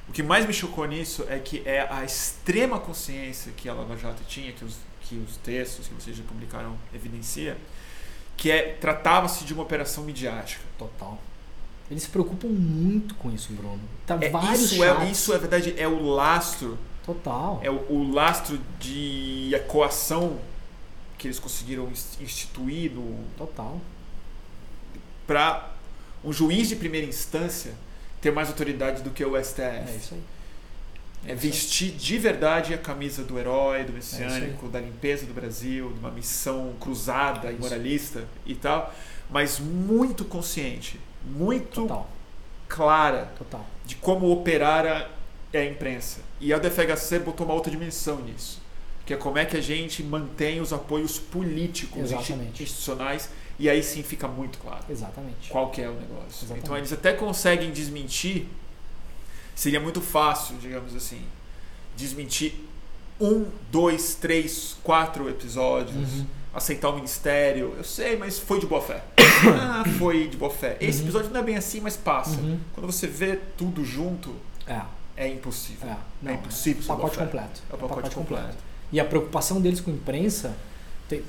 [0.09, 3.95] O que mais me chocou nisso é que é a extrema consciência que a Lava
[3.95, 7.57] Jato tinha, que os, que os textos que vocês já publicaram evidencia,
[8.35, 10.63] que é tratava-se de uma operação midiática.
[10.77, 11.19] Total.
[11.89, 13.81] Eles se preocupam muito com isso, Bruno.
[14.05, 17.59] Tá é, vários isso, é, isso é verdade, é o lastro Total.
[17.61, 20.39] É o, o lastro de coação
[21.17, 21.89] que eles conseguiram
[22.19, 23.17] instituir no.
[23.37, 23.79] Total.
[25.27, 25.71] Para
[26.23, 27.73] um juiz de primeira instância
[28.21, 29.61] ter mais autoridade do que o STF.
[29.61, 30.21] É isso aí.
[31.25, 35.91] É, vestir de verdade a camisa do herói, do messiânico, é da limpeza do Brasil,
[35.93, 38.93] de uma missão cruzada e moralista e tal,
[39.29, 42.09] mas muito consciente, muito Total.
[42.67, 43.65] clara Total.
[43.85, 45.09] de como operar a
[45.53, 46.21] é a imprensa.
[46.41, 48.59] E a DFHC botou uma outra dimensão nisso,
[49.05, 52.63] que é como é que a gente mantém os apoios políticos Exatamente.
[52.63, 53.29] institucionais
[53.59, 55.49] e aí sim fica muito claro Exatamente.
[55.49, 56.39] qual que é o negócio.
[56.43, 56.63] Exatamente.
[56.65, 58.47] Então eles até conseguem desmentir,
[59.55, 61.21] seria muito fácil, digamos assim,
[61.95, 62.53] desmentir
[63.19, 66.25] um, dois, três, quatro episódios, uhum.
[66.53, 67.73] aceitar o ministério.
[67.77, 69.03] Eu sei, mas foi de boa fé.
[69.59, 70.77] ah, foi de boa fé.
[70.81, 71.05] Esse uhum.
[71.05, 72.37] episódio não é bem assim, mas passa.
[72.37, 72.59] Uhum.
[72.73, 74.35] Quando você vê tudo junto,
[74.67, 74.81] é
[75.15, 75.89] é impossível.
[75.89, 76.81] É, não, é impossível.
[76.81, 77.61] É o pacote completo.
[77.69, 78.43] É o pacote, pacote completo.
[78.43, 78.63] completo.
[78.91, 80.55] E a preocupação deles com a imprensa
[81.07, 81.23] tem,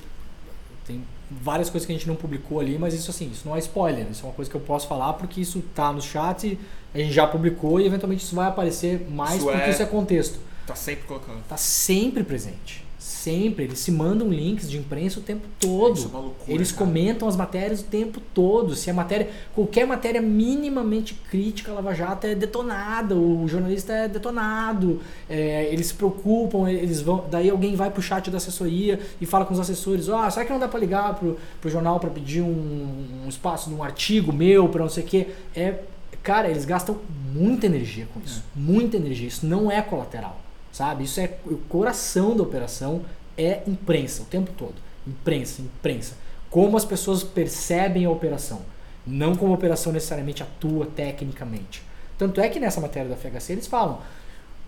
[0.86, 3.59] tem várias coisas que a gente não publicou ali, mas isso assim, isso não é
[3.59, 6.59] spoiler, isso é uma coisa que eu posso falar porque isso está no chat,
[6.94, 9.86] a gente já publicou e eventualmente isso vai aparecer mais isso porque é, isso é
[9.86, 10.38] contexto.
[10.66, 11.42] Tá sempre colocando.
[11.48, 15.94] Tá sempre presente sempre, eles se mandam links de imprensa o tempo todo.
[15.94, 16.86] Isso é uma loucura, eles cara.
[16.86, 18.74] comentam as matérias o tempo todo.
[18.74, 24.09] Se a matéria, qualquer matéria minimamente crítica a Lava Jato é detonada, o jornalista é
[24.09, 29.26] detonado, é, eles se preocupam, eles vão, daí alguém vai pro chat da assessoria e
[29.26, 32.01] fala com os assessores, ó, oh, será que não dá para ligar pro, pro jornal
[32.01, 35.28] para pedir um, um espaço num artigo meu para não sei o quê?
[35.55, 35.81] É,
[36.22, 36.98] cara, eles gastam
[37.35, 38.59] muita energia com isso, é.
[38.59, 39.28] muita energia.
[39.28, 40.43] Isso não é colateral
[40.74, 41.05] sabe?
[41.05, 43.02] Isso é o coração da operação
[43.38, 44.74] é imprensa o tempo todo.
[45.06, 46.14] Imprensa, imprensa.
[46.51, 48.62] Como as pessoas percebem a operação,
[49.06, 51.82] não como a operação necessariamente atua tecnicamente.
[52.18, 54.01] Tanto é que nessa matéria da FHC eles falam: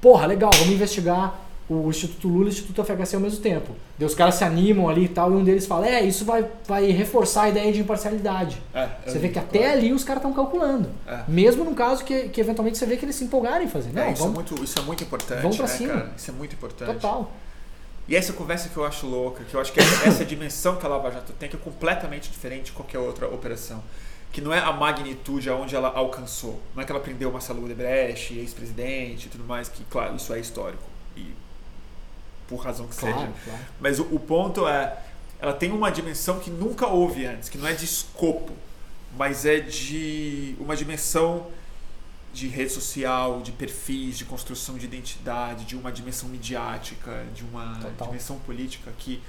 [0.00, 3.74] "Porra, legal, vamos investigar o Instituto Lula e o Instituto FHC ao mesmo tempo.
[3.98, 6.46] Daí os caras se animam ali e tal, e um deles fala, é, isso vai,
[6.66, 8.62] vai reforçar a ideia de imparcialidade.
[8.72, 9.78] É, você vê que até claro.
[9.78, 10.90] ali os caras estão calculando.
[11.06, 11.24] É.
[11.26, 13.92] Mesmo num caso que, que eventualmente você vê que eles se empolgarem em fazer.
[13.92, 15.42] Não, é, isso, vamos, é muito, isso é muito importante.
[15.42, 15.92] Vamos pra né, cima.
[15.92, 16.12] Cara?
[16.16, 16.92] Isso é muito importante.
[16.92, 17.32] Total.
[18.08, 20.86] E essa conversa que eu acho louca, que eu acho que essa, essa dimensão que
[20.86, 23.82] a Lava Jato tem, que é completamente diferente de qualquer outra operação.
[24.30, 26.60] Que não é a magnitude aonde ela alcançou.
[26.74, 30.38] Não é que ela prendeu Marcelo Odebrecht, ex-presidente e tudo mais, que, claro, isso é
[30.38, 30.82] histórico.
[31.16, 31.34] E
[32.48, 33.32] por razão que claro, seja.
[33.44, 33.60] Claro.
[33.80, 34.96] Mas o, o, ponto é,
[35.38, 38.52] ela tem uma dimensão que nunca houve antes, que não é de escopo,
[39.16, 41.46] mas é de uma dimensão
[42.32, 47.78] de rede social, de perfis, de construção de identidade, de uma dimensão midiática, de uma
[47.80, 48.08] Total.
[48.08, 49.22] dimensão política que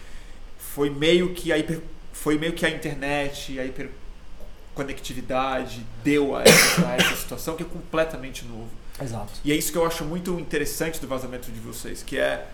[0.57, 1.81] foi meio que a hiper,
[2.11, 7.65] foi meio que a internet, a hiperconectividade deu a essa, a essa situação que é
[7.65, 8.69] completamente novo.
[9.01, 9.33] Exato.
[9.43, 12.47] E é isso que eu acho muito interessante do vazamento de vocês, que é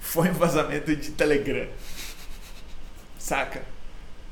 [0.00, 1.68] foi um vazamento de Telegram.
[3.18, 3.62] Saca?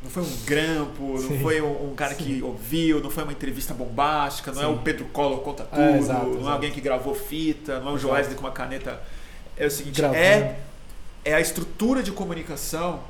[0.02, 1.28] Não foi um grampo, Sim.
[1.34, 4.72] não foi um, um cara que ouviu, não foi uma entrevista bombástica, não é Sim.
[4.74, 6.48] o Pedro Collor conta tudo, É, exato, não é exato.
[6.50, 7.98] alguém que gravou fita, não é o.
[7.98, 9.02] Joesley com uma caneta.
[9.56, 10.18] É o seguinte, Gravando.
[10.20, 10.60] é,
[11.24, 13.02] é a estrutura de comunicação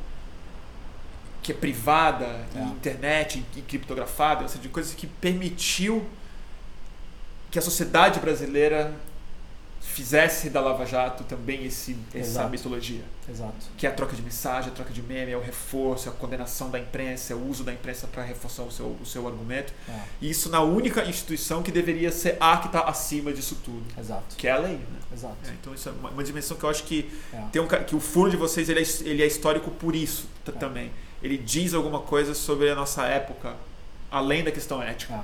[1.42, 2.24] que é privada,
[2.56, 2.60] É.
[2.62, 6.04] internet, e criptografada, ou seja, de coisas que permitiu
[7.50, 8.94] que a sociedade brasileira
[9.98, 12.50] fizesse da Lava Jato também esse, essa Exato.
[12.50, 13.52] mitologia Exato.
[13.76, 16.14] que é a troca de mensagem, a troca de meme, é o reforço, é a
[16.14, 19.72] condenação da imprensa, é o uso da imprensa para reforçar o seu, o seu argumento.
[19.88, 19.92] É,
[20.22, 24.36] E isso na única instituição que deveria ser a que está acima disso tudo, exato.
[24.36, 24.76] que é a lei.
[24.76, 24.98] Né?
[25.12, 25.36] Exato.
[25.46, 27.42] É, então isso é uma, uma dimensão que eu acho que É.
[27.50, 30.52] tem um que o furo de vocês ele é, ele é histórico por isso É.
[30.52, 30.92] também.
[31.20, 33.56] Ele diz alguma coisa sobre a nossa época,
[34.08, 35.20] além da questão ética, É.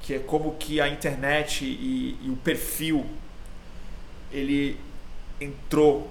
[0.00, 3.04] que é como que a internet e, e o perfil
[4.32, 4.78] ele
[5.40, 6.10] entrou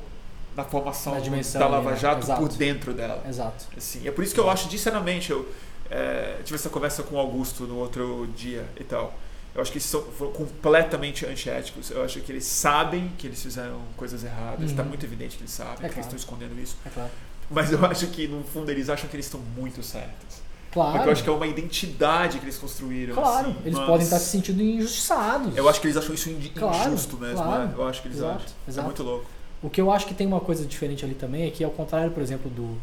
[0.56, 1.98] na formação Na da Lava né?
[1.98, 2.42] Jato Exato.
[2.42, 3.24] por dentro dela.
[3.28, 3.66] Exato.
[3.78, 5.48] Assim, é por isso que eu acho, sinceramente, eu
[5.90, 9.14] é, tive essa conversa com o Augusto no outro dia e tal.
[9.54, 11.92] Eu acho que eles são completamente antiéticos.
[11.92, 14.70] Eu acho que eles sabem que eles fizeram coisas erradas.
[14.72, 14.90] Está Uhum.
[14.90, 16.08] muito evidente que eles sabem, que eles claro.
[16.08, 16.78] estão escondendo isso.
[16.86, 17.10] É claro.
[17.50, 20.41] Mas eu acho que, no fundo, eles acham que eles estão muito certos.
[20.72, 20.92] Claro.
[20.94, 23.14] Porque eu acho que é uma identidade que eles construíram.
[23.14, 25.58] Claro, assim, eles mas podem estar se sentindo injustiçados.
[25.58, 27.36] Eu acho que eles acham isso indi- Claro, injusto mesmo.
[27.44, 27.68] claro.
[27.68, 27.74] né?
[27.78, 28.48] Eu acho que eles Exato, acham.
[28.68, 28.80] exato.
[28.80, 29.26] É muito louco.
[29.62, 32.12] O que eu acho que tem uma coisa diferente ali também é que, ao contrário,
[32.12, 32.78] por exemplo, do,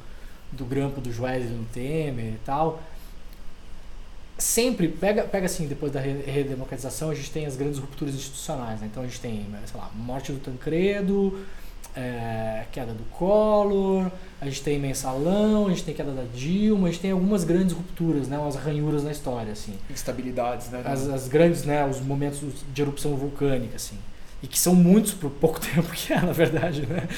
[0.52, 2.80] do grampo do Joesley no Temer e tal,
[4.36, 8.80] sempre, pega, pega assim, depois da re- redemocratização, a gente tem as grandes rupturas institucionais.
[8.80, 8.88] Né?
[8.90, 11.38] Então a gente tem, sei lá, morte do Tancredo,
[11.96, 14.10] é, queda do Collor,
[14.40, 17.72] a gente tem mensalão, a gente tem queda da Dilma, a gente tem algumas grandes
[17.74, 18.38] rupturas, né?
[18.38, 19.74] umas ranhuras na história, assim.
[19.90, 20.82] Instabilidades, né?
[20.84, 22.40] As, as grandes, né, os momentos
[22.72, 23.96] de erupção vulcânica, assim.
[24.40, 27.08] E que são muitos por pouco tempo que é, na verdade, né?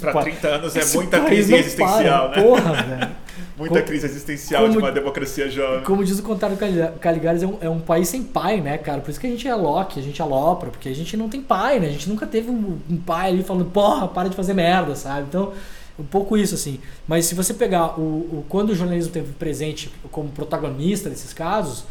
[0.00, 2.46] Pra pa- 30 anos é muita crise existencial, para, né?
[2.48, 3.10] Porra, velho.
[3.56, 5.82] Muita Como- crise existencial como- de uma democracia jovem.
[5.84, 6.56] Como diz o contrário
[6.98, 9.02] Caligares, é um, é um país sem pai, né, cara?
[9.02, 11.42] Por isso que a gente é Loki, a gente alopra, porque a gente não tem
[11.42, 11.88] pai, né?
[11.88, 15.26] A gente nunca teve um, um pai ali falando, porra, para de fazer merda, sabe?
[15.28, 15.52] Então,
[15.98, 16.80] um pouco isso, assim.
[17.06, 21.84] Mas se você pegar o, o quando o jornalismo teve presente como protagonista desses casos,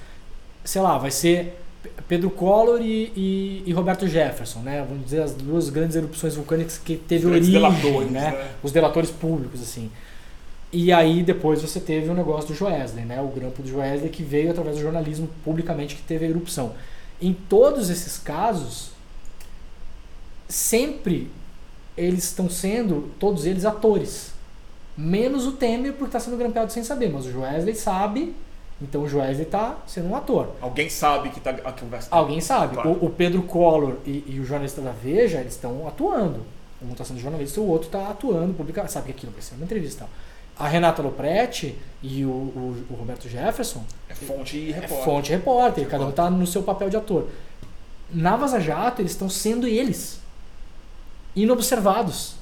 [0.64, 1.60] sei lá, vai ser
[2.08, 4.86] Pedro Collor e, e- e Roberto Jefferson, né?
[4.88, 8.32] Vamos dizer as duas grandes erupções vulcânicas que teve Grandes origem, delatores, né?
[8.32, 8.48] né?
[8.64, 9.90] Os delatores públicos, assim.
[10.72, 13.22] E aí depois você teve o negócio do Joesley, né?
[13.22, 16.74] O grampo do Joesley que veio através do jornalismo publicamente que teve a erupção.
[17.22, 18.92] Em todos esses casos,
[20.48, 21.30] sempre
[22.00, 24.32] eles estão sendo, todos eles, atores.
[24.98, 28.36] Menos o Temer por estar sendo grampeado sem saber, mas o Joesley sabe,
[28.82, 30.50] então o Joesley está sendo um ator.
[30.62, 32.08] Alguém sabe que tá a conversa.
[32.12, 32.74] Alguém sabe.
[32.76, 32.92] Claro.
[33.02, 36.42] O, o Pedro Collor e, e o jornalista da Veja, eles estão atuando.
[36.82, 38.90] Um está sendo jornalista e o outro está atuando, publicando.
[38.90, 40.06] Sabe que aquilo vai ser uma entrevista.
[40.06, 40.30] e.
[40.64, 45.06] A Renata Lopretti e o, o- o Roberto Jefferson É fonte e é repórter.
[45.06, 47.28] fonte repórter, cada um está no seu papel de ator.
[48.14, 50.20] Na Vaza Jato, eles estão sendo eles.
[51.36, 52.36] Inobservados.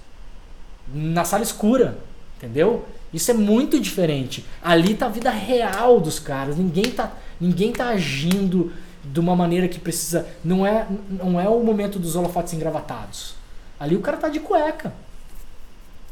[0.93, 1.97] Na sala escura.
[2.38, 2.85] Entendeu?
[3.14, 4.45] Isso é muito diferente.
[4.61, 6.57] Ali tá a vida real dos caras.
[6.57, 8.72] Ninguém tá, ninguém tá agindo
[9.03, 10.27] de uma maneira que precisa.
[10.43, 13.35] Não é, não é o momento dos holofotes engravatados.
[13.80, 14.93] Ali o cara tá de cueca.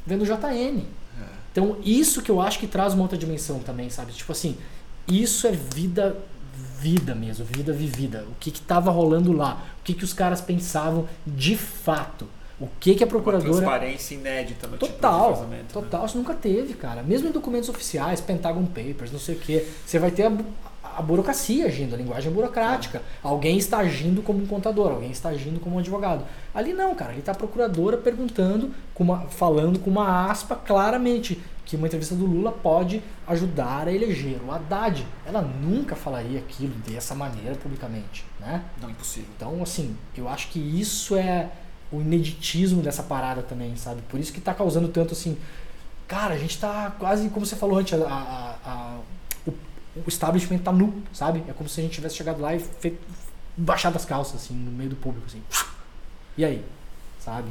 [0.06, 0.84] Vendo JN.
[1.52, 4.12] Então, isso que eu acho que traz uma outra dimensão também, sabe?
[4.12, 4.58] Tipo assim,
[5.08, 6.18] isso é vida
[6.80, 8.26] vida mesmo, vida vivida.
[8.30, 9.64] O que que tava rolando lá?
[9.80, 12.28] O que que os caras pensavam de fato?
[12.60, 15.64] O que que a Uma procuradora transparência inédita no tipo de Total, né?
[15.72, 17.04] total, isso nunca teve, cara.
[17.04, 20.32] Mesmo em documentos oficiais, Pentagon Papers, não sei o quê, você vai ter a,
[20.98, 23.02] a burocracia agindo, a linguagem burocrática.
[23.22, 26.26] Alguém está agindo como um contador, alguém está agindo como um advogado.
[26.54, 31.42] Ali não, cara, ali está a procuradora perguntando, com uma, falando com uma aspa claramente
[31.66, 35.06] que uma entrevista do Lula pode ajudar a eleger o Haddad.
[35.26, 38.64] Ela nunca falaria aquilo dessa maneira publicamente, né?
[38.82, 39.30] Não, impossível.
[39.36, 41.50] Então, assim, eu acho que isso é
[41.92, 44.02] o ineditismo dessa parada também, sabe?
[44.10, 45.38] Por isso que tá causando tanto assim.
[46.08, 49.00] Cara, a gente tá quase, como você falou antes, a, a- a-
[49.48, 51.44] o, o establishment tá nu, sabe?
[51.48, 52.98] É como se a gente tivesse chegado lá e feito,
[53.58, 55.42] baixado as calças, assim, no meio do público, assim.
[56.38, 56.64] E aí?
[57.20, 57.48] Sabe?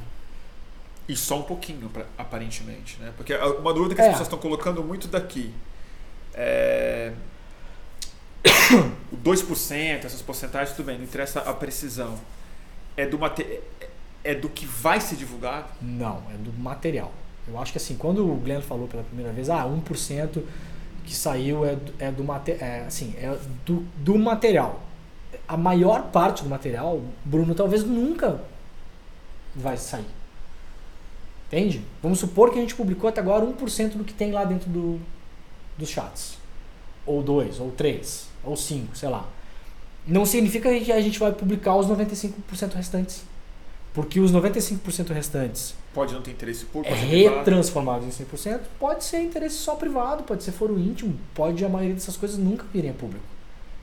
[1.09, 3.12] E só um pouquinho, aparentemente, né?
[3.16, 4.05] Porque uma dúvida que É.
[4.05, 5.52] as pessoas estão colocando muito daqui
[6.32, 7.12] é...
[9.12, 12.19] O 2%, essas porcentagens, tudo bem, não interessa a precisão.
[12.97, 13.61] É do, mate...
[14.24, 15.68] é do que vai ser divulgado?
[15.80, 17.12] Não, é do material.
[17.46, 20.42] Eu acho que assim, quando o Glenn falou pela primeira vez, ah, 1%
[21.05, 24.80] que saiu é do, é do, mate, é, assim, é do, do material.
[25.46, 28.40] A maior parte do material, Bruno, talvez nunca
[29.55, 30.06] vai sair.
[31.46, 31.82] Entende?
[32.02, 34.98] Vamos supor que a gente publicou até agora 1% do que tem lá dentro do,
[35.76, 36.38] dos chats.
[37.05, 39.28] Ou dois, ou três, ou cinco, sei lá.
[40.06, 43.24] Não significa que a gente vai publicar os 95% restantes.
[43.95, 47.39] Porque os 95% restantes Pode não ter interesse público, é pode ser privado.
[47.39, 51.95] retransformado em 100%, pode ser interesse só privado, pode ser foro íntimo, pode a maioria
[51.95, 53.25] dessas coisas nunca virem a público.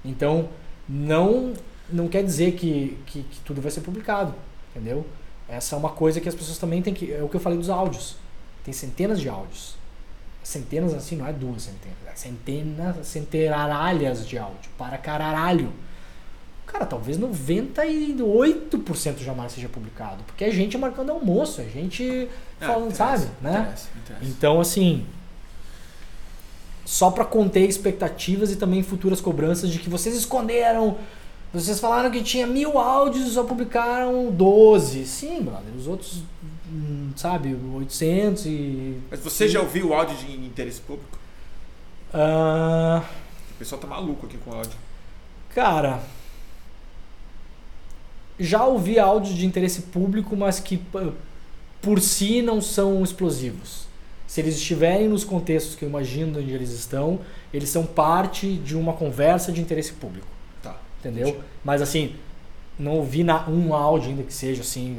[0.03, 0.49] Então,
[0.87, 1.53] não
[1.89, 4.33] não quer dizer que, que, que tudo vai ser publicado,
[4.71, 5.05] entendeu?
[5.47, 7.11] Essa é uma coisa que as pessoas também têm que...
[7.11, 8.15] É o que eu falei dos áudios.
[8.63, 9.75] Tem centenas de áudios.
[10.41, 11.97] Centenas assim, não é duas centenas.
[12.07, 14.71] É centenas, centenaralhas de áudio.
[14.77, 15.73] Para caralho.
[16.71, 20.23] Cara, talvez 98% jamais seja publicado.
[20.23, 22.29] Porque é gente marcando almoço, é gente
[22.59, 23.31] Ah, falando, interessa, sabe?
[23.41, 23.59] Né?
[23.61, 24.25] interessa, interessa.
[24.25, 25.05] Então, assim,
[26.85, 30.97] só para conter expectativas e também futuras cobranças de que vocês esconderam,
[31.53, 35.05] vocês falaram que tinha mil áudios e só publicaram 12.
[35.05, 36.23] Sim, brother, os outros,
[36.71, 38.97] hum, sabe, 800 e...
[39.09, 41.19] Mas você já ouviu o áudio de interesse público?
[42.13, 43.03] Ah,
[43.55, 44.77] O pessoal tá maluco aqui com o áudio.
[45.53, 45.99] cara,
[48.43, 50.81] já ouvi áudios de interesse público, mas que
[51.81, 53.85] por si não são explosivos.
[54.27, 57.19] Se eles estiverem nos contextos que eu imagino onde eles estão,
[57.53, 60.27] eles são parte de uma conversa de interesse público.
[60.63, 60.77] Tá.
[60.99, 61.29] entendeu?
[61.29, 61.43] Entendi.
[61.63, 62.15] Mas assim,
[62.79, 64.97] não ouvi na, um áudio ainda que seja assim,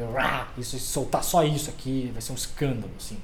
[0.59, 3.16] isso, soltar só isso aqui vai ser um escândalo, assim.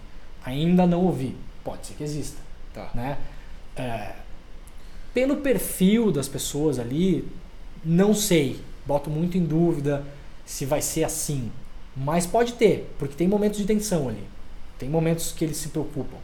[0.44, 1.36] Ainda não ouvi.
[1.62, 2.40] Pode ser que exista,
[2.72, 2.90] Tá.
[2.94, 3.18] né?
[3.76, 4.12] É,
[5.12, 7.28] pelo perfil das pessoas ali,
[7.84, 8.60] não sei.
[8.88, 10.02] Boto muito em dúvida
[10.46, 11.52] se vai ser assim.
[11.94, 14.24] Mas pode ter, porque tem momentos de tensão ali.
[14.78, 16.16] Tem momentos que eles se preocupam.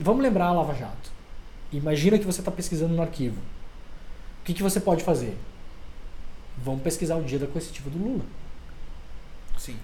[0.00, 1.12] Vamos lembrar a Lava Jato.
[1.72, 3.36] Imagina que você está pesquisando no arquivo.
[4.40, 5.38] O que, que você pode fazer?
[6.58, 8.24] Vamos pesquisar o dia da coercitiva do Lula.
[9.56, 9.76] Sim.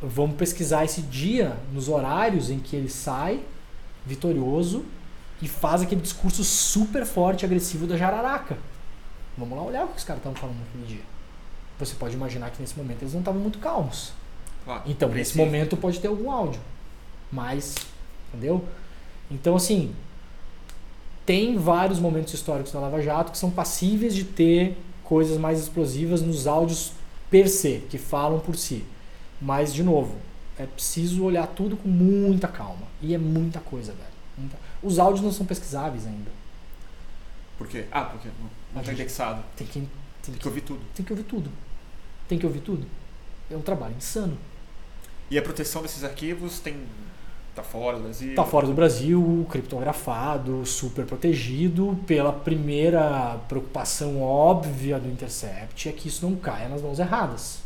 [0.00, 3.40] Vamos pesquisar esse dia nos horários em que ele sai
[4.06, 4.84] vitorioso
[5.42, 8.56] e faz aquele discurso super forte e agressivo da jararaca.
[9.36, 11.17] Vamos lá olhar o que os caras estavam falando naquele dia.
[11.78, 14.12] Você pode imaginar que nesse momento eles não estavam muito calmos.
[14.64, 14.82] Claro.
[14.86, 15.44] Então, nesse Compreensível.
[15.46, 16.60] momento pode ter algum áudio.
[17.30, 17.74] Mas,
[18.32, 18.64] entendeu?
[19.30, 19.94] Então, assim,
[21.24, 26.22] tem vários momentos históricos da Lava Jato que são passíveis de ter coisas mais explosivas
[26.22, 26.92] nos áudios
[27.30, 28.84] per se, que falam por si.
[29.40, 30.16] Mas, de novo,
[30.58, 32.88] é preciso olhar tudo com muita calma.
[33.00, 34.08] E é muita coisa, velho.
[34.36, 36.30] Muita- Os áudios não são pesquisáveis ainda.
[37.56, 37.84] Por quê?
[37.90, 39.42] Ah, porque não, tá gente- indexado.
[39.56, 39.88] Tem que, tem
[40.22, 40.80] Tem que, que ouvir tudo.
[40.94, 41.50] tem que ouvir tudo.
[42.28, 42.86] Tem que ouvir tudo.
[43.50, 44.36] É um trabalho insano.
[45.30, 46.76] E a proteção desses arquivos tem.
[47.54, 48.34] tá fora do Brasil?
[48.34, 51.98] Tá fora do Brasil, criptografado, super protegido.
[52.06, 57.60] Pela primeira preocupação óbvia do Intercept é que isso não caia nas mãos erradas.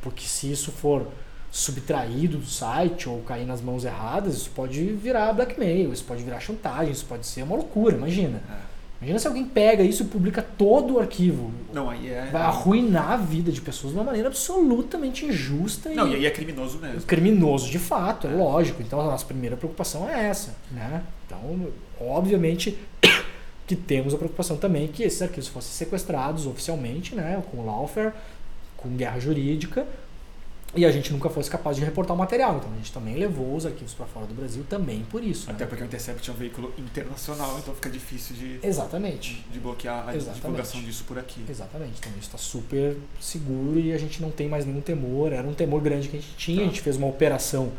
[0.00, 1.06] Porque se isso for
[1.50, 6.38] subtraído do site ou cair nas mãos erradas, isso pode virar blackmail, isso pode virar
[6.38, 8.42] chantagem, isso pode ser uma loucura, imagina.
[8.50, 8.65] É.
[9.00, 11.52] Imagina se alguém pega isso e publica todo o arquivo.
[11.72, 12.28] Não, aí é.
[12.32, 16.30] Vai arruinar a vida de pessoas de uma maneira absolutamente injusta Não, e aí é
[16.30, 17.02] criminoso mesmo.
[17.02, 18.82] criminoso de fato, é lógico.
[18.82, 21.02] Então a nossa primeira preocupação é essa, né?
[21.26, 21.68] Então,
[22.00, 22.78] obviamente
[23.66, 28.12] que temos a preocupação também que esses arquivos fossem sequestrados oficialmente, né, com lawfare,
[28.76, 29.86] com guerra jurídica,
[30.76, 32.56] e a gente nunca fosse capaz de reportar o material.
[32.58, 35.50] Então a gente também levou os arquivos para fora do Brasil também por isso.
[35.50, 35.68] Até Né?
[35.68, 39.44] porque o Intercept é um veículo internacional, então fica difícil de, Exatamente.
[39.50, 40.40] de bloquear a Exatamente.
[40.42, 41.44] divulgação disso por aqui.
[41.48, 45.32] Exatamente, então isso está super seguro e a gente não tem mais nenhum temor.
[45.32, 46.58] Era um temor grande que a gente tinha.
[46.58, 46.62] Tá.
[46.62, 47.72] A gente fez uma operação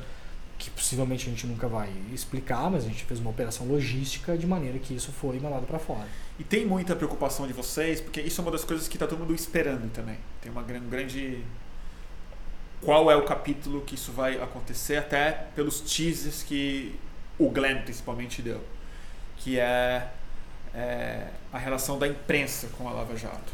[0.58, 4.48] que possivelmente a gente nunca vai explicar, mas a gente fez uma operação logística de
[4.48, 6.08] maneira que isso foi mandado para fora.
[6.40, 9.20] E tem muita preocupação de vocês, porque isso é uma das coisas que tá todo
[9.20, 10.18] mundo esperando também.
[10.42, 11.44] Tem uma gran- grande.
[12.82, 16.98] Qual é o capítulo que isso vai acontecer, até pelos teasers que
[17.38, 18.62] o Glenn principalmente deu.
[19.38, 20.08] Que é,
[20.74, 23.54] é a relação da imprensa com a Lava Jato.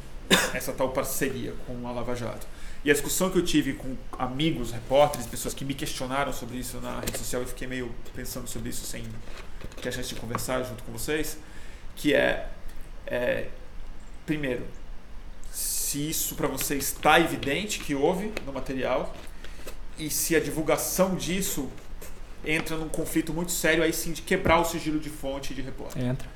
[0.53, 2.47] Essa tal parceria com a Lava Jato.
[2.83, 6.77] E a discussão que eu tive com amigos, repórteres, pessoas que me questionaram sobre isso
[6.81, 9.05] na rede social, eu fiquei meio pensando sobre isso sem
[9.81, 11.37] ter a chance de conversar junto com vocês,
[11.95, 12.49] que é
[13.05, 13.47] é,
[14.25, 14.65] primeiro,
[15.93, 19.13] se isso para você está evidente que houve no material
[19.99, 21.69] e se a divulgação disso
[22.43, 26.03] entra num conflito muito sério aí sim de quebrar o sigilo de fonte de repórter.
[26.03, 26.27] Entra.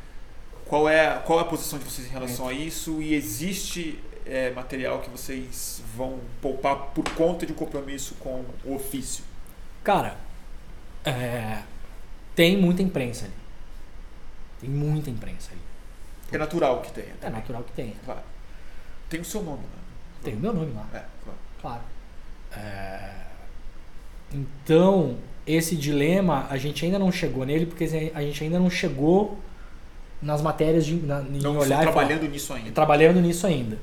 [0.64, 4.52] Qual é, qual é a posição de vocês em relação a isso e existe é,
[4.52, 9.24] material que vocês vão poupar por conta de um compromisso com o ofício?
[9.84, 10.18] Cara,
[11.04, 11.64] é,
[12.36, 13.34] tem muita imprensa ali.
[14.60, 15.62] Tem muita imprensa ali.
[16.32, 17.16] É natural que tenha.
[17.24, 17.96] É natural que tenha.
[18.06, 18.37] Claro.
[19.10, 19.82] Tem o seu nome, né?
[20.24, 20.86] Tem o meu nome lá.
[20.94, 21.40] É, claro.
[21.62, 21.82] Claro.
[22.56, 23.12] É,
[24.34, 25.16] Então,
[25.46, 29.38] esse dilema, a gente ainda não chegou nele, porque a gente ainda não chegou
[30.22, 32.72] nas matérias de na, em Não olhar e falar, trabalhando nisso ainda.
[32.72, 33.78] trabalhando nisso ainda.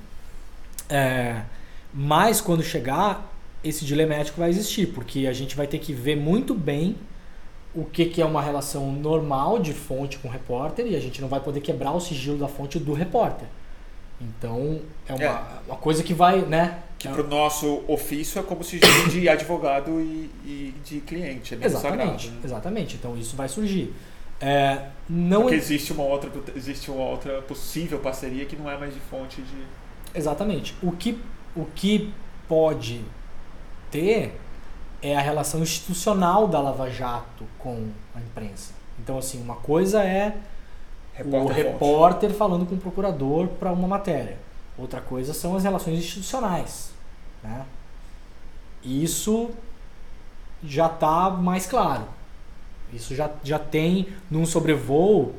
[0.88, 1.42] É,
[1.92, 3.32] mas quando chegar,
[3.62, 6.96] esse dilema ético vai existir, porque a gente vai ter que ver muito bem
[7.74, 11.28] o que, que é uma relação normal de fonte com repórter e a gente não
[11.28, 13.48] vai poder quebrar o sigilo da fonte do repórter.
[14.20, 15.43] Então é uma, É.
[15.66, 16.78] uma coisa que vai, né?
[16.99, 21.55] Que é- pro nosso ofício é como se fosse de advogado e, e de cliente.
[21.55, 22.41] É Exatamente, sagrado, né?
[22.45, 22.97] exatamente.
[22.97, 23.93] Então isso vai surgir.
[24.41, 28.93] É, não Porque existe uma, outra, existe uma outra possível parceria que não é mais
[28.95, 29.65] de fonte de.
[30.15, 30.74] Exatamente.
[30.82, 31.19] O que,
[31.57, 32.12] o que
[32.49, 33.01] pode
[33.91, 34.39] ter
[35.03, 38.73] é a relação institucional da Lava Jato com a imprensa.
[38.99, 40.36] Então, assim, uma coisa é
[41.15, 41.62] o Repórter-fonte.
[41.62, 44.39] repórter falando com o procurador para uma matéria.
[44.77, 46.93] Outra coisa são as relações institucionais.
[47.43, 47.65] Né?
[48.82, 49.51] Isso
[50.62, 52.05] já está mais claro.
[52.93, 55.35] Isso já, já tem num sobrevoo.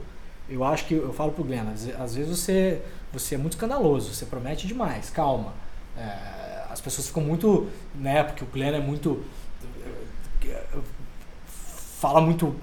[0.50, 2.82] Eu acho que eu falo pro Glenn, às, às vezes você,
[3.12, 5.54] você é muito escandaloso, você promete demais, calma.
[5.98, 7.68] É, as pessoas ficam muito.
[7.96, 9.24] Né, porque o Glenn é muito.
[12.00, 12.56] fala muito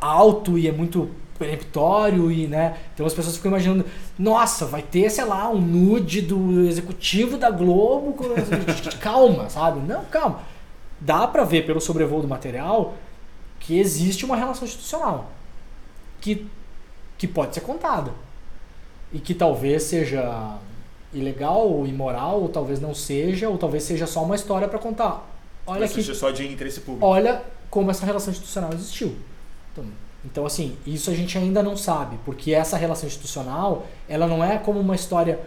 [0.00, 3.84] alto e é muito peremptório e né então as pessoas ficam imaginando
[4.18, 8.14] nossa vai ter sei lá um nude do executivo da Globo
[9.00, 9.80] calma sabe?
[9.80, 10.40] Não calma.
[11.00, 12.94] Dá pra ver pelo sobrevoo do material
[13.60, 15.30] que existe uma relação institucional
[16.20, 16.46] que
[17.18, 18.12] que pode ser contada
[19.12, 20.58] e que talvez seja
[21.12, 25.26] ilegal ou imoral ou talvez não seja ou talvez seja só uma história pra contar.
[25.66, 27.06] Olha Mas que seja só de interesse público.
[27.06, 29.16] olha como essa relação institucional existiu.
[29.72, 29.84] Então,
[30.26, 34.58] então, assim, isso a gente ainda não sabe, porque essa relação institucional, ela não é
[34.58, 35.38] como uma história,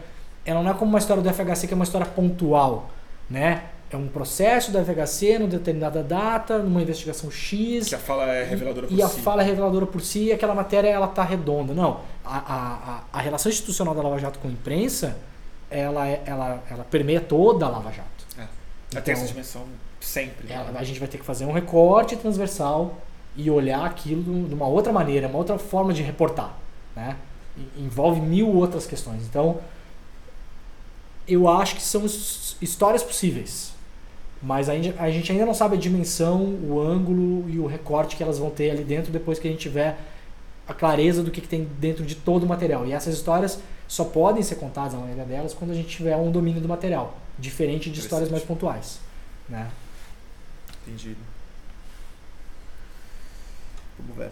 [0.45, 2.89] ela não é como uma história do FHC que é uma história pontual,
[3.29, 3.63] né?
[3.91, 8.43] É um processo do FHC numa determinada data, numa investigação X, Que a fala é
[8.43, 9.19] reveladora por e a si.
[9.21, 11.73] fala é reveladora por si e aquela matéria ela tá redonda.
[11.73, 15.17] Não, a, a, a, a relação institucional da Lava Jato com a imprensa,
[15.71, 18.07] ela, é- ela, ela permeia toda a Lava Jato.
[18.91, 19.63] Ela tem essa Então, dimensão
[19.99, 20.47] sempre.
[20.47, 20.53] né?
[20.69, 22.95] ela- a gente vai ter que fazer um recorte transversal
[23.35, 26.57] e olhar aquilo de uma outra maneira, uma outra forma de reportar.
[26.95, 27.15] Né?
[27.77, 29.23] Envolve mil outras questões.
[29.23, 29.59] Então,
[31.27, 33.71] eu acho que são his- histórias possíveis.
[34.41, 38.15] Mas a gente, a gente ainda não sabe a dimensão, o ângulo e o recorte
[38.15, 39.97] que elas vão ter ali dentro depois que a gente tiver
[40.67, 42.85] a clareza do que, que tem dentro de todo o material.
[42.85, 46.31] E essas histórias só podem ser contadas, a maioria delas, quando a gente tiver um
[46.31, 47.17] domínio do material.
[47.37, 48.99] Diferente de histórias mais pontuais.
[49.49, 49.69] Né?
[50.87, 51.17] Entendido.
[53.99, 54.31] Vamos ver.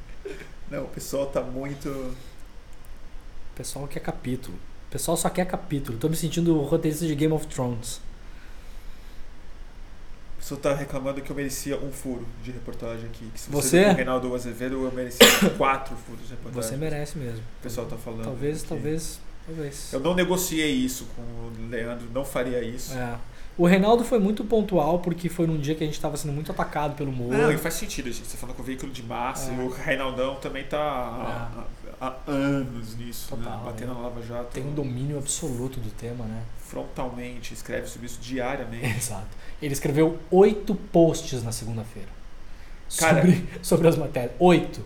[0.70, 1.90] Não, o pessoal tá muito.
[1.90, 2.16] O
[3.56, 4.58] pessoal quer capítulo.
[4.88, 5.98] O pessoal só quer capítulo.
[5.98, 7.98] Tô me sentindo roteirista de Game of Thrones.
[10.36, 13.30] O pessoal tá reclamando que eu merecia um furo de reportagem aqui.
[13.34, 13.86] Que se Você?
[13.86, 15.28] o Reinaldo Azevedo, eu merecia
[15.58, 16.70] quatro furos de reportagem.
[16.70, 17.40] Você merece mesmo.
[17.60, 18.24] O pessoal tá falando.
[18.24, 18.70] Talvez, aqui.
[18.70, 19.92] talvez, talvez.
[19.94, 22.94] Eu não negociei isso com o Leandro, não faria isso.
[22.94, 23.18] É.
[23.58, 26.52] O Reinaldo foi muito pontual porque foi num dia que a gente estava sendo muito
[26.52, 27.38] atacado pelo Moro.
[27.38, 28.26] Não, e faz sentido, gente.
[28.28, 29.56] Você falando com o veículo de massa, É.
[29.56, 31.64] e o Reinaldão também tá há,
[32.00, 33.64] há- há anos nisso, Total, né?
[33.66, 33.96] Batendo é.
[33.96, 34.52] na Lava Jato.
[34.54, 36.44] Tem um domínio absoluto do tema, né?
[36.66, 38.86] Frontalmente, escreve sobre isso diariamente.
[38.98, 39.28] Exato.
[39.62, 42.10] Ele escreveu oito posts na segunda-feira.
[42.88, 44.32] Sobre, sobre as matérias.
[44.40, 44.82] Oito.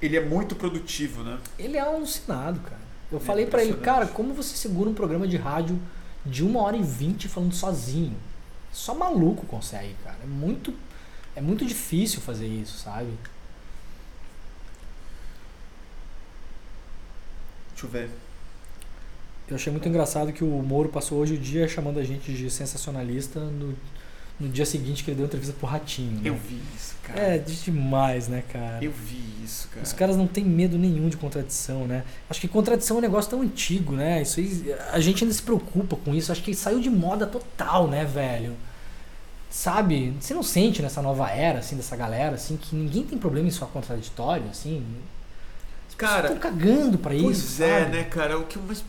[0.00, 1.38] Ele é muito produtivo, né?
[1.58, 2.81] Ele é alucinado, cara.
[3.12, 5.78] Eu É falei pra ele, cara, como você segura um programa de rádio
[6.24, 8.16] de uma hora e vinte falando sozinho?
[8.72, 10.16] Só maluco consegue, cara.
[10.22, 10.74] É muito,
[11.36, 13.12] é muito difícil fazer isso, sabe?
[17.70, 18.10] Deixa eu ver.
[19.48, 22.48] Eu achei muito engraçado que o Moro passou hoje o dia chamando a gente de
[22.50, 23.76] sensacionalista no,
[24.42, 26.20] no dia seguinte que ele deu entrevista pro Ratinho.
[26.20, 26.20] Né?
[26.24, 27.20] Eu vi isso, cara.
[27.20, 28.84] É demais, né, cara?
[28.84, 29.82] Eu vi isso, cara.
[29.82, 32.02] Os caras não têm medo nenhum de contradição, né?
[32.28, 34.20] Acho que contradição é um negócio tão antigo, né?
[34.20, 36.32] Isso aí, a gente ainda se preocupa com isso.
[36.32, 38.56] Acho que saiu de moda total, né, velho?
[39.48, 40.14] Sabe?
[40.18, 43.50] Você não sente nessa nova era, assim, dessa galera, assim, que ninguém tem problema em
[43.50, 44.84] só contraditório, assim?
[45.88, 47.96] As Cara, estão cagando pra Pois isso, é, sabe?
[47.96, 48.38] né, cara?
[48.38, 48.82] O que mais,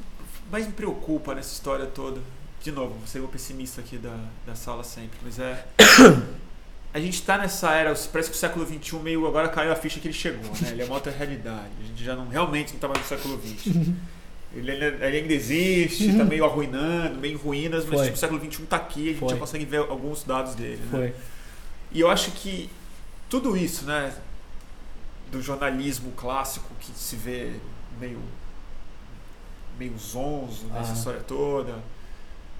[0.51, 2.21] mais me preocupa nessa história toda.
[2.63, 4.17] De novo, vou ser o pessimista aqui da,
[4.47, 5.65] da sala sempre, mas é.
[6.93, 9.99] A gente tá nessa era, parece que o século XXI meio agora caiu a ficha
[9.99, 10.69] que ele chegou, né?
[10.69, 11.71] Ele é uma outra realidade.
[11.83, 13.75] A gente já não realmente não tá mais no século XX.
[14.55, 18.39] Ele, ainda- ele ainda existe, tá meio arruinando, meio em ruínas, mas tipo, o século
[18.39, 19.29] XXI tá aqui, a gente Foi.
[19.29, 20.87] já consegue ver alguns dados dele, né?
[20.91, 21.15] Foi.
[21.91, 22.69] E eu acho que
[23.27, 24.13] tudo isso, né,
[25.31, 27.53] do jornalismo clássico que se vê
[27.99, 28.19] meio
[29.79, 30.93] meio zonzo nessa Ah.
[30.93, 31.73] história toda,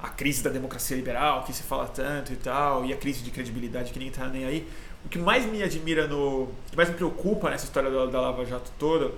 [0.03, 3.31] a crise da democracia liberal, que se fala tanto e tal, e a crise de
[3.31, 4.67] credibilidade que ninguém tá nem aí.
[5.05, 6.43] O que mais me admira no.
[6.43, 9.13] O que mais me preocupa nessa história da, da Lava Jato toda,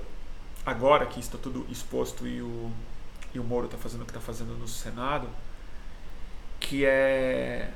[0.63, 2.71] agora que está tudo exposto e o,
[3.33, 5.27] e o Moro está fazendo o que está fazendo no Senado,
[6.59, 7.71] que é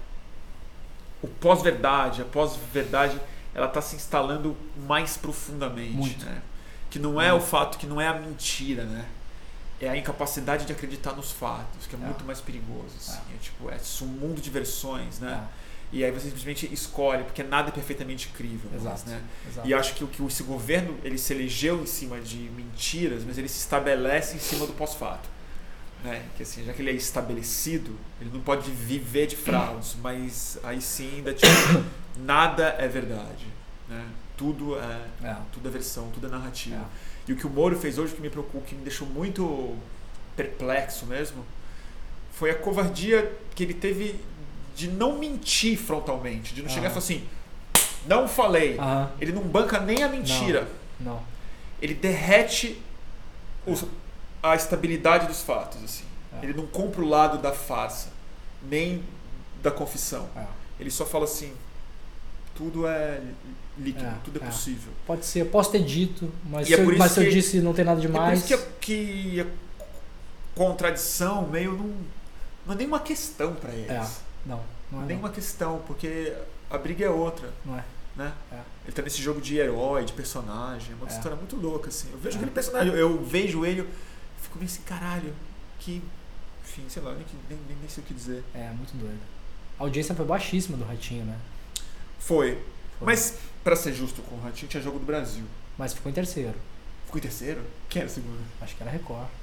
[1.19, 3.19] o pós-verdade, a pós-verdade,
[3.55, 4.55] ela está se instalando
[4.87, 6.25] mais profundamente, Muito.
[6.25, 6.43] né?
[6.91, 9.05] Que não é o fato, que não é a mentira, né?
[9.81, 12.01] É a incapacidade de acreditar nos fatos, que é, É.
[12.01, 13.19] muito mais perigoso, assim.
[13.33, 15.47] É, tipo, é um mundo de versões, né?
[15.65, 19.09] É, E aí você simplesmente escolhe, porque nada é perfeitamente crível, exato.
[19.09, 19.21] né?
[19.49, 19.67] exato.
[19.67, 23.39] E acho que o que esse governo ele se elegeu em cima de mentiras, mas
[23.39, 25.27] ele se estabelece em cima do pós-fato.
[26.03, 26.23] Né?
[26.37, 30.79] Que assim, já que ele é estabelecido, ele não pode viver de fraudes, mas aí
[30.79, 31.47] sim ainda tipo,
[32.17, 33.47] nada é verdade.
[33.87, 34.05] Né?
[34.37, 36.75] Tudo é É, tudo é versão, tudo é narrativa.
[36.75, 37.09] é.
[37.29, 39.75] E o que o Moro fez hoje que me preocupou, que me deixou muito
[40.35, 41.45] perplexo mesmo,
[42.33, 44.19] foi a covardia que ele teve
[44.75, 46.93] de não mentir frontalmente, de não chegar e Aham.
[47.01, 47.23] falar assim,
[48.07, 48.79] não falei.
[48.79, 50.67] Aham, Ele não banca nem a mentira.
[50.99, 51.21] não.
[51.79, 52.81] Ele derrete
[53.65, 53.85] os-
[54.41, 55.83] a estabilidade dos fatos.
[55.83, 56.03] Assim.
[56.41, 56.43] É.
[56.45, 58.09] Ele não compra o lado da farsa,
[58.63, 59.03] nem
[59.61, 60.27] da confissão.
[60.35, 60.45] É.
[60.79, 61.53] Ele só fala assim:
[62.59, 63.21] tudo é
[63.77, 64.45] líquido, É, tudo é, é.
[64.47, 64.91] possível.
[65.07, 67.19] Pode ser, eu posso ter dito, mas, E é se, eu, por isso mas se
[67.21, 68.39] eu que- disse não tem nada É por demais.
[68.39, 69.45] isso que a, que a
[70.55, 71.93] contradição meio não,
[72.65, 73.89] não é nenhuma questão para eles.
[73.89, 74.05] É,
[74.45, 74.61] não,
[74.91, 75.05] não é.
[75.05, 76.33] nenhuma Não, questão, porque
[76.69, 77.49] a briga é outra.
[77.65, 77.83] não é.
[78.15, 78.33] né?
[78.51, 78.57] É.
[78.85, 81.15] Ele tá nesse jogo de herói, de personagem, é uma É.
[81.15, 82.09] história muito louca, assim.
[82.11, 82.39] Eu vejo É.
[82.39, 83.87] aquele personagem, eu vejo ele, eu
[84.41, 85.33] fico meio assim, caralho,
[85.79, 86.01] que.
[86.65, 88.43] Enfim, sei lá, que- nem, nem, nem sei o que dizer.
[88.53, 89.19] É, muito doido.
[89.79, 91.37] A audiência foi baixíssima do Ratinho, né?
[92.19, 92.51] Foi.
[92.51, 92.57] Foi.
[93.05, 95.43] Mas, pra ser justo com o Ratinho, tinha jogo do Brasil.
[95.77, 96.53] Mas ficou em terceiro.
[97.05, 97.61] Ficou em terceiro?
[97.89, 98.39] Quem era o segundo?
[98.61, 99.27] Acho que era Record.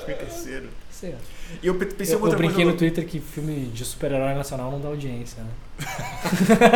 [0.00, 0.68] Ficou em terceiro.
[0.88, 1.18] Terceiro.
[1.62, 2.70] E eu pe- pensei Eu, uma eu outra brinquei coisa.
[2.72, 5.50] no Twitter que filme de super-herói nacional não dá audiência, né?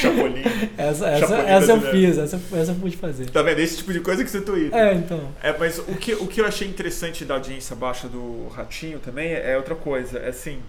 [0.00, 0.42] Chapolin.
[0.76, 3.30] Essa, essa, Chapolin essa eu fiz, essa, essa eu pude fazer.
[3.30, 3.58] Tá vendo?
[3.60, 4.76] Esse tipo de coisa que você twitta.
[4.76, 5.32] É, então.
[5.42, 9.32] É, mas o que, o que eu achei interessante da audiência baixa do Ratinho também
[9.32, 10.18] é outra coisa.
[10.18, 10.60] É assim,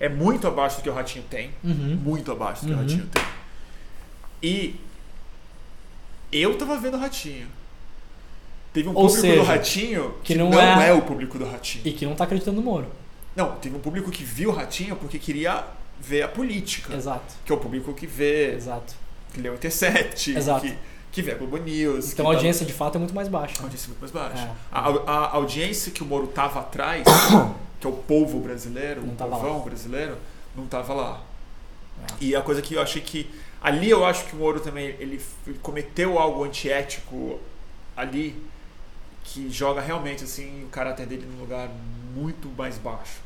[0.00, 1.50] é muito abaixo do que o Ratinho tem.
[1.62, 1.96] Uhum.
[2.02, 2.82] Muito abaixo do que o Uhum.
[2.82, 3.22] Ratinho tem.
[4.42, 4.80] E
[6.32, 7.46] eu tava vendo o Ratinho.
[8.72, 10.88] Teve um Ou público seja, do Ratinho que, que não, não é...
[10.88, 11.82] é- o público do Ratinho.
[11.86, 12.86] E que não tá acreditando no Moro.
[13.34, 15.64] Não, teve um público que viu o Ratinho porque queria
[16.00, 16.94] ver a política.
[16.94, 18.94] Exato, Que é o público que vê, exato.
[19.34, 20.62] que lê o Intercept, Exato.
[20.66, 20.74] que,
[21.12, 22.12] que vê a Globo News.
[22.12, 23.60] Então a dá- audiência de fato é muito mais baixa.
[23.60, 24.44] a audiência muito mais baixa.
[24.44, 24.50] É.
[24.72, 27.04] A, a- a audiência que o Moro tava atrás,
[27.80, 30.16] que é o povo brasileiro, Não o povão brasileiro,
[30.54, 31.22] não tava lá.
[32.02, 32.24] É.
[32.24, 33.28] E a coisa que eu achei que.
[33.62, 35.20] Ali eu acho que o Moro também ele,
[35.62, 37.38] cometeu algo antiético
[37.96, 38.42] ali
[39.24, 41.68] que joga realmente assim o caráter dele num lugar
[42.14, 43.18] muito mais baixo.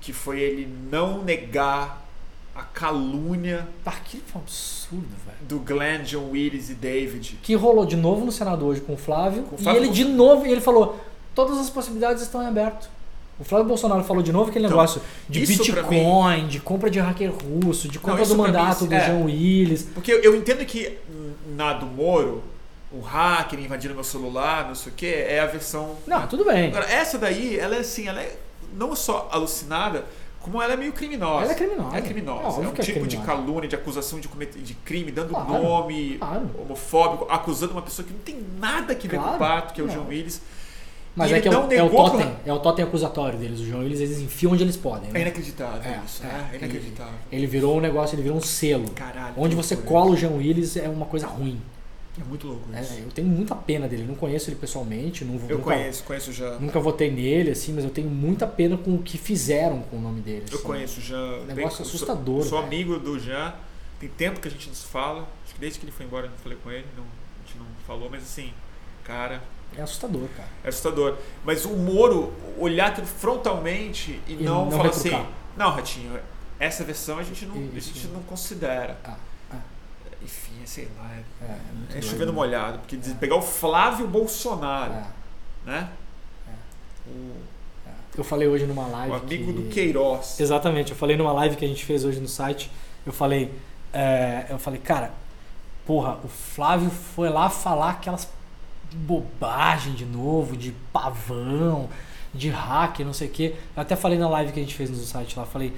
[0.00, 2.02] Que foi ele não negar
[2.54, 3.66] a calúnia
[4.04, 5.38] que foi um absurdo, velho.
[5.40, 7.38] do Glenn, John Willis e David.
[7.42, 9.42] Que rolou de novo no Senado hoje com o Flávio.
[9.44, 11.00] Com o e Flávio ele Bolso- de novo, e ele falou:
[11.34, 12.88] todas as possibilidades estão em aberto.
[13.38, 17.32] O Flávio Bolsonaro falou de novo aquele Então, negócio de Bitcoin, de compra de hacker
[17.32, 19.00] russo, de compra isso do pra mim, mandato do é.
[19.06, 19.82] Jean Willis.
[19.94, 20.98] Porque eu, eu entendo que
[21.56, 22.42] na do Moro,
[22.92, 25.96] o hacker invadindo meu celular, não sei o que, é a versão.
[26.06, 26.68] Não, tudo bem.
[26.68, 28.36] Agora, essa daí, ela é assim, ela é
[28.76, 30.04] não só alucinada,
[30.40, 31.42] como ela é meio criminosa.
[31.44, 31.96] Ela é criminosa.
[31.96, 32.40] É criminosa.
[32.42, 33.26] É óbvio É um é tipo de criminosa.
[33.26, 36.50] calúnia, de acusação de, cometer, de crime, dando Claro, nome claro.
[36.58, 39.80] homofóbico, acusando uma pessoa que não tem nada que ver com o Claro, pato, que
[39.80, 39.94] é o não.
[39.94, 40.40] João Willis.
[41.16, 43.60] Mas é ele que é o, é o totem, é o totem acusatório deles.
[43.60, 45.10] O João Willis, eles enfiam onde eles podem.
[45.10, 45.20] É Né?
[45.22, 46.50] inacreditável É, isso, é.
[46.52, 47.14] É inacreditável.
[47.30, 48.90] Ele virou um negócio, ele virou um selo.
[48.90, 49.34] Caralho.
[49.36, 51.60] Onde você cola o Jean Willis é uma coisa ruim.
[52.20, 52.94] É muito louco É, isso.
[52.94, 54.02] eu tenho muita pena dele.
[54.02, 55.24] Eu não conheço ele pessoalmente.
[55.24, 56.58] Não, Eu nunca, conheço, conheço já.
[56.60, 60.00] Nunca votei nele, assim, mas eu tenho muita pena com o que fizeram com o
[60.00, 60.44] nome dele.
[60.50, 60.64] Eu assim.
[60.64, 61.16] conheço já.
[61.16, 62.66] negócio bem- sou- assustador, Sou, velho.
[62.66, 63.54] amigo do Jean.
[64.00, 65.26] Tem tempo que a gente nos fala.
[65.44, 66.84] Acho que desde que ele foi embora eu não falei com ele.
[66.96, 68.50] Não, a gente não falou, mas assim,
[69.02, 69.42] cara,
[69.76, 70.48] É assustador, cara.
[70.62, 71.16] é assustador.
[71.44, 75.26] Mas o Moro olhar aquilo frontalmente e, E não, não falar assim,
[75.56, 76.18] não, Ratinho,
[76.58, 77.92] essa versão a gente não, a Isso.
[77.94, 78.98] gente não considera.
[79.04, 79.16] Ah,
[79.52, 79.56] ah,
[80.22, 81.10] Enfim, é, sei lá.
[81.12, 82.32] É, é, é é chovendo né?
[82.32, 82.78] molhado.
[82.78, 85.04] Porque diz- pegar o Flávio Bolsonaro, É,
[85.66, 85.90] né?
[86.48, 86.52] É.
[87.10, 87.32] O,
[87.86, 87.90] é.
[88.16, 89.12] Eu falei hoje numa live.
[89.12, 89.62] o amigo que...
[89.62, 90.38] do Queiroz.
[90.40, 92.70] Exatamente, eu falei numa live que a gente fez hoje no site.
[93.04, 93.52] Eu falei,
[93.92, 95.12] é, eu falei, cara,
[95.84, 98.28] porra, o Flávio foi lá falar aquelas
[98.94, 101.88] bobagem de novo, de pavão,
[102.32, 103.54] de hacker, não sei o quê.
[103.76, 105.72] Eu até falei na live que a gente fez no site lá, falei,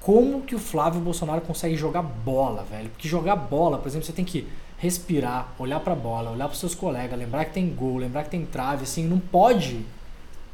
[0.00, 2.90] como que o Flávio Bolsonaro consegue jogar bola, velho?
[2.90, 4.46] Porque jogar bola, por exemplo, você tem que
[4.78, 8.44] respirar, olhar pra bola, olhar pros seus colegas, lembrar que tem gol, lembrar que tem
[8.44, 9.84] trave, assim, não pode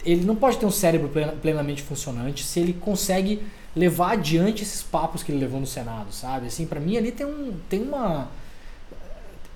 [0.04, 3.42] ele não pode ter um cérebro plena- plenamente funcionante se ele consegue
[3.76, 6.46] levar adiante esses papos que ele levou no Senado, sabe?
[6.46, 8.28] Assim, para mim ali tem um tem uma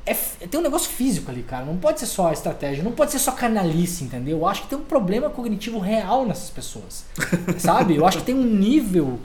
[0.06, 0.14] é
[0.46, 1.64] tem um negócio físico ali, cara.
[1.64, 4.38] Não pode ser só estratégia, não pode ser só canalice, entendeu?
[4.38, 7.04] Eu acho que tem um problema cognitivo real nessas pessoas,
[7.58, 7.96] sabe?
[7.96, 9.18] Eu acho que tem um nível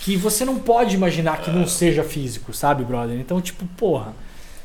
[0.00, 3.18] que você não pode imaginar que não seja físico, sabe, brother?
[3.18, 4.14] Então, tipo, porra.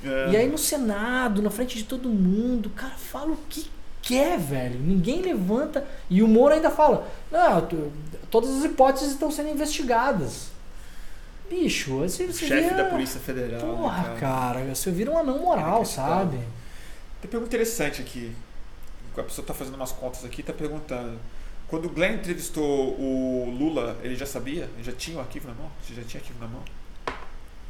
[0.03, 0.31] É.
[0.31, 3.69] E aí no Senado, na frente de todo mundo, cara fala o que
[4.01, 4.79] quer, velho.
[4.79, 5.85] Ninguém levanta.
[6.09, 7.67] E o Moro ainda fala: Não,
[8.29, 10.51] todas as hipóteses estão sendo investigadas.
[11.51, 13.59] Bicho, você, você Chefe vira- da Polícia Federal.
[13.61, 16.15] né, Porra, cara, você vira um anão moral, Inacreditável.
[16.31, 16.37] sabe?
[17.21, 18.33] Tem pergunta interessante aqui.
[19.17, 21.19] A pessoa está fazendo umas contas aqui está perguntando.
[21.67, 24.69] Quando o Glenn entrevistou o Lula, ele já sabia?
[24.75, 25.69] Ele já tinha o arquivo na mão?
[25.83, 26.61] Você já tinha arquivo na mão?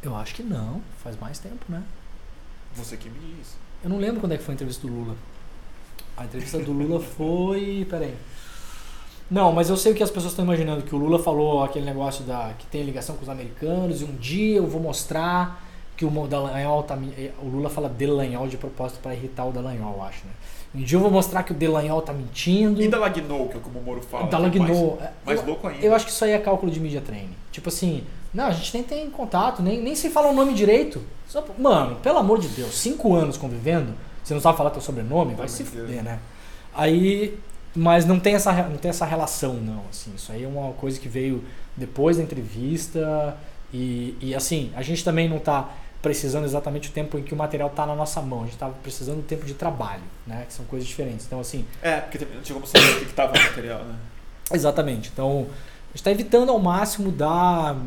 [0.03, 1.83] Eu acho que não, faz mais tempo, né?
[2.75, 3.55] Você que me diz.
[3.83, 5.15] Eu não lembro quando é que foi a entrevista do Lula.
[6.15, 7.85] A entrevista do Lula foi.
[7.89, 8.15] Peraí.
[9.31, 11.85] Não, mas eu sei o que as pessoas estão imaginando, que o Lula falou aquele
[11.85, 15.63] negócio da que tem ligação com os americanos e um dia eu vou mostrar
[15.95, 16.97] que o Dallagnol tá.
[17.17, 20.31] eh, O Lula fala Delanhol de propósito para irritar o Dallagnol, eu acho, né?
[20.75, 22.81] Um dia eu vou mostrar que o Delanhol tá mentindo.
[22.81, 24.23] E da Lagnou, que é como o Moro fala.
[24.23, 24.97] que é Dallagnol.
[24.99, 25.85] Mais, mais eu, louco ainda.
[25.85, 27.35] eu acho que isso aí é cálculo de media training.
[27.53, 28.03] Tipo assim,
[28.33, 31.01] não, a gente nem tem contato, nem, nem se fala o nome direito.
[31.27, 33.93] Só- mano, pelo amor de Deus, cinco anos convivendo,
[34.23, 36.19] você não sabe falar teu sobrenome, vai Pelo se fuder, né?
[36.73, 37.37] Aí,
[37.75, 40.11] mas não tem, essa, não tem essa relação, não, assim.
[40.15, 41.43] Isso aí é uma coisa que veio
[41.77, 43.37] depois da entrevista
[43.73, 45.69] e, e assim, a gente também não tá
[46.01, 48.41] precisando exatamente o tempo em que o material tá na nossa mão.
[48.41, 50.45] A gente tava precisando do tempo de trabalho, né?
[50.47, 51.25] Que são coisas diferentes.
[51.27, 53.95] Então, assim, É, porque não tinha como saber o que estava no material, né?
[54.51, 55.09] Exatamente.
[55.13, 57.77] Então, a gente está evitando ao máximo dar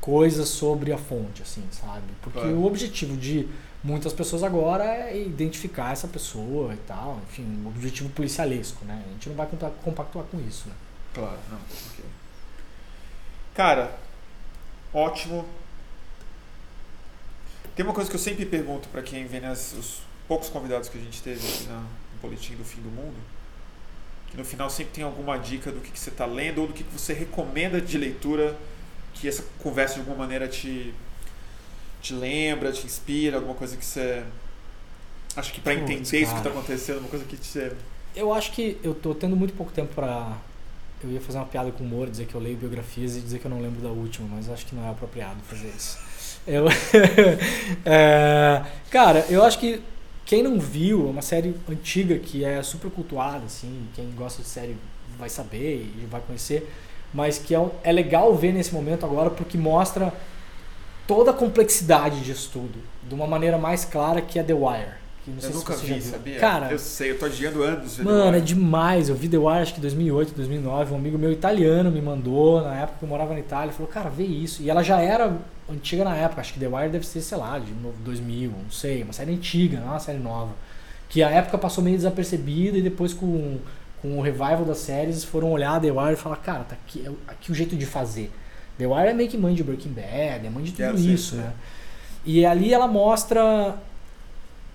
[0.00, 2.02] coisas sobre a fonte, assim, sabe?
[2.22, 2.56] Porque Claro.
[2.56, 3.46] o objetivo de
[3.86, 9.00] muitas pessoas agora é identificar essa pessoa e tal, enfim, um objetivo policialesco, né?
[9.06, 9.46] A gente não vai
[9.84, 10.74] compactuar com isso, né?
[11.14, 11.56] Claro, não.
[11.58, 12.04] ok.
[13.54, 13.96] Cara,
[14.92, 15.46] ótimo.
[17.76, 20.98] Tem uma coisa que eu sempre pergunto para quem vem nas, os poucos convidados que
[20.98, 23.16] a gente teve aqui na, no boletim do fim do mundo,
[24.30, 26.72] que no final sempre tem alguma dica do que, que você está lendo ou do
[26.72, 28.56] que, que você recomenda de leitura
[29.14, 30.92] que essa conversa de alguma maneira te
[32.06, 34.22] te lembra, te inspira, alguma coisa que você
[35.36, 36.50] acha que para Putz, entender isso que cara.
[36.50, 37.72] acontecendo, uma coisa que te
[38.14, 40.36] Eu acho que eu tô tendo muito pouco tempo pra.
[41.02, 43.38] Eu ia fazer uma piada com o humor, dizer que eu leio biografias e dizer
[43.38, 45.98] que eu não lembro da última, mas acho que não é apropriado fazer isso.
[46.46, 46.66] Eu...
[47.84, 49.80] É, Cara, eu acho que
[50.24, 54.48] quem não viu, é uma série antiga que é super cultuada, assim, quem gosta de
[54.48, 54.76] série
[55.18, 56.68] vai saber e vai conhecer,
[57.12, 60.12] mas que é, um- é legal ver nesse momento agora porque mostra
[61.06, 62.78] toda a complexidade disso tudo,
[63.08, 65.06] de uma maneira mais clara que é The Wire.
[65.26, 66.38] Que não sei eu se nunca você já vi, sabia?
[66.38, 67.98] Cara, eu sei, eu tô adiando anos.
[67.98, 69.08] Mano, é demais.
[69.08, 70.94] Eu vi The Wire acho que em 2008, 2009.
[70.94, 74.08] Um amigo meu italiano me mandou, na época que eu morava na Itália, falou, cara,
[74.08, 74.62] vê isso.
[74.62, 75.36] E ela já era
[75.68, 76.40] antiga na época.
[76.40, 79.02] Acho que The Wire deve ser, sei lá, de novo, 2000, não sei.
[79.02, 80.52] Uma série antiga, não é uma série nova.
[81.08, 83.58] Que a época passou meio desapercebida e depois com,
[84.00, 87.10] com o revival das séries foram olhar The Wire e falar, cara, tá aqui, é
[87.26, 88.30] aqui o jeito de fazer.
[88.78, 91.30] The Wire é meio que mãe de Breaking Bad, é mãe de tudo É, isso,
[91.36, 91.36] sim.
[91.38, 91.52] né?
[92.24, 93.76] E ali ela mostra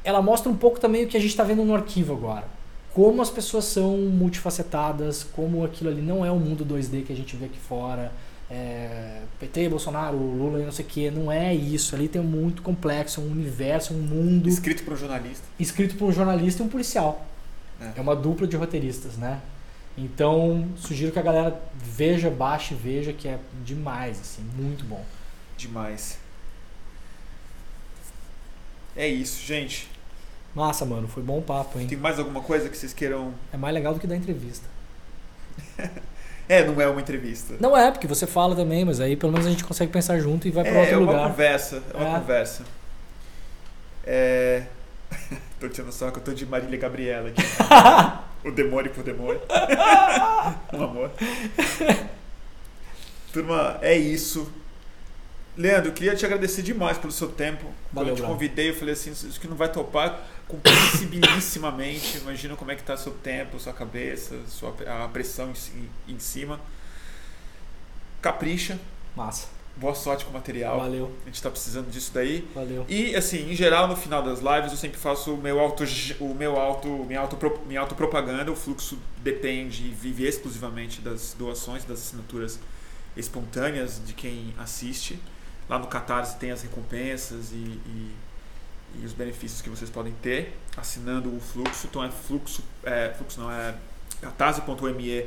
[0.04, 2.46] ela mostra um pouco também o que a gente está vendo no arquivo agora.
[2.94, 7.16] Como as pessoas são multifacetadas, como aquilo ali não é o mundo 2D que a
[7.16, 8.12] gente vê aqui fora.
[8.50, 11.96] É, PT, Bolsonaro, Lula e não sei o que, não é isso.
[11.96, 15.44] Ali tem um muito complexo, um universo, um mundo Escrito por um jornalista.
[15.58, 17.26] escrito por um jornalista e um policial.
[17.80, 17.92] É.
[17.96, 19.40] É uma dupla de roteiristas, né?
[19.98, 25.04] Então, sugiro que a galera veja, baixe e veja, que é demais, assim, muito bom.
[25.58, 26.18] Demais.
[28.96, 29.90] É isso, gente.
[30.56, 31.88] Massa, mano, foi bom o papo, hein?
[31.88, 33.34] Tem mais alguma coisa que vocês queiram.
[33.54, 34.68] É mais legal do que dar entrevista.
[36.50, 37.54] É, não é uma entrevista.
[37.62, 40.50] Não é, porque você fala também, mas aí pelo menos a gente consegue pensar junto
[40.50, 41.30] e vai pra é, outro é uma lugar.
[41.30, 41.82] conversa.
[41.94, 42.20] É uma É.
[42.20, 42.64] conversa.
[44.06, 44.64] É.
[45.60, 47.42] tô tirando só que eu tô de Marília Gabriela aqui.
[48.48, 49.42] o demônio por demônio.
[50.74, 51.12] um amor.
[53.32, 54.52] Turma, é isso.
[55.58, 57.66] Leandro, eu queria te agradecer demais pelo seu tempo.
[57.94, 62.18] Quando Valeu, eu te convidei, eu falei assim, isso que não vai topar compreensibilissimamente.
[62.18, 65.54] Imagina como é que tá seu tempo, sua cabeça, sua, a pressão
[66.08, 66.60] em, em cima.
[68.22, 68.80] Capricha.
[69.16, 69.48] Massa.
[69.78, 70.80] Boa sorte com o material.
[70.80, 72.48] Valeu, A gente tá precisando disso daí.
[72.54, 72.86] valeu.
[72.88, 75.84] E assim, em geral, no final das lives eu sempre faço o meu auto,
[76.20, 78.52] o meu auto, minha auto, minha autopropaganda.
[78.52, 82.60] O fluxo depende e vive exclusivamente das doações, das assinaturas
[83.16, 85.20] espontâneas de quem assiste.
[85.70, 88.16] Lá no Catarse tem as recompensas e, e,
[89.02, 91.88] e os benefícios que vocês podem ter assinando o fluxo.
[91.90, 93.74] Então é fluxo, é, fluxo não é
[94.22, 95.26] catarse.me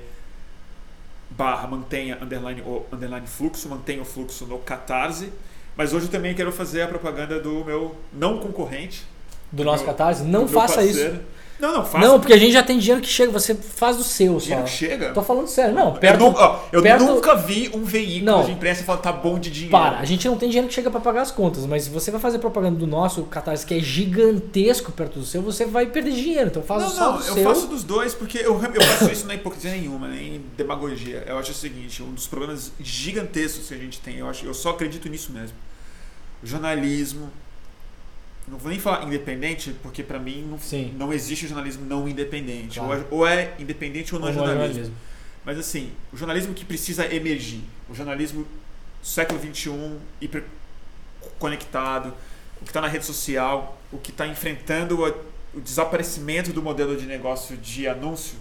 [1.30, 5.32] barra mantenha underline, o, underline fluxo, mantenha o fluxo no Catarse.
[5.76, 9.04] Mas hoje também quero fazer a propaganda do meu não concorrente.
[9.50, 10.22] Do nosso meu- Catarse?
[10.22, 11.14] Não do faça parceiro.
[11.16, 11.20] isso.
[11.66, 12.06] Não, não, faça.
[12.06, 14.68] Não, porque a gente já tem dinheiro que chega, você faz o seu dinheiro só.
[14.68, 15.12] que chega.
[15.12, 15.74] Tô falando sério.
[15.74, 16.18] Não, eu perto.
[16.20, 18.44] nu- ó, eu perto- nunca vi um veículo Não.
[18.44, 19.70] de imprensa falar tá bom de dinheiro.
[19.72, 22.10] Para, a gente não tem dinheiro que chega pra pagar as contas, mas se você
[22.10, 26.12] vai fazer propaganda do nosso Catarse, que é gigantesco perto do seu, você vai perder
[26.12, 26.48] dinheiro.
[26.48, 27.44] Então faz Não, só não, do eu seu.
[27.44, 31.24] faço dos dois porque eu, eu faço isso na hipocrisia nenhuma, nem em demagogia.
[31.26, 34.54] Eu acho o seguinte, um dos problemas gigantescos que a gente tem, eu, acho, eu
[34.54, 35.56] só acredito nisso mesmo.
[36.42, 37.30] O jornalismo,
[38.48, 40.94] não vou nem falar independente, porque pra mim não, Sim.
[40.98, 42.78] não existe jornalismo não independente.
[42.78, 43.06] Claro.
[43.10, 44.66] Ou, é, ou é independente ou não Ou é jornalismo.
[44.66, 44.96] jornalismo.
[45.44, 48.46] Mas assim, o jornalismo que precisa emergir, o jornalismo
[49.02, 49.70] século XXI,
[50.20, 50.44] hiper
[51.38, 52.14] conectado,
[52.60, 55.14] o que está na rede social, o que está enfrentando a-
[55.54, 58.36] o desaparecimento do modelo de negócio de anúncio,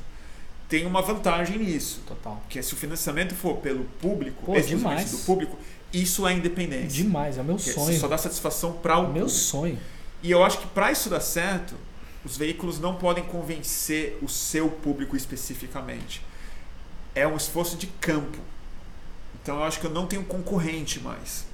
[0.69, 2.01] tem uma vantagem nisso.
[2.07, 2.41] Total.
[2.49, 5.11] Que é se o financiamento for pelo público, Pô, demais.
[5.11, 5.57] do público,
[5.93, 7.03] isso é independência.
[7.03, 7.99] Demais, é o meu Porque sonho.
[7.99, 9.29] Só dá satisfação para o Meu público.
[9.29, 9.79] sonho.
[10.23, 11.75] E eu acho que para isso dar certo,
[12.25, 16.21] os veículos não podem convencer o seu público especificamente.
[17.13, 18.39] É um esforço de campo.
[19.41, 21.45] Então eu acho que eu não tenho concorrente mais.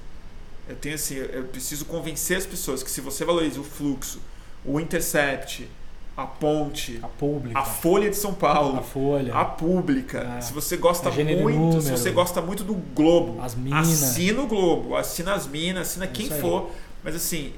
[0.68, 4.20] Eu tenho assim, eu preciso convencer as pessoas que se você valoriza o fluxo,
[4.64, 5.68] o intercept,
[6.16, 7.58] a ponte, A pública.
[7.58, 9.34] a folha de São a Paulo, Folha.
[9.34, 10.40] a pública, É.
[10.40, 11.82] se você gosta A muito, se número.
[11.96, 13.88] você gosta muito do Globo, As minas.
[14.02, 16.40] assina o Globo, assina as minas, assina quem Isso aí.
[16.40, 16.70] for,
[17.02, 17.52] mas assim,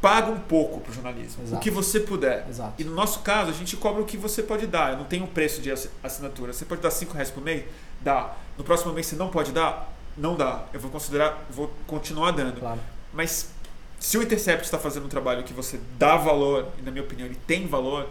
[0.00, 1.56] paga um pouco pro jornalismo, Exato.
[1.56, 2.46] o que você puder.
[2.48, 2.74] Exato.
[2.78, 4.92] E no nosso caso, a gente cobra o que você pode dar.
[4.92, 6.52] Eu não tenho um preço de assi- assinatura.
[6.52, 7.64] Você pode dar 5 reais por mês?
[8.00, 8.34] Dá.
[8.56, 9.92] No próximo mês você não pode dar?
[10.16, 10.64] Não dá.
[10.72, 12.60] Eu vou considerar, vou continuar dando.
[12.60, 12.78] Claro.
[13.12, 13.50] Mas
[13.98, 17.26] se o Intercept está fazendo um trabalho que você dá valor, e na minha opinião
[17.26, 18.08] ele tem valor,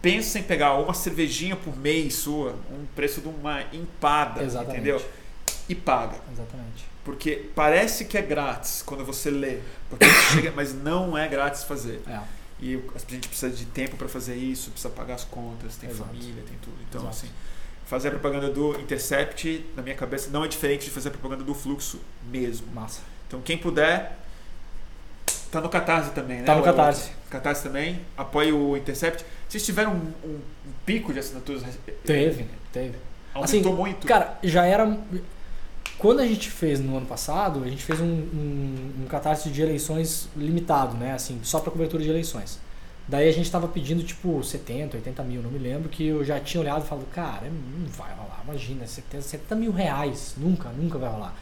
[0.00, 4.76] pensa em pegar uma cervejinha por mês sua, um preço de uma empada, Exatamente.
[4.76, 5.04] entendeu?
[5.68, 6.18] E paga.
[6.32, 6.86] Exatamente.
[7.04, 12.00] Porque parece que é grátis quando você lê, porque chega, mas não é grátis fazer.
[12.06, 12.20] É.
[12.60, 16.08] E a gente precisa de tempo para fazer isso, precisa pagar as contas, tem Exato.
[16.08, 16.76] família, tem tudo.
[16.88, 17.16] Então, Exato.
[17.16, 17.28] assim,
[17.86, 21.44] fazer a propaganda do Intercept, na minha cabeça, não é diferente de fazer a propaganda
[21.44, 22.00] do fluxo
[22.30, 22.66] mesmo.
[22.74, 23.00] Massa.
[23.26, 24.18] Então, quem puder,
[25.50, 26.44] tá no Catarse também, né?
[26.44, 27.10] Tá no O- Catarse.
[27.30, 29.24] Catarse também, apoie o Intercept.
[29.48, 30.34] Vocês tiveram um, um-
[30.66, 31.62] um pico de assinaturas?
[32.04, 32.94] Teve, teve.
[33.34, 34.06] Aumentou Assim, muito.
[34.06, 34.98] Cara, já era.
[35.98, 39.60] Quando a gente fez no ano passado, a gente fez um, um, um catarse de
[39.62, 41.12] eleições limitado, né?
[41.12, 42.60] Assim, só para cobertura de eleições.
[43.08, 46.38] Daí a gente tava pedindo tipo 70, 80 mil, não me lembro, que eu já
[46.38, 50.98] tinha olhado e falado, cara, não vai rolar, imagina, 70, 70 mil reais, nunca, nunca
[50.98, 51.34] vai rolar.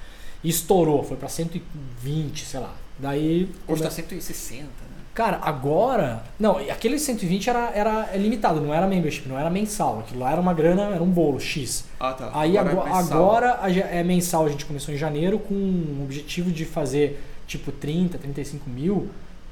[0.44, 2.72] E estourou, foi pra 120, sei lá.
[2.99, 3.50] Daí.
[3.68, 4.68] Hoje tá come- 160, né?
[5.15, 6.23] Cara, agora.
[6.39, 10.00] Não, aquele 120 era, era é limitado, não era membership, não era mensal.
[10.00, 11.84] Aquilo lá era uma grana, era um bolo X.
[11.99, 12.31] Ah, tá.
[12.34, 13.18] Aí Agora é agora, mensal.
[13.18, 18.18] agora é mensal, a gente começou em janeiro com o objetivo de fazer tipo 30,
[18.18, 19.08] 35 mil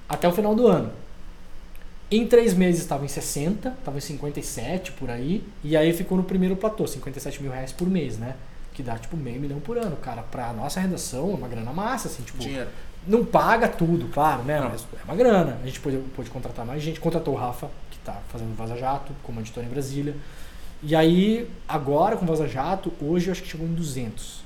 [0.08, 0.90] até o final do ano.
[2.10, 6.24] Em três meses estava em 60, estava em 57 por aí, e aí ficou no
[6.24, 8.34] primeiro platô, 57 mil reais por mês, né?
[8.74, 10.22] Que dá tipo meio milhão por ano, cara.
[10.22, 12.38] Pra nossa redação é uma grana massa, assim, tipo.
[12.38, 12.68] Dinheiro.
[13.06, 14.60] Não paga tudo, claro, né?
[14.60, 14.70] Não.
[14.70, 15.58] Mas é uma grana.
[15.62, 16.98] A gente pôde, pôde contratar mais gente.
[16.98, 20.16] Contratou o Rafa, que tá fazendo Vaza Jato, como editor em Brasília.
[20.82, 24.42] E aí, agora com Vaza Jato, hoje eu acho que chegou em 200.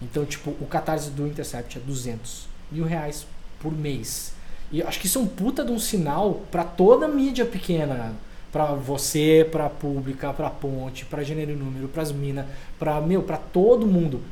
[0.00, 3.26] Então, tipo, o catarse do Intercept é 200 mil reais
[3.60, 4.32] por mês.
[4.70, 8.14] E acho que isso é um puta de um sinal pra toda a mídia pequena.
[8.52, 12.46] Pra você, pra pública, pra ponte, pra gênero e número, pras minas,
[12.78, 14.22] pra, meu, pra todo mundo.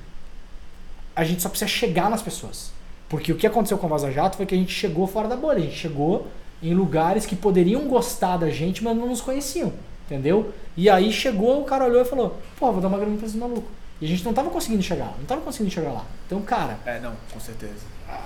[1.14, 2.75] A gente só precisa chegar nas pessoas.
[3.08, 5.36] Porque o que aconteceu com a Vaza Jato foi que a gente chegou fora da
[5.36, 5.58] bolha.
[5.58, 6.26] A gente chegou
[6.62, 9.72] em lugares que poderiam gostar da gente, mas não nos conheciam.
[10.06, 10.52] Entendeu?
[10.76, 13.36] E aí chegou, o cara olhou e falou: pô, vou dar uma grana pra esse
[13.36, 13.68] maluco.
[14.00, 16.04] E a gente não tava conseguindo chegar, não tava conseguindo chegar lá.
[16.26, 17.72] Então, cara, É, não, com certeza.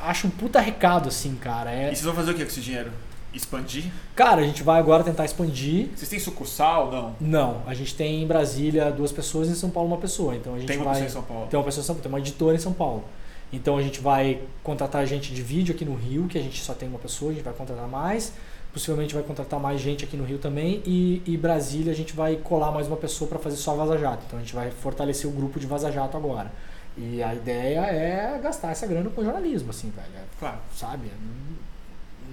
[0.05, 1.70] acho um puta recado, assim, cara.
[1.73, 1.84] É...
[1.84, 2.91] E vocês vão fazer o que com esse dinheiro?
[3.33, 3.84] Expandir?
[4.17, 5.89] Cara, a gente vai agora tentar expandir.
[5.94, 6.91] Vocês têm sucursal?
[6.91, 7.15] Não.
[7.20, 10.34] Não, a gente tem em Brasília duas pessoas e em São Paulo uma pessoa.
[10.34, 10.94] Então a gente Tem uma vai.
[10.94, 11.47] pessoa em São Paulo.
[11.49, 13.05] Tem uma pessoa em São Paulo, tem uma editora em São Paulo.
[13.53, 16.73] Então a gente vai contratar gente de vídeo aqui no Rio, que a gente só
[16.73, 18.33] tem uma pessoa, a gente vai contratar mais.
[18.73, 20.81] Possivelmente vai contratar mais gente aqui no Rio também.
[20.87, 24.23] E, e Brasília a gente vai colar mais uma pessoa para fazer só Vaza Jato.
[24.27, 26.53] Então a gente vai fortalecer o grupo de Vaza Jato agora.
[26.97, 30.09] E a ideia é gastar essa grana com jornalismo, assim, velho.
[30.15, 30.59] É, Claro.
[30.77, 31.11] sabe?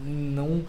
[0.03, 0.61] Não,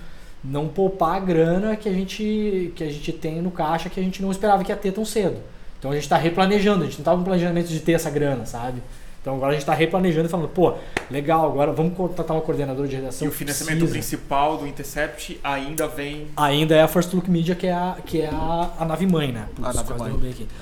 [0.42, 4.02] não poupar a grana que a, gente, que a gente tem no caixa que a
[4.02, 5.38] gente não esperava que ia ter tão cedo.
[5.78, 8.46] Então a gente está replanejando, a gente não estava com planejamento de ter essa grana,
[8.46, 8.82] sabe?
[9.28, 10.72] Então agora a gente está replanejando e falando, pô,
[11.10, 13.26] legal, agora vamos contratar uma coordenadora de redação.
[13.26, 13.98] E o financiamento precisa.
[13.98, 16.28] principal do Intercept ainda vem.
[16.34, 19.30] Ainda é a First Look Media, que é a, que é a, a nave mãe,
[19.30, 19.46] né?
[19.54, 20.10] Putz, A nave mãe.
[20.10, 20.18] Não,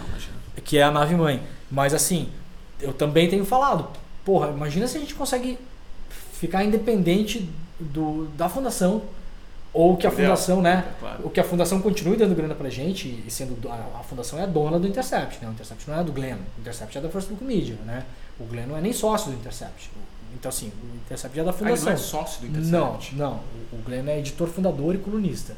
[0.08, 0.36] imagina.
[0.64, 1.40] Que é a nave mãe.
[1.70, 2.28] Mas assim,
[2.80, 3.86] eu também tenho falado,
[4.24, 5.56] porra, imagina se a gente consegue
[6.32, 9.00] ficar independente do, da fundação.
[9.72, 10.86] Ou que a fundação, né?
[10.88, 11.20] É, claro.
[11.26, 14.38] O que a fundação continue dando grana pra gente, e sendo do- a, a fundação
[14.38, 15.48] é a dona do Intercept, né?
[15.50, 18.02] O Intercept não é do Glenn, o Intercept é da First Look Media, né?
[18.38, 19.90] O Glenn não é nem sócio do Intercept.
[20.34, 21.86] Então assim, o Intercept é da Ah, ele fundação.
[21.86, 23.14] não é sócio do Intercept?
[23.16, 23.36] Não, não.
[23.72, 25.54] O- O Glenn é editor, fundador e colunista.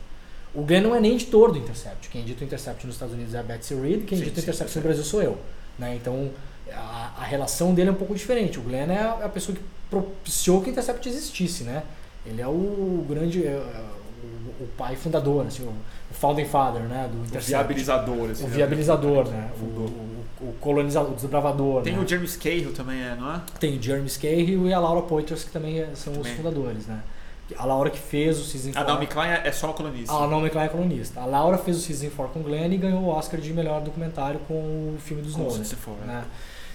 [0.55, 2.09] O Glenn não é nem editor do Intercept.
[2.09, 4.43] Quem edita o Intercept nos Estados Unidos é a Betsy Reed, quem Sim, edita o
[4.43, 4.79] sim, Intercept sim.
[4.79, 5.39] no Brasil sou eu.
[5.79, 5.95] Né?
[5.97, 6.31] Então,
[6.73, 8.59] a, a relação dele é um pouco diferente.
[8.59, 11.83] O Glenn é a, a pessoa que propiciou que o Intercept existisse, né?
[12.27, 13.45] Ele é o grande...
[13.47, 13.85] é, é,
[14.61, 17.09] o, o pai fundador, assim, o, o founding father, né?
[17.13, 17.49] Do O Intercept.
[17.51, 18.31] viabilizador.
[18.31, 18.55] assim, O né?
[18.57, 19.51] viabilizador, né?
[19.55, 19.85] O, Fundou.
[19.87, 21.83] o, o colonizador, o desbravador.
[21.83, 22.03] Tem né?
[22.03, 23.41] o Jeremy Scahill também, é, não é?
[23.59, 26.31] Tem o Jeremy Scahill e a Laura Poitras, que também é- são Também.
[26.33, 27.01] os fundadores, né?
[27.57, 28.93] A Laura que fez o Season A 4.
[28.93, 30.13] Naomi Klein é é só uma colunista.
[30.13, 31.21] A Naomi Klein é colunista.
[31.21, 33.81] A Laura fez o Season 4 com o Glenn e ganhou o Oscar de melhor
[33.81, 35.57] documentário com o filme dos Nolan.
[35.57, 36.25] 4, né?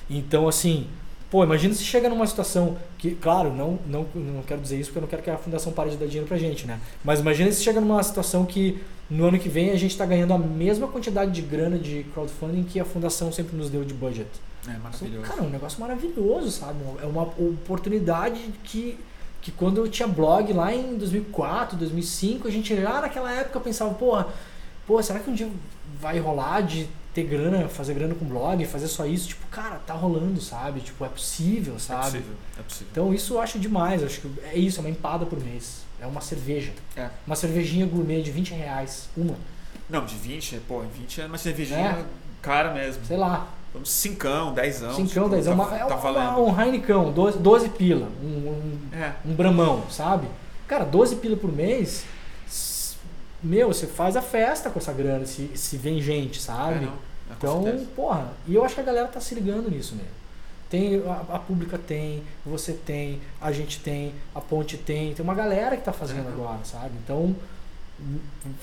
[0.09, 0.88] Então, assim,
[1.34, 5.00] pô, imagina se chega numa situação que, claro, não, não, não quero dizer isso porque
[5.00, 6.80] eu não quero que a fundação pare de dar dinheiro pra gente, né?
[7.03, 8.80] Mas imagina se chega numa situação que
[9.10, 12.62] no ano que vem a gente tá ganhando a mesma quantidade de grana de crowdfunding
[12.62, 14.30] que a fundação sempre nos deu de budget.
[14.68, 15.28] É maravilhoso.
[15.28, 16.78] Cara, é um negócio maravilhoso, sabe?
[17.02, 18.95] É uma oportunidade que,
[19.42, 23.92] que quando eu tinha blog lá em 2004, 2005, a gente lá naquela época pensava,
[23.95, 24.28] porra,
[24.86, 25.50] pô, será que um dia
[26.00, 29.27] vai rolar de ter grana, fazer grana com blog, fazer só isso?
[29.30, 30.80] Tipo, cara, tá rolando, sabe?
[30.82, 32.01] Tipo, é possível, é sabe?
[32.06, 32.88] possível, é possível.
[32.92, 35.83] Então isso eu acho demais, eu acho que é isso, é uma empada por mês.
[36.01, 36.72] É uma cerveja.
[36.98, 37.09] É.
[37.25, 39.08] Uma cervejinha gourmet de 20 reais.
[39.16, 39.35] Uma.
[39.90, 42.06] Não, de 20, pô, 20 é uma cervejinha É.
[42.42, 43.06] cara mesmo.
[43.06, 43.48] Sei lá.
[43.74, 44.95] Vamos 5, 10 anos.
[44.98, 46.40] Cincão, 10 é tá, é tá valendo.
[46.43, 48.08] um Heineken, 12, 12 pila.
[48.22, 49.14] Um, um, É.
[49.25, 50.27] um bramão, sabe?
[50.67, 52.03] Cara, 12 pila por mês,
[53.44, 56.86] meu, você faz a festa com essa grana, se, se vem gente, É, sabe?
[56.86, 56.94] É, com
[57.38, 57.86] então, certeza.
[57.96, 60.12] porra, e eu acho que a galera tá se ligando nisso mesmo.
[60.70, 65.36] Tem, a, a pública tem, você tem, a gente tem, a ponte tem, tem uma
[65.36, 66.32] galera que tá fazendo É.
[66.32, 66.92] agora, sabe?
[67.04, 67.36] Então,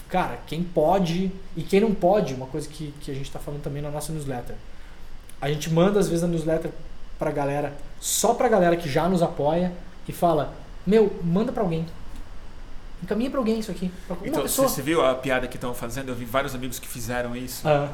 [0.09, 3.63] cara, quem pode e quem não pode, uma coisa que, que a gente tá falando
[3.63, 4.57] também na nossa newsletter.
[5.41, 6.71] A gente manda às vezes a newsletter
[7.19, 9.73] pra galera, só pra galera que já nos apoia
[10.09, 10.53] e fala:
[10.87, 11.87] Meu, manda pra alguém.
[13.03, 13.91] Encaminha pra alguém isso aqui.
[14.07, 14.69] Pra uma Então, pessoa.
[14.69, 16.11] você, viu a piada que estão fazendo?
[16.11, 17.67] Eu vi vários amigos que fizeram isso.
[17.67, 17.89] Ah,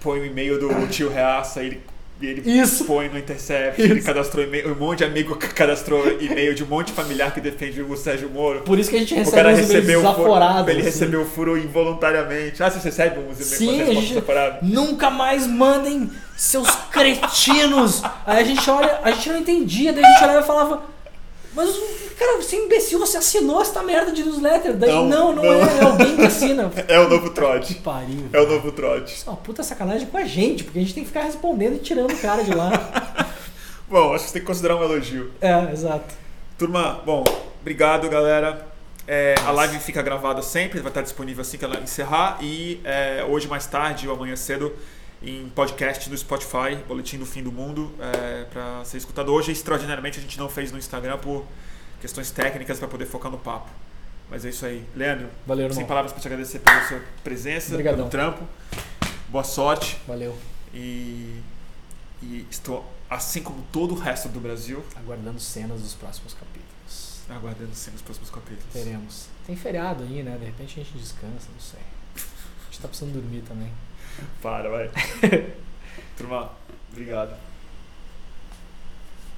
[0.00, 1.82] Põe o e-mail do tio Reaça, ele,
[2.22, 2.84] ele Isso.
[2.84, 4.06] põe no Intercept, ele Isso.
[4.06, 7.82] cadastrou e-mail, um monte de amigo cadastrou e-mail de um monte de familiar que defende
[7.82, 8.60] o Sérgio Moro.
[8.60, 10.68] Por isso que a gente O recebe cara uns e-mails recebeu o desaforados.
[10.70, 10.90] ele assim.
[10.90, 12.62] recebeu o furo involuntariamente.
[12.62, 14.24] Ah, você recebe uns e-mails Sim, a gente-?
[14.62, 18.02] Nunca mais mandem seus cretinos.
[18.24, 20.82] Aí a gente olha, a gente não entendia, daí a gente olhava e falava.
[21.54, 21.74] Mas,
[22.18, 24.76] cara, você é imbecil, você assinou essa merda de newsletter.
[24.76, 25.52] Daí, Não, não, não, não.
[25.52, 26.70] é, é alguém que assina.
[26.86, 27.74] É o novo Que trote.
[27.76, 28.28] pariu.
[28.32, 29.14] É o novo trote.
[29.14, 31.76] Isso é uma puta sacanagem com a gente, porque a gente tem que ficar respondendo
[31.76, 32.70] e tirando o cara de lá.
[33.88, 35.32] Bom, acho que você tem que considerar um elogio.
[35.40, 36.14] É, exato.
[36.58, 37.24] Turma, bom,
[37.60, 38.66] obrigado, galera.
[39.06, 42.36] É, a live fica gravada sempre, vai estar disponível assim que ela encerrar.
[42.42, 44.74] E é, hoje, mais tarde ou amanhã cedo,
[45.22, 49.32] em podcast no Spotify, Boletim do Fim do Mundo, é, para ser escutado.
[49.32, 51.44] Hoje, extraordinariamente, a gente não fez no Instagram por
[52.00, 53.68] questões técnicas para poder focar no papo.
[54.30, 54.84] Mas é isso aí.
[54.94, 55.88] Leandro, Valeu, sem irmão.
[55.88, 58.08] palavras para te agradecer pela sua presença, Obrigadão.
[58.08, 58.46] pelo trampo.
[59.28, 59.98] Boa sorte.
[60.06, 60.36] Valeu.
[60.72, 61.40] E,
[62.22, 67.20] e estou, assim como todo o resto do Brasil, Aguardando cenas dos próximos capítulos.
[67.28, 68.72] aguardando sempre os próximos capítulos.
[68.72, 69.26] Teremos.
[69.46, 70.36] Tem feriado aí, né?
[70.38, 71.80] De repente a gente descansa, não sei.
[72.14, 73.72] A gente tá precisando dormir também.
[74.42, 74.90] Para, vai.
[76.16, 76.50] Turma,
[76.92, 77.47] obrigado.